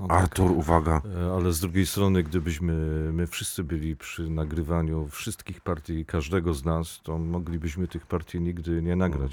No 0.00 0.08
tak. 0.08 0.22
Artur, 0.22 0.50
uwaga. 0.50 1.02
E, 1.26 1.32
Ale 1.32 1.52
z 1.52 1.60
drugiej 1.60 1.86
strony, 1.86 2.22
gdybyśmy 2.22 2.72
my 3.12 3.26
wszyscy 3.26 3.64
byli 3.64 3.96
przy 3.96 4.30
nagrywaniu 4.30 5.08
wszystkich 5.08 5.60
partii 5.60 6.04
każdego 6.04 6.54
z 6.54 6.64
nas, 6.64 7.00
to 7.02 7.18
moglibyśmy 7.18 7.88
tych 7.88 8.06
partii 8.06 8.40
nigdy 8.40 8.82
nie 8.82 8.96
nagrać. 8.96 9.32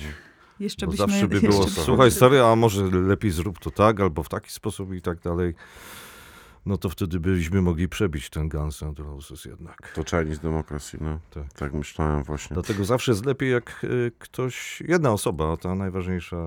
Jeszcze 0.60 0.86
Bo 0.86 0.92
byśmy... 0.92 1.08
zawsze 1.08 1.28
by 1.28 1.36
jeszcze 1.36 1.50
było, 1.50 1.68
słuchaj 1.68 2.12
stary, 2.12 2.42
a 2.44 2.56
może 2.56 2.84
lepiej 2.92 3.32
zrób 3.32 3.60
to 3.60 3.72
tak, 3.72 4.00
albo 4.00 4.24
w 4.24 4.30
taki 4.30 4.52
sposób 4.52 4.94
i 4.94 5.02
tak 5.02 5.20
dalej. 5.20 5.54
No 6.68 6.78
to 6.78 6.90
wtedy 6.90 7.20
byśmy 7.20 7.62
mogli 7.62 7.90
przebić 7.90 8.30
ten 8.30 8.50
Guns 8.50 8.84
N' 8.84 8.94
Roses 8.98 9.46
jednak. 9.46 9.92
To 9.96 10.04
Chinese 10.04 10.42
Democracy, 10.42 10.98
no. 11.02 11.20
Tak. 11.34 11.54
Tak 11.54 11.74
myślałem 11.74 12.24
właśnie. 12.24 12.54
Dlatego 12.54 12.86
zawsze 12.86 13.12
jest 13.12 13.26
lepiej, 13.26 13.52
jak 13.52 13.86
e, 13.86 14.12
ktoś, 14.20 14.84
jedna 14.88 15.12
osoba, 15.12 15.58
ta 15.58 15.76
najważniejsza, 15.76 16.38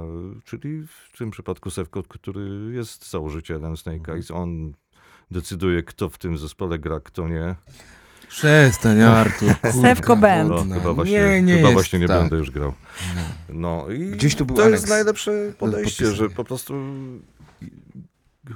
czyli 0.45 0.83
w 0.83 1.19
tym 1.19 1.31
przypadku 1.31 1.71
Sewko, 1.71 2.03
który 2.03 2.73
jest 2.75 3.11
założycielem 3.11 3.77
Snake 3.77 3.99
Mhm. 3.99 4.17
Eyes, 4.17 4.31
on 4.31 4.73
decyduje, 5.31 5.83
kto 5.83 6.09
w 6.09 6.19
tym 6.19 6.39
zespole 6.39 6.79
gra, 6.79 7.01
kto 7.01 7.29
nie. 7.29 7.55
Przestań, 8.29 9.03
Artur. 9.03 9.49
kurka, 9.55 9.73
Sewko 9.73 10.17
Band. 10.17 10.51
No, 10.51 10.75
chyba 10.75 10.93
właśnie 10.93 11.13
nie, 11.13 11.43
nie 11.43 11.55
chyba 11.55 11.69
jest 11.69 11.73
właśnie 11.73 11.99
nie 11.99 12.09
tak. 12.09 12.21
będę 12.21 12.37
już 12.37 12.51
grał. 12.51 12.73
No 13.49 13.87
i 13.91 14.11
Gdzieś 14.11 14.35
tu 14.35 14.47
był 14.47 14.57
to 14.57 14.63
Alex 14.63 14.81
jest 14.81 14.91
najlepsze 14.91 15.53
podejście, 15.59 16.07
że 16.07 16.31
po 16.31 16.45
prostu 16.45 16.75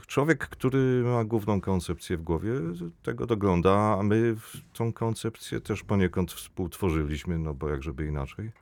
człowiek, 0.07 0.49
który 0.49 1.03
ma 1.05 1.25
główną 1.25 1.61
koncepcję 1.61 2.17
w 2.17 2.23
głowie, 2.23 2.53
tego 3.03 3.27
dogląda, 3.27 3.97
a 4.01 4.03
my 4.03 4.37
tą 4.73 4.93
koncepcję 4.93 5.61
też 5.61 5.83
poniekąd 5.83 6.33
współtworzyliśmy, 6.33 7.39
no 7.39 7.55
bo 7.55 7.69
jak 7.69 7.83
żeby 7.83 8.07
inaczej. 8.07 8.53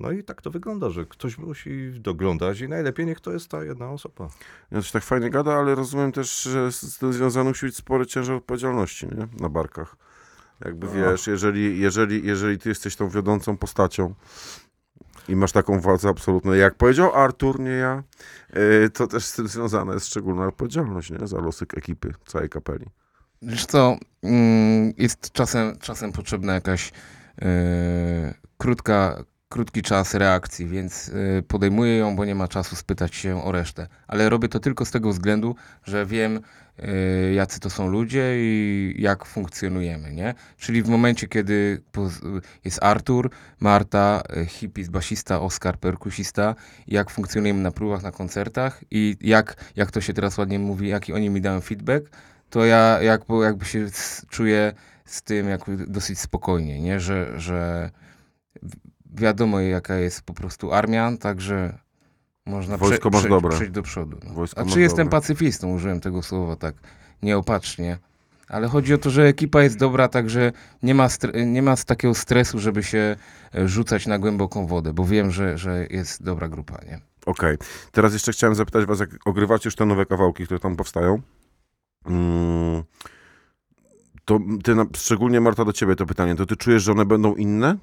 No 0.00 0.10
i 0.10 0.24
tak 0.24 0.42
to 0.42 0.50
wygląda, 0.50 0.90
że 0.90 1.06
ktoś 1.06 1.38
musi 1.38 1.90
doglądać 2.00 2.60
i 2.60 2.68
najlepiej 2.68 3.06
niech 3.06 3.20
to 3.20 3.32
jest 3.32 3.48
ta 3.48 3.64
jedna 3.64 3.90
osoba. 3.90 4.28
Ja 4.70 4.80
coś 4.80 4.90
tak 4.90 5.02
fajnie 5.02 5.30
gada, 5.30 5.52
ale 5.54 5.74
rozumiem 5.74 6.12
też, 6.12 6.42
że 6.42 6.72
z 6.72 6.80
z 6.80 6.98
tym 6.98 7.12
związany 7.12 7.50
musi 7.50 7.66
być 7.66 7.76
spory 7.76 8.06
ciężar 8.06 8.36
odpowiedzialności, 8.36 9.06
nie? 9.06 9.28
Na 9.40 9.48
barkach. 9.48 9.96
Jakby 10.64 10.86
No. 10.86 10.92
wiesz, 10.92 11.26
jeżeli, 11.26 11.80
jeżeli, 11.80 12.26
jeżeli 12.26 12.58
ty 12.58 12.68
jesteś 12.68 12.96
tą 12.96 13.08
wiodącą 13.08 13.56
postacią 13.56 14.14
i 15.28 15.36
masz 15.36 15.52
taką 15.52 15.80
władzę 15.80 16.08
absolutną, 16.08 16.52
jak 16.52 16.74
powiedział 16.74 17.14
Artur, 17.14 17.60
nie 17.60 17.70
ja, 17.70 18.02
yy, 18.52 18.90
to 18.90 19.06
też 19.06 19.24
z 19.24 19.32
tym 19.32 19.48
związana 19.48 19.94
jest 19.94 20.06
szczególna 20.06 20.46
odpowiedzialność, 20.46 21.10
nie? 21.10 21.26
Za 21.26 21.40
losy 21.40 21.66
ekipy, 21.76 22.14
całej 22.26 22.48
kapeli. 22.48 22.86
Wiesz 23.42 23.66
co, 23.66 23.96
mm, 24.22 24.92
jest 24.98 25.32
czasem, 25.32 25.78
czasem 25.78 26.12
potrzebna 26.12 26.54
jakaś 26.54 26.92
e, 27.42 28.34
krótka, 28.58 29.24
krótki 29.48 29.82
czas 29.82 30.14
reakcji, 30.14 30.66
więc 30.66 31.10
e, 31.38 31.42
podejmuję 31.42 31.96
ją, 31.96 32.16
bo 32.16 32.24
nie 32.24 32.34
ma 32.34 32.48
czasu 32.48 32.76
spytać 32.76 33.14
się 33.14 33.44
o 33.44 33.52
resztę. 33.52 33.86
Ale 34.06 34.28
robię 34.28 34.48
to 34.48 34.60
tylko 34.60 34.84
z 34.84 34.90
tego 34.90 35.10
względu, 35.10 35.54
że 35.84 36.06
wiem, 36.06 36.40
e, 36.78 37.32
jacy 37.32 37.60
to 37.60 37.70
są 37.70 37.88
ludzie 37.88 38.34
i 38.36 38.94
jak 38.98 39.24
funkcjonujemy, 39.24 40.12
nie? 40.12 40.34
Czyli 40.58 40.82
w 40.82 40.88
momencie, 40.88 41.28
kiedy 41.28 41.82
jest 42.64 42.82
Artur, 42.82 43.30
Marta, 43.60 44.22
e, 44.36 44.46
hippies, 44.46 44.88
basista, 44.88 45.40
Oskar, 45.40 45.78
perkusista, 45.78 46.54
jak 46.86 47.10
funkcjonujemy 47.10 47.62
na 47.62 47.70
próbach, 47.70 48.02
na 48.02 48.12
koncertach 48.12 48.84
i 48.90 49.16
jak, 49.20 49.72
jak 49.76 49.90
to 49.90 50.00
się 50.00 50.12
teraz 50.12 50.38
ładnie 50.38 50.58
mówi, 50.58 50.88
jaki 50.88 51.12
oni 51.12 51.30
mi 51.30 51.40
dają 51.40 51.60
feedback, 51.60 52.10
to 52.50 52.64
ja 52.64 53.02
jakby, 53.02 53.34
jakby 53.34 53.64
się 53.64 53.86
czuję 54.28 54.72
z 55.04 55.22
tym 55.22 55.48
jakby 55.48 55.76
dosyć 55.86 56.18
spokojnie, 56.18 56.80
nie? 56.80 57.00
Że, 57.00 57.40
że 57.40 57.90
wiadomo 59.18 59.60
jaka 59.60 59.94
jest 59.94 60.22
po 60.22 60.34
prostu 60.34 60.72
armia, 60.72 61.16
także 61.20 61.78
można 62.46 62.76
Wojsko 62.76 63.10
dobre. 63.10 63.56
przejść 63.56 63.72
do 63.72 63.82
przodu. 63.82 64.16
No. 64.24 64.44
A 64.56 64.64
czy 64.64 64.80
jestem 64.80 65.06
dobre. 65.06 65.20
pacyfistą, 65.20 65.74
użyłem 65.74 66.00
tego 66.00 66.22
słowa 66.22 66.56
tak 66.56 66.74
nieopatrznie, 67.22 67.98
ale 68.48 68.68
chodzi 68.68 68.94
o 68.94 68.98
to, 68.98 69.10
że 69.10 69.24
ekipa 69.24 69.62
jest 69.62 69.78
dobra, 69.78 70.08
także 70.08 70.52
nie 70.82 70.94
ma, 70.94 71.08
nie 71.46 71.62
ma 71.62 71.76
takiego 71.76 72.14
stresu, 72.14 72.58
żeby 72.58 72.82
się 72.82 73.16
e, 73.54 73.68
rzucać 73.68 74.06
na 74.06 74.18
głęboką 74.18 74.66
wodę, 74.66 74.92
bo 74.92 75.04
wiem, 75.04 75.30
że, 75.30 75.58
że 75.58 75.86
jest 75.90 76.22
dobra 76.22 76.48
grupa, 76.48 76.78
nie? 76.86 77.00
Okej. 77.26 77.56
Teraz 77.92 78.12
jeszcze 78.12 78.32
chciałem 78.32 78.54
zapytać 78.54 78.84
was, 78.86 79.00
jak 79.00 79.10
ogrywacie 79.24 79.62
już 79.66 79.74
te 79.76 79.86
nowe 79.86 80.06
kawałki, 80.06 80.44
które 80.44 80.60
tam 80.60 80.76
powstają, 80.76 81.22
mm, 82.06 82.82
to 84.24 84.38
ty, 84.64 84.74
szczególnie 84.96 85.40
Marta 85.40 85.64
do 85.64 85.72
ciebie 85.72 85.96
to 85.96 86.06
pytanie, 86.06 86.34
to 86.34 86.46
ty 86.46 86.56
czujesz, 86.56 86.82
że 86.82 86.92
one 86.92 87.04
będą 87.04 87.34
inne? 87.34 87.76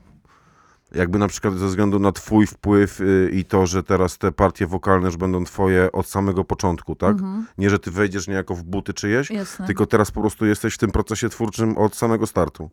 Jakby 0.95 1.19
na 1.19 1.27
przykład 1.27 1.53
ze 1.53 1.67
względu 1.67 1.99
na 1.99 2.11
twój 2.11 2.47
wpływ 2.47 3.01
y, 3.01 3.29
i 3.33 3.45
to, 3.45 3.67
że 3.67 3.83
teraz 3.83 4.17
te 4.17 4.31
partie 4.31 4.67
wokalne 4.67 5.05
już 5.05 5.17
będą 5.17 5.43
twoje 5.43 5.91
od 5.91 6.07
samego 6.07 6.43
początku, 6.43 6.95
tak? 6.95 7.11
Mhm, 7.11 7.45
Nie, 7.57 7.69
że 7.69 7.79
ty 7.79 7.91
wejdziesz 7.91 8.27
niejako 8.27 8.55
w 8.55 8.63
buty 8.63 8.93
czyjeś, 8.93 9.31
jasne. 9.31 9.65
tylko 9.65 9.85
teraz 9.85 10.11
po 10.11 10.21
prostu 10.21 10.45
jesteś 10.45 10.73
w 10.73 10.77
tym 10.77 10.91
procesie 10.91 11.29
twórczym 11.29 11.77
od 11.77 11.95
samego 11.95 12.27
startu. 12.27 12.69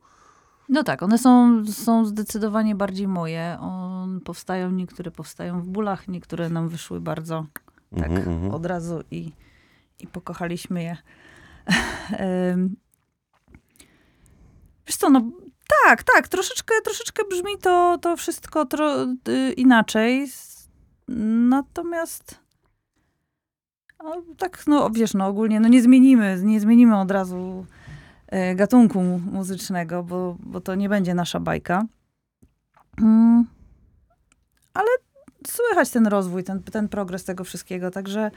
No 0.68 0.82
tak, 0.82 1.02
one 1.02 1.18
są, 1.18 1.62
są 1.66 2.04
zdecydowanie 2.06 2.74
bardziej 2.74 3.08
moje. 3.08 3.56
On, 3.60 4.20
powstają, 4.20 4.70
niektóre 4.70 5.10
powstają 5.10 5.60
w 5.60 5.66
bólach, 5.68 6.08
niektóre 6.08 6.48
nam 6.48 6.68
wyszły 6.68 7.00
bardzo 7.00 7.46
tak 7.96 8.10
Mhm, 8.10 8.28
mhm. 8.28 8.54
od 8.54 8.66
razu 8.66 9.00
i, 9.10 9.32
i 10.00 10.06
pokochaliśmy 10.06 10.82
je. 10.82 10.96
Wiesz 14.86 14.96
co, 14.96 15.10
no 15.10 15.22
tak, 15.84 16.02
tak, 16.02 16.28
troszeczkę, 16.28 16.74
troszeczkę 16.84 17.22
brzmi 17.30 17.58
to, 17.60 17.98
to 18.02 18.16
wszystko 18.16 18.66
tro, 18.66 19.02
y, 19.28 19.52
inaczej. 19.56 20.28
Natomiast 21.48 22.42
no, 24.02 24.22
tak, 24.38 24.66
no 24.66 24.90
wiesz, 24.90 25.14
no 25.14 25.26
ogólnie 25.26 25.60
no 25.60 25.68
nie 25.68 25.82
zmienimy, 25.82 26.40
nie 26.42 26.60
zmienimy 26.60 26.98
od 27.00 27.10
razu 27.10 27.66
e, 28.26 28.54
gatunku 28.54 29.02
mu- 29.02 29.18
muzycznego, 29.18 30.02
bo, 30.02 30.36
bo 30.40 30.60
to 30.60 30.74
nie 30.74 30.88
będzie 30.88 31.14
nasza 31.14 31.40
bajka. 31.40 31.84
Mm, 33.02 33.46
ale 34.74 34.88
słychać 35.46 35.90
ten 35.90 36.06
rozwój, 36.06 36.44
ten, 36.44 36.62
ten 36.62 36.88
progres 36.88 37.24
tego 37.24 37.44
wszystkiego, 37.44 37.90
także 37.90 38.30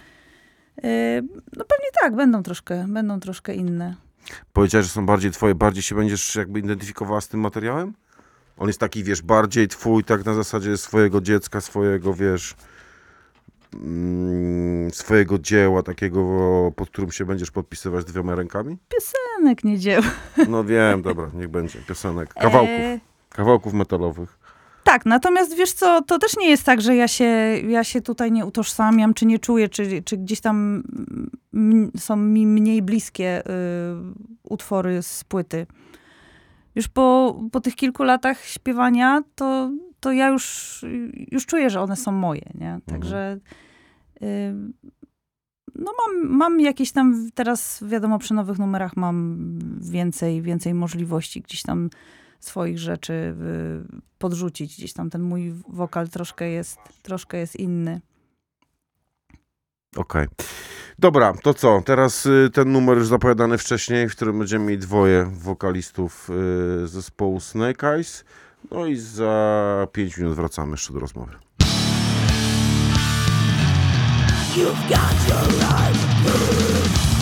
e, 0.84 1.22
no 1.58 1.66
pewnie 1.66 1.90
tak, 2.02 2.16
będą 2.16 2.44
troszkę, 2.44 2.86
będą 2.88 3.20
troszkę 3.20 3.54
inne. 3.54 3.96
Powiedziałeś, 4.54 4.86
że 4.88 4.92
są 4.92 5.06
bardziej 5.06 5.32
twoje, 5.32 5.56
bardziej 5.56 5.84
się 5.84 5.96
będziesz 5.96 6.36
jakby 6.36 6.60
identyfikowała 6.60 7.22
z 7.22 7.28
tym 7.28 7.40
materiałem? 7.40 7.94
On 8.58 8.68
jest 8.68 8.80
taki, 8.80 9.04
wiesz, 9.04 9.22
bardziej 9.22 9.68
twój, 9.68 10.04
tak 10.04 10.26
na 10.26 10.34
zasadzie 10.34 10.78
swojego 10.78 11.22
dziecka, 11.22 11.62
swojego, 11.62 12.14
wiesz, 12.14 12.56
mm, 13.74 14.92
swojego 14.92 15.40
dzieła, 15.40 15.84
takiego, 15.84 16.22
pod 16.76 16.90
którym 16.90 17.12
się 17.12 17.26
będziesz 17.26 17.52
podpisywać 17.52 18.06
dwiema 18.06 18.36
rękami? 18.36 18.78
Piosenek 18.90 19.64
nie 19.64 19.80
dzieł. 19.80 20.02
No 20.50 20.64
wiem, 20.64 21.02
dobra, 21.02 21.30
niech 21.34 21.48
będzie, 21.48 21.80
piosenek, 21.80 22.34
kawałków, 22.34 22.70
E, 22.70 23.00
kawałków 23.30 23.74
metalowych. 23.74 24.45
Tak, 24.96 25.06
natomiast 25.06 25.56
wiesz 25.56 25.74
co, 25.74 26.02
to 26.02 26.20
też 26.20 26.38
nie 26.38 26.50
jest 26.50 26.64
tak, 26.64 26.82
że 26.82 26.96
ja 26.96 27.08
się, 27.08 27.26
ja 27.68 27.84
się 27.84 28.02
tutaj 28.02 28.32
nie 28.32 28.46
utożsamiam, 28.46 29.14
czy 29.14 29.26
nie 29.26 29.40
czuję, 29.40 29.70
czy, 29.70 30.04
czy 30.04 30.18
gdzieś 30.18 30.42
tam 30.42 30.84
są 31.98 32.16
mi 32.16 32.48
mniej 32.48 32.82
bliskie 32.82 33.44
y, 33.48 33.52
utwory 34.44 35.02
z 35.02 35.24
płyty. 35.24 35.68
Już 36.76 36.88
po, 36.88 37.40
po 37.52 37.62
tych 37.62 37.76
kilku 37.76 38.04
latach 38.04 38.46
śpiewania, 38.46 39.24
to, 39.36 39.72
to 40.00 40.12
ja 40.12 40.28
już, 40.28 40.86
już 41.32 41.46
czuję, 41.46 41.70
że 41.70 41.82
one 41.82 41.96
są 41.96 42.12
moje, 42.12 42.52
nie? 42.54 42.80
Także 42.86 43.40
y, 44.22 44.26
no 45.76 45.92
mam, 46.08 46.38
mam 46.38 46.60
jakieś 46.60 46.92
tam, 46.92 47.30
teraz 47.34 47.84
wiadomo, 47.88 48.20
przy 48.20 48.34
nowych 48.34 48.60
numerach 48.60 48.98
mam 48.98 49.38
więcej, 49.82 50.42
więcej 50.42 50.74
możliwości 50.74 51.42
gdzieś 51.42 51.62
tam 51.62 51.90
swoich 52.46 52.80
rzeczy 52.80 53.14
y, 53.14 54.02
podrzucić. 54.18 54.78
Gdzieś 54.78 54.94
tam 54.94 55.10
ten 55.10 55.22
mój 55.22 55.54
wokal 55.70 56.10
troszkę 56.10 56.50
jest, 56.50 56.78
troszkę 57.02 57.38
jest 57.38 57.56
inny. 57.56 58.02
Okej. 59.96 60.28
Dobra, 61.00 61.34
to 61.44 61.54
co? 61.54 61.82
Teraz 61.86 62.26
y, 62.26 62.50
ten 62.54 62.72
numer 62.72 62.98
już 62.98 63.08
zapowiadany 63.08 63.58
wcześniej, 63.58 64.10
w 64.10 64.16
którym 64.16 64.40
będziemy 64.40 64.66
mieli 64.66 64.80
dwoje 64.80 65.32
wokalistów 65.34 66.30
y, 66.84 66.88
zespołu 66.88 67.40
Snake 67.40 67.88
Eyes. 67.88 68.26
No 68.72 68.86
i 68.86 68.96
za 68.96 69.88
5 69.92 70.18
minut 70.18 70.36
wracamy 70.36 70.72
jeszcze 70.72 70.94
do 70.94 71.00
rozmowy. 71.00 71.32
You've 74.56 74.90
got 74.90 75.28
your 75.28 75.46
to 76.26 76.32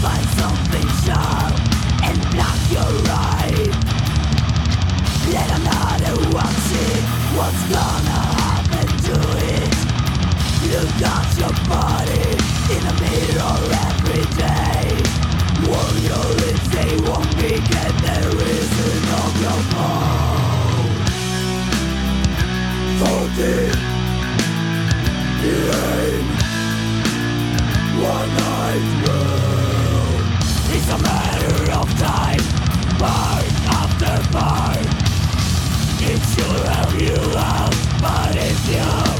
find 0.02 0.30
something 0.40 0.90
sharp 1.04 1.54
and 2.04 2.32
block 2.32 2.72
your 2.72 3.02
right. 3.08 3.33
what's 7.38 7.64
gonna 7.70 8.20
happen 8.42 8.88
to 9.08 9.16
it 9.56 9.74
Look 10.72 11.02
at 11.02 11.30
your 11.38 11.54
body 11.70 12.26
in 12.74 12.82
the 12.88 12.94
mirror 13.02 13.60
every 13.90 14.26
day 14.38 14.64
there 18.04 18.30
isn't 18.30 19.04
One 28.04 28.30
night 28.36 28.86
It's 30.76 30.90
a 30.90 30.98
matter 30.98 31.72
of 31.72 31.88
time 32.00 32.44
Burn 33.00 33.46
after 33.80 34.16
burn 34.32 34.83
You 37.00 37.16
apareció 37.36 39.13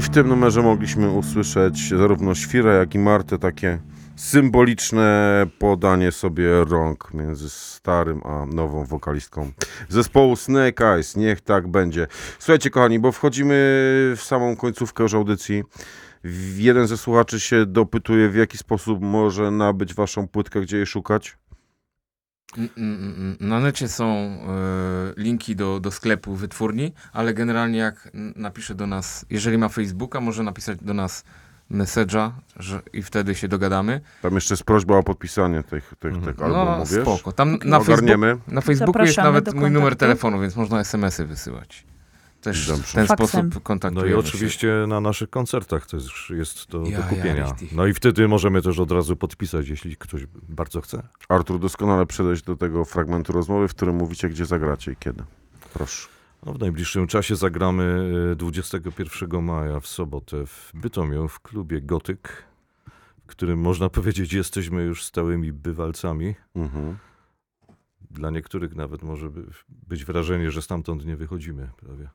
I 0.00 0.02
w 0.02 0.08
tym 0.08 0.28
numerze 0.28 0.62
mogliśmy 0.62 1.10
usłyszeć 1.10 1.88
zarówno 1.88 2.34
Świra, 2.34 2.74
jak 2.74 2.94
i 2.94 2.98
Martę 2.98 3.38
takie 3.38 3.78
symboliczne 4.16 5.46
podanie 5.58 6.12
sobie 6.12 6.64
rąk 6.64 7.14
między 7.14 7.50
starym 7.50 8.20
a 8.24 8.46
nową 8.46 8.84
wokalistką 8.84 9.50
zespołu 9.88 10.36
Snake 10.36 10.84
Eyes. 10.84 11.16
Niech 11.16 11.40
tak 11.40 11.68
będzie. 11.68 12.06
Słuchajcie, 12.38 12.70
kochani, 12.70 12.98
bo 12.98 13.12
wchodzimy 13.12 13.54
w 14.16 14.22
samą 14.22 14.56
końcówkę 14.56 15.02
już 15.02 15.14
audycji. 15.14 15.62
Jeden 16.56 16.86
ze 16.86 16.96
słuchaczy 16.96 17.40
się 17.40 17.66
dopytuje, 17.66 18.28
w 18.28 18.36
jaki 18.36 18.58
sposób 18.58 19.00
może 19.00 19.50
nabyć 19.50 19.94
waszą 19.94 20.28
płytkę, 20.28 20.60
gdzie 20.60 20.76
jej 20.76 20.86
szukać. 20.86 21.39
Mm, 22.56 22.68
mm, 22.76 23.14
mm, 23.18 23.36
na 23.40 23.60
necie 23.60 23.88
są 23.88 24.38
y, 25.16 25.20
linki 25.20 25.56
do, 25.56 25.80
do 25.80 25.90
sklepu 25.90 26.34
wytwórni, 26.34 26.92
ale 27.12 27.34
generalnie 27.34 27.78
jak 27.78 28.10
napisze 28.36 28.74
do 28.74 28.86
nas, 28.86 29.26
jeżeli 29.30 29.58
ma 29.58 29.68
Facebooka, 29.68 30.20
może 30.20 30.42
napisać 30.42 30.78
do 30.82 30.94
nas 30.94 31.24
message'a 31.70 32.30
że, 32.56 32.82
i 32.92 33.02
wtedy 33.02 33.34
się 33.34 33.48
dogadamy. 33.48 34.00
Tam 34.22 34.34
jeszcze 34.34 34.54
jest 34.54 34.64
prośba 34.64 34.96
o 34.96 35.02
podpisanie 35.02 35.62
tych, 35.62 35.94
tych, 35.98 36.14
mhm. 36.14 36.34
tych 36.34 36.44
albumów, 36.44 36.78
no, 36.78 36.96
wiesz? 36.96 37.02
spoko. 37.02 37.32
Tam 37.32 37.58
na, 37.64 37.80
Facebook, 37.80 38.08
na 38.48 38.60
Facebooku 38.60 38.92
Zapraszamy 38.92 39.06
jest 39.06 39.46
nawet 39.46 39.54
mój 39.54 39.70
numer 39.70 39.96
telefonu, 39.96 40.40
więc 40.40 40.56
można 40.56 40.80
SMS-y 40.80 41.26
wysyłać. 41.26 41.89
Też 42.40 42.66
Dobrze. 42.68 42.82
w 42.82 42.92
ten 42.92 43.06
Faksem. 43.06 43.28
sposób 43.28 43.54
No 43.54 43.60
kontaktujemy 43.60 44.08
i 44.10 44.12
się. 44.12 44.18
oczywiście 44.28 44.84
na 44.88 45.00
naszych 45.00 45.30
koncertach 45.30 45.86
też 45.86 46.32
jest 46.36 46.66
to 46.66 46.78
Ja, 46.78 46.84
do 46.84 46.90
ja, 46.90 47.02
kupienia. 47.02 47.44
richtig. 47.50 47.72
No 47.72 47.86
i 47.86 47.94
wtedy 47.94 48.28
możemy 48.28 48.62
też 48.62 48.78
od 48.78 48.90
razu 48.92 49.16
podpisać, 49.16 49.68
jeśli 49.68 49.96
ktoś 49.96 50.26
bardzo 50.48 50.80
chce. 50.80 51.02
Artur, 51.28 51.60
doskonale 51.60 52.06
przejść 52.06 52.42
do 52.42 52.56
tego 52.56 52.84
fragmentu 52.84 53.32
rozmowy, 53.32 53.68
w 53.68 53.74
którym 53.74 53.96
mówicie, 53.96 54.28
gdzie 54.28 54.46
zagracie 54.46 54.92
i 54.92 54.96
kiedy. 54.96 55.22
Proszę. 55.74 56.08
No, 56.46 56.52
w 56.52 56.58
najbliższym 56.60 57.06
czasie 57.06 57.36
zagramy 57.36 58.10
e, 58.32 58.36
21 58.36 59.42
maja 59.44 59.80
w 59.80 59.86
sobotę 59.86 60.46
w 60.46 60.70
Bytomiu 60.74 61.28
w 61.28 61.40
klubie 61.40 61.80
Gotyk, 61.80 62.42
w 63.24 63.26
którym 63.26 63.60
można 63.60 63.88
powiedzieć 63.98 64.32
jesteśmy 64.32 64.82
już 64.82 65.04
stałymi 65.04 65.52
bywalcami. 65.52 66.34
Mhm. 66.56 66.96
Dla 68.10 68.30
niektórych 68.30 68.74
nawet 68.74 69.02
może 69.02 69.30
by, 69.30 69.44
być 69.68 70.04
wrażenie, 70.04 70.50
że 70.50 70.62
stamtąd 70.62 71.06
nie 71.06 71.16
wychodzimy 71.16 71.68
prawie. 71.76 72.08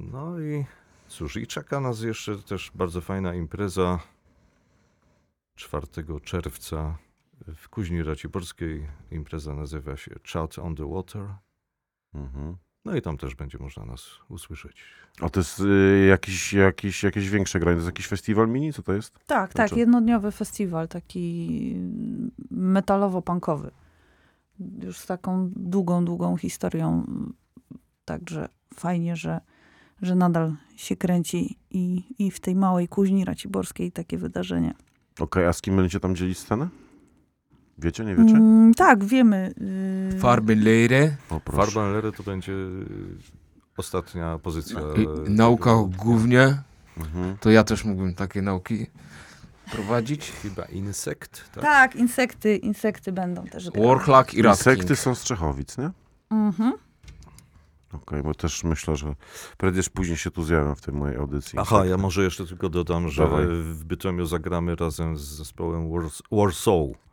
No 0.00 0.40
i 0.40 0.64
cóż, 1.08 1.36
i 1.36 1.46
czeka 1.46 1.80
nas 1.80 2.00
jeszcze 2.00 2.38
też 2.38 2.70
bardzo 2.74 3.00
fajna 3.00 3.34
impreza 3.34 3.98
4 5.54 5.86
czerwca 6.22 6.98
w 7.54 7.68
Kuźni 7.68 8.02
Raciborskiej. 8.02 8.86
Impreza 9.10 9.54
nazywa 9.54 9.96
się 9.96 10.10
Chat 10.32 10.58
on 10.58 10.76
the 10.76 10.90
Water. 10.90 11.28
Mhm. 12.14 12.56
No 12.84 12.96
i 12.96 13.02
tam 13.02 13.16
też 13.16 13.34
będzie 13.34 13.58
można 13.58 13.84
nas 13.84 14.06
usłyszeć. 14.28 14.84
A 15.20 15.28
to 15.28 15.40
jest 15.40 15.60
y, 15.60 16.06
jakiś, 16.08 16.52
jakiś, 16.52 17.02
jakieś 17.02 17.30
większe 17.30 17.60
granie? 17.60 17.74
To 17.74 17.78
jest 17.78 17.88
jakiś 17.88 18.06
festiwal 18.06 18.48
mini? 18.48 18.72
Co 18.72 18.82
to 18.82 18.92
jest? 18.92 19.12
Tak, 19.14 19.26
tak, 19.26 19.52
Znaczy- 19.52 19.78
jednodniowy 19.78 20.32
festiwal, 20.32 20.88
taki 20.88 21.76
metalowo-punkowy. 22.50 23.70
Już 24.82 24.98
z 24.98 25.06
taką 25.06 25.50
długą, 25.56 26.04
długą 26.04 26.36
historią. 26.36 27.06
Także 28.04 28.48
fajnie, 28.76 29.16
że, 29.16 29.40
że 30.02 30.14
nadal 30.14 30.52
się 30.76 30.96
kręci 30.96 31.58
i, 31.70 32.02
i 32.18 32.30
w 32.30 32.40
tej 32.40 32.56
małej 32.56 32.88
kuźni 32.88 33.24
raciborskiej 33.24 33.92
takie 33.92 34.18
wydarzenie. 34.18 34.74
Okej, 35.20 35.46
a 35.46 35.52
z 35.52 35.60
kim 35.60 35.76
będziecie 35.76 36.00
tam 36.00 36.16
dzielić 36.16 36.38
scenę? 36.38 36.68
Wiecie, 37.78 38.04
nie 38.04 38.16
wiecie? 38.16 38.34
Mm, 38.34 38.74
tak, 38.74 39.04
wiemy. 39.04 39.54
y, 40.12 41.40
proszę. 41.44 41.72
Farba 41.72 41.88
Lery 41.90 42.12
to 42.12 42.22
będzie 42.22 42.52
y, 42.52 42.86
ostatnia 43.76 44.38
pozycja. 44.38 44.80
i- 45.26 45.30
nauka 45.30 45.72
o 45.72 45.84
głównie, 45.84 46.62
Mhm. 46.96 47.36
to 47.40 47.50
ja 47.50 47.64
też 47.64 47.84
mógłbym 47.84 48.14
takie 48.14 48.42
nauki 48.42 48.86
prowadzić. 49.72 50.30
Chyba 50.42 50.64
Insekt, 50.64 51.50
tak? 51.54 51.64
Tak, 51.64 51.96
insekty, 51.96 52.56
insekty 52.56 53.12
będą 53.12 53.44
też. 53.44 53.70
grały. 53.70 53.86
Warclak 53.88 54.34
i 54.34 54.42
Ratking. 54.42 54.66
Insekty 54.76 54.96
są 54.96 55.14
z 55.14 55.24
Czechowic, 55.24 55.78
nie? 55.78 55.90
Mhm. 56.30 56.72
Okej, 57.94 58.22
bo 58.22 58.34
też 58.34 58.64
myślę, 58.64 58.96
że 58.96 59.14
czy 59.82 59.90
później 59.90 60.16
się 60.16 60.30
tu 60.30 60.42
zjawią 60.42 60.74
w 60.74 60.80
tej 60.80 60.94
mojej 60.94 61.16
audycji. 61.16 61.58
Aha, 61.58 61.86
ja 61.86 61.96
może 61.96 62.24
jeszcze 62.24 62.46
tylko 62.46 62.68
dodam, 62.68 63.08
że 63.08 63.22
Dawaj. 63.22 63.46
w 63.46 63.84
Bytomiu 63.84 64.26
zagramy 64.26 64.76
razem 64.76 65.16
z 65.16 65.22
zespołem 65.22 65.90
Wars- 65.90 66.22
Warsaw 66.32 67.04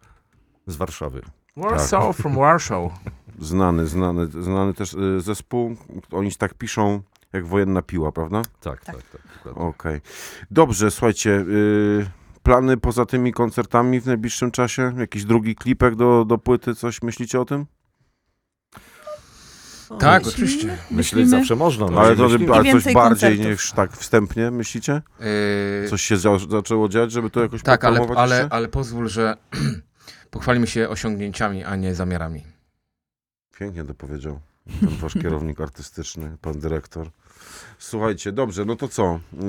z 0.67 0.75
Warszawy. 0.75 1.21
Warsaw 1.57 2.17
from 2.17 2.35
Warsaw. 2.35 2.91
Znany, 3.39 3.87
znany, 3.87 4.27
znany 4.27 4.73
też 4.73 4.93
y, 4.93 5.21
zespół. 5.21 5.75
Oni 6.11 6.31
tak 6.31 6.53
piszą 6.53 7.01
jak 7.33 7.47
wojenna 7.47 7.81
piła, 7.81 8.11
prawda? 8.11 8.41
Tak, 8.61 8.85
tak, 8.85 8.95
tak. 8.95 9.21
dokładnie. 9.45 9.63
Okej. 9.69 10.01
Dobrze, 10.51 10.91
słuchajcie. 10.91 11.29
y, 11.29 12.11
plany 12.43 12.77
poza 12.77 13.05
tymi 13.05 13.33
koncertami 13.33 14.01
w 14.01 14.05
najbliższym 14.05 14.51
czasie? 14.51 14.93
Jakiś 14.97 15.25
drugi 15.25 15.55
klipek 15.55 15.95
do, 15.95 16.25
do 16.25 16.37
płyty? 16.37 16.75
Coś 16.75 17.01
myślicie 17.01 17.41
o 17.41 17.45
tym? 17.45 17.65
Tak, 19.99 20.25
Myślimy, 20.25 20.33
oczywiście. 20.33 20.67
Myśleć 20.67 20.91
myślimy. 20.91 21.29
zawsze 21.29 21.55
można. 21.55 21.85
no, 21.85 22.01
ale 22.01 22.15
to 22.15 22.23
myślimy. 22.29 22.53
ale 22.53 22.63
coś 22.63 22.73
więcej 22.73 22.93
bardziej 22.93 23.29
koncertów. 23.29 23.45
niż 23.51 23.71
tak 23.71 23.91
wstępnie, 23.97 24.51
myślicie? 24.51 25.01
Yy, 25.83 25.89
Coś 25.89 26.01
się 26.01 26.17
za, 26.17 26.29
zaczęło 26.49 26.89
dziać, 26.89 27.11
żeby 27.11 27.29
to 27.29 27.41
jakoś 27.41 27.63
tak, 27.63 27.85
ale, 27.85 27.99
popromować 27.99 28.23
ale, 28.29 28.35
jeszcze? 28.41 28.53
ale 28.53 28.67
pozwól, 28.67 29.07
że 29.09 29.35
pochwalimy 30.31 30.67
się 30.67 30.89
osiągnięciami, 30.89 31.63
a 31.63 31.75
nie 31.75 31.95
zamiarami. 31.95 32.43
Pięknie 33.59 33.83
to 33.83 33.93
powiedział 33.93 34.39
ten 34.79 34.89
wasz 34.89 35.13
kierownik 35.21 35.61
artystyczny, 35.61 36.37
pan 36.41 36.59
dyrektor. 36.59 37.07
Słuchajcie, 37.79 38.31
dobrze, 38.31 38.65
no 38.65 38.75
to 38.75 38.87
co? 38.87 39.19
Yy, 39.33 39.39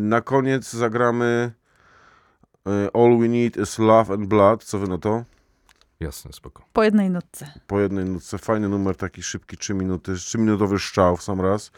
na 0.00 0.20
koniec 0.20 0.72
zagramy 0.72 1.52
yy, 2.66 2.72
All 2.94 3.18
We 3.18 3.28
Need 3.28 3.56
Is 3.56 3.78
Love 3.78 4.14
and 4.14 4.26
Blood. 4.26 4.64
Co 4.64 4.78
wy 4.78 4.88
na 4.88 4.98
to? 4.98 5.24
Jasne, 6.00 6.32
spoko. 6.32 6.62
Po 6.72 6.84
jednej 6.84 7.10
nutce. 7.10 7.52
Po 7.66 7.80
jednej 7.80 8.04
nutce. 8.04 8.38
Fajny 8.38 8.68
numer, 8.68 8.96
taki 8.96 9.22
szybki, 9.22 9.56
3 9.56 9.74
minuty, 9.74 10.12
3-minutowy 10.12 10.78
strzał 10.88 11.16
w 11.16 11.22
sam 11.22 11.40
raz. 11.40 11.70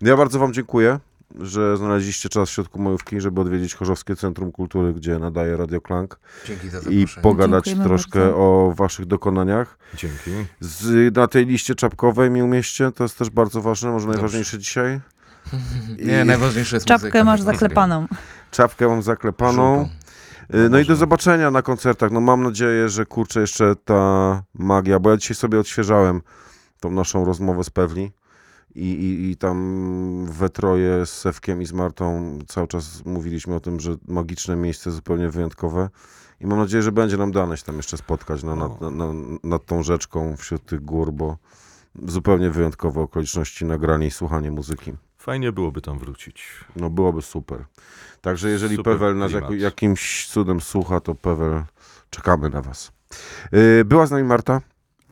Ja 0.00 0.16
bardzo 0.16 0.38
wam 0.38 0.52
dziękuję, 0.52 0.98
że 1.40 1.76
znaleźliście 1.76 2.28
czas 2.28 2.48
w 2.48 2.52
środku 2.52 2.82
majówki, 2.82 3.20
żeby 3.20 3.40
odwiedzić 3.40 3.74
Chorzowskie 3.74 4.16
Centrum 4.16 4.52
Kultury, 4.52 4.92
gdzie 4.94 5.18
nadaje 5.18 5.56
Radio 5.56 5.80
Klank 5.80 6.20
Dzięki 6.46 6.68
za 6.68 6.78
i 6.78 6.82
zaproszenie. 6.82 7.22
pogadać 7.22 7.64
Dziękujemy 7.64 7.88
troszkę 7.88 8.20
bardzo. 8.20 8.36
o 8.36 8.72
waszych 8.76 9.06
dokonaniach. 9.06 9.78
Dzięki. 9.94 10.30
Z, 10.60 11.16
na 11.16 11.28
tej 11.28 11.46
liście 11.46 11.74
czapkowej 11.74 12.30
mi 12.30 12.42
umieście, 12.42 12.92
to 12.92 13.04
jest 13.04 13.18
też 13.18 13.30
bardzo 13.30 13.62
ważne, 13.62 13.90
może 13.90 14.06
Dobrze. 14.06 14.18
najważniejsze 14.18 14.58
dzisiaj. 14.58 15.00
Nie, 16.06 16.22
I- 16.22 16.24
najważniejsze 16.24 16.76
jest 16.76 16.86
Czapkę 16.86 17.06
muzyka, 17.06 17.24
masz 17.24 17.40
zaklepaną. 17.42 18.06
Czapkę 18.50 18.88
mam 18.88 19.02
zaklepaną. 19.02 19.88
Y, 20.54 20.70
No 20.70 20.78
i 20.78 20.84
do 20.84 20.96
zobaczenia 20.96 21.50
na 21.50 21.62
koncertach. 21.62 22.10
No 22.10 22.20
mam 22.20 22.42
nadzieję, 22.42 22.88
że 22.88 23.06
kurczę 23.06 23.40
jeszcze 23.40 23.76
ta 23.84 24.42
magia, 24.54 24.98
bo 24.98 25.10
ja 25.10 25.16
dzisiaj 25.16 25.34
sobie 25.34 25.60
odświeżałem 25.60 26.22
tą 26.80 26.90
naszą 26.90 27.24
rozmowę 27.24 27.64
z 27.64 27.70
Pewli 27.70 28.12
i, 28.74 28.90
i, 28.90 29.30
i 29.30 29.36
tam 29.36 30.26
we 30.30 30.48
troje 30.48 31.06
z 31.06 31.10
Sewkiem 31.10 31.62
i 31.62 31.66
z 31.66 31.72
Martą 31.72 32.38
cały 32.48 32.66
czas 32.66 33.04
mówiliśmy 33.04 33.54
o 33.54 33.60
tym, 33.60 33.80
że 33.80 33.96
magiczne 34.08 34.56
miejsce 34.56 34.90
zupełnie 34.90 35.28
wyjątkowe 35.28 35.88
i 36.40 36.46
mam 36.46 36.58
nadzieję, 36.58 36.82
że 36.82 36.92
będzie 36.92 37.16
nam 37.16 37.32
dane 37.32 37.56
się 37.56 37.64
tam 37.64 37.76
jeszcze 37.76 37.96
spotkać 37.96 38.42
no, 38.42 38.56
nad, 38.56 38.82
O. 38.82 38.90
nad, 38.90 39.08
nad 39.44 39.66
tą 39.66 39.82
rzeczką 39.82 40.36
wśród 40.36 40.64
tych 40.66 40.80
gór, 40.80 41.12
bo 41.12 41.36
zupełnie 42.06 42.50
wyjątkowe 42.50 43.00
okoliczności 43.00 43.64
nagranie 43.64 44.06
i 44.06 44.10
słuchanie 44.10 44.50
muzyki. 44.50 44.92
Fajnie 45.20 45.52
byłoby 45.52 45.80
tam 45.80 45.98
wrócić. 45.98 46.44
No 46.76 46.90
byłoby 46.90 47.22
super. 47.22 47.64
Także 48.20 48.50
jeżeli 48.50 48.76
Super 48.76 48.92
Pewel 48.92 49.16
nas 49.16 49.32
jako, 49.32 49.54
jakimś 49.54 50.26
cudem 50.28 50.60
słucha, 50.60 51.00
to 51.00 51.14
Pewel 51.14 51.62
czekamy 52.10 52.50
na 52.50 52.62
was. 52.62 52.92
Yy, 53.52 53.84
Była 53.84 54.06
z 54.06 54.10
nami 54.10 54.24
Marta, 54.24 54.60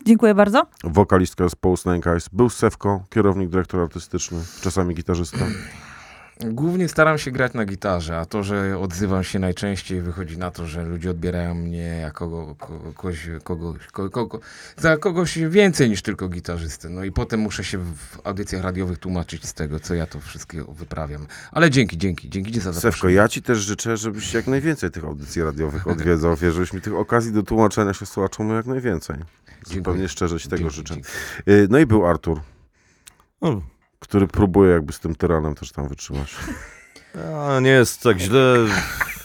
Dziękuję 0.07 0.35
bardzo. 0.35 0.67
wokalistka 0.85 1.45
zespołu 1.45 1.77
Snake 1.77 2.11
Eyes. 2.13 2.29
Był 2.33 2.51
Sewko, 2.51 3.05
kierownik, 3.11 3.49
dyrektor 3.49 3.81
artystyczny, 3.81 4.39
czasami 4.61 4.95
gitarzysta. 4.95 5.47
Głównie 6.45 6.89
staram 6.89 7.19
się 7.19 7.31
grać 7.31 7.53
na 7.55 7.65
gitarze, 7.65 8.19
a 8.19 8.25
to, 8.27 8.43
że 8.43 8.79
odzywam 8.79 9.25
się 9.25 9.39
najczęściej, 9.39 10.01
wychodzi 10.03 10.39
na 10.39 10.51
to, 10.51 10.67
że 10.67 10.85
ludzie 10.85 11.11
odbierają 11.11 11.55
mnie 11.55 11.79
jako 12.03 12.55
kogo, 12.59 12.93
kogoś, 12.95 13.29
kogoś, 13.45 13.87
kogo, 13.87 14.11
kogo, 14.11 14.41
za 14.77 14.97
kogoś 14.97 15.39
więcej 15.39 15.91
niż 15.91 16.03
tylko 16.03 16.29
gitarzystę. 16.29 16.89
No 16.89 17.05
i 17.05 17.13
potem 17.13 17.41
muszę 17.41 17.65
się 17.65 17.79
w 17.79 18.21
audycjach 18.25 18.63
radiowych 18.63 18.99
tłumaczyć 18.99 19.47
z 19.47 19.55
tego, 19.55 19.81
co 19.81 19.95
ja 19.95 20.07
to 20.07 20.21
wszystkiego 20.21 20.65
wyprawiam. 20.73 21.27
Ale 21.53 21.71
dzięki, 21.71 21.99
dzięki, 21.99 22.31
dzięki 22.31 22.53
ci 22.53 22.61
za 22.61 22.73
Sewko, 22.73 22.81
zaproszenie. 22.81 23.15
ja 23.15 23.29
ci 23.29 23.43
też 23.43 23.59
życzę, 23.59 23.97
żebyś 23.97 24.35
jak 24.35 24.47
najwięcej 24.47 24.91
tych 24.91 25.05
audycji 25.05 25.43
radiowych 25.43 25.87
odwiedzał, 25.87 26.37
wiesz, 26.37 26.55
żebyś 26.55 26.73
mi 26.73 26.81
tych 26.81 26.95
okazji 26.95 27.33
do 27.33 27.43
tłumaczenia 27.43 27.95
się 27.95 28.07
słuchaczom 28.07 28.47
miał 28.47 28.57
jak 28.57 28.67
najwięcej. 28.67 29.17
Dziękuję. 29.17 29.75
Zupełnie 29.77 30.09
szczerze 30.09 30.41
ci 30.41 30.49
tego 30.49 30.59
Dzięki, 30.63 30.77
życzę. 30.77 30.95
dzięki. 30.95 31.09
Yy, 31.47 31.67
No 31.71 31.79
i 31.79 31.87
był 31.87 32.07
Artur, 32.07 32.41
No, 33.43 33.63
który 33.99 34.27
próbuje 34.27 34.73
jakby 34.73 34.93
z 34.93 35.01
tym 35.01 35.15
tyranem 35.15 35.55
też 35.55 35.73
tam 35.73 35.89
wytrzymać. 35.89 36.37
a 37.49 37.61
nie 37.63 37.71
jest 37.71 38.03
tak 38.03 38.19
źle. 38.19 38.55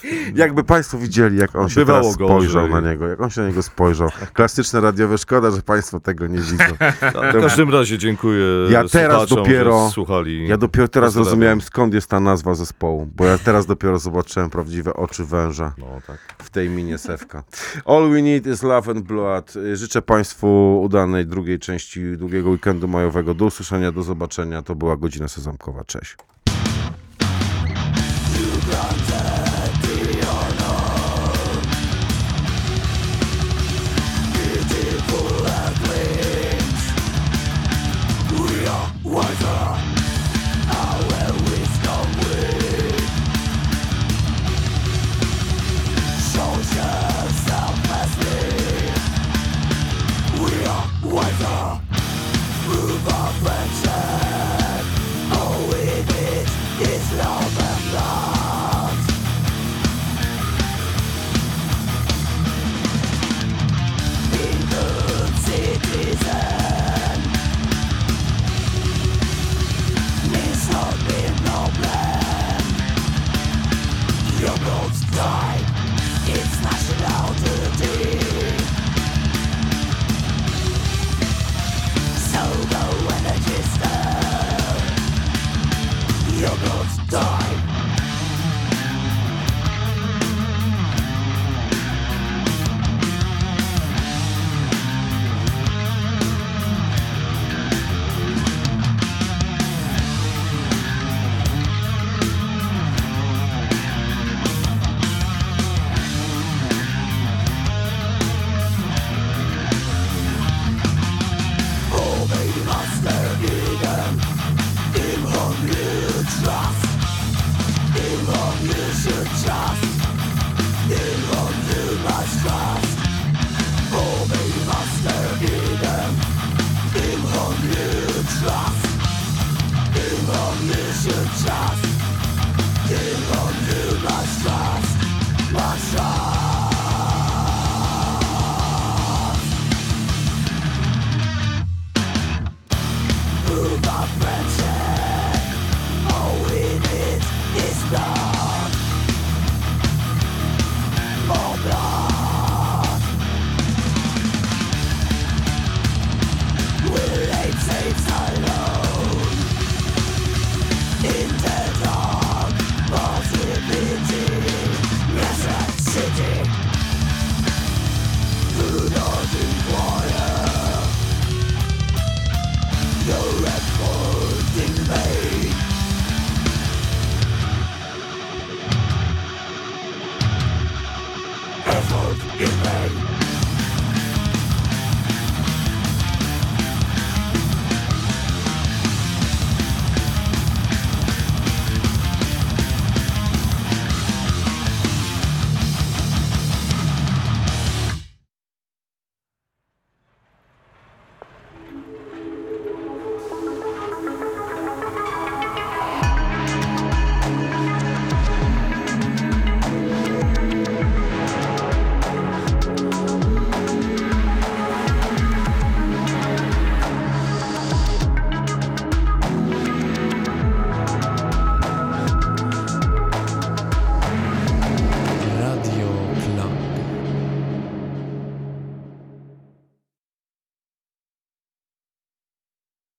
Jakby 0.34 0.64
Państwo 0.64 0.98
widzieli, 0.98 1.36
jak 1.38 1.56
on 1.56 1.68
się 1.68 1.74
Bywało 1.80 2.00
teraz 2.02 2.16
gorzej. 2.16 2.36
spojrzał 2.36 2.68
na 2.68 2.90
niego, 2.90 3.08
jak 3.08 3.20
on 3.20 3.30
się 3.30 3.40
na 3.40 3.48
niego 3.48 3.62
spojrzał. 3.62 4.08
Klasyczne 4.32 4.80
radiowe, 4.80 5.18
szkoda, 5.18 5.50
że 5.50 5.62
Państwo 5.62 6.00
tego 6.00 6.26
nie 6.26 6.38
widzą. 6.38 6.64
W 7.34 7.40
każdym 7.40 7.70
razie 7.72 7.98
dziękuję 7.98 8.44
Ja 8.70 8.88
teraz 8.88 9.28
słuchaczom, 9.28 9.38
dopiero- 9.38 9.86
że 9.86 9.92
słuchali. 9.92 10.48
Ja 10.48 10.56
dopiero 10.56 10.88
teraz 10.88 11.08
Pozdrawiam. 11.08 11.24
zrozumiałem, 11.24 11.60
skąd 11.60 11.94
jest 11.94 12.06
ta 12.10 12.20
nazwa 12.20 12.54
zespołu, 12.54 13.08
bo 13.16 13.24
ja 13.24 13.38
teraz 13.38 13.66
dopiero 13.66 13.98
zobaczyłem 13.98 14.50
prawdziwe 14.50 14.94
oczy 14.94 15.24
węża 15.24 15.72
No 15.78 15.86
tak. 16.06 16.18
w 16.38 16.50
tej 16.50 16.70
minie 16.70 16.98
Sewka. 16.98 17.42
All 17.84 18.10
we 18.10 18.22
need 18.22 18.46
is 18.46 18.62
love 18.62 18.90
and 18.90 19.00
blood. 19.04 19.52
Życzę 19.74 20.02
Państwu 20.02 20.80
udanej 20.82 21.26
drugiej 21.26 21.58
części 21.58 22.16
długiego 22.16 22.50
weekendu 22.50 22.88
majowego. 22.88 23.34
Do 23.34 23.44
usłyszenia, 23.44 23.92
do 23.92 24.02
zobaczenia. 24.02 24.62
To 24.62 24.74
była 24.74 24.96
godzina 24.96 25.28
sezamkowa. 25.28 25.84
Cześć. 25.84 26.16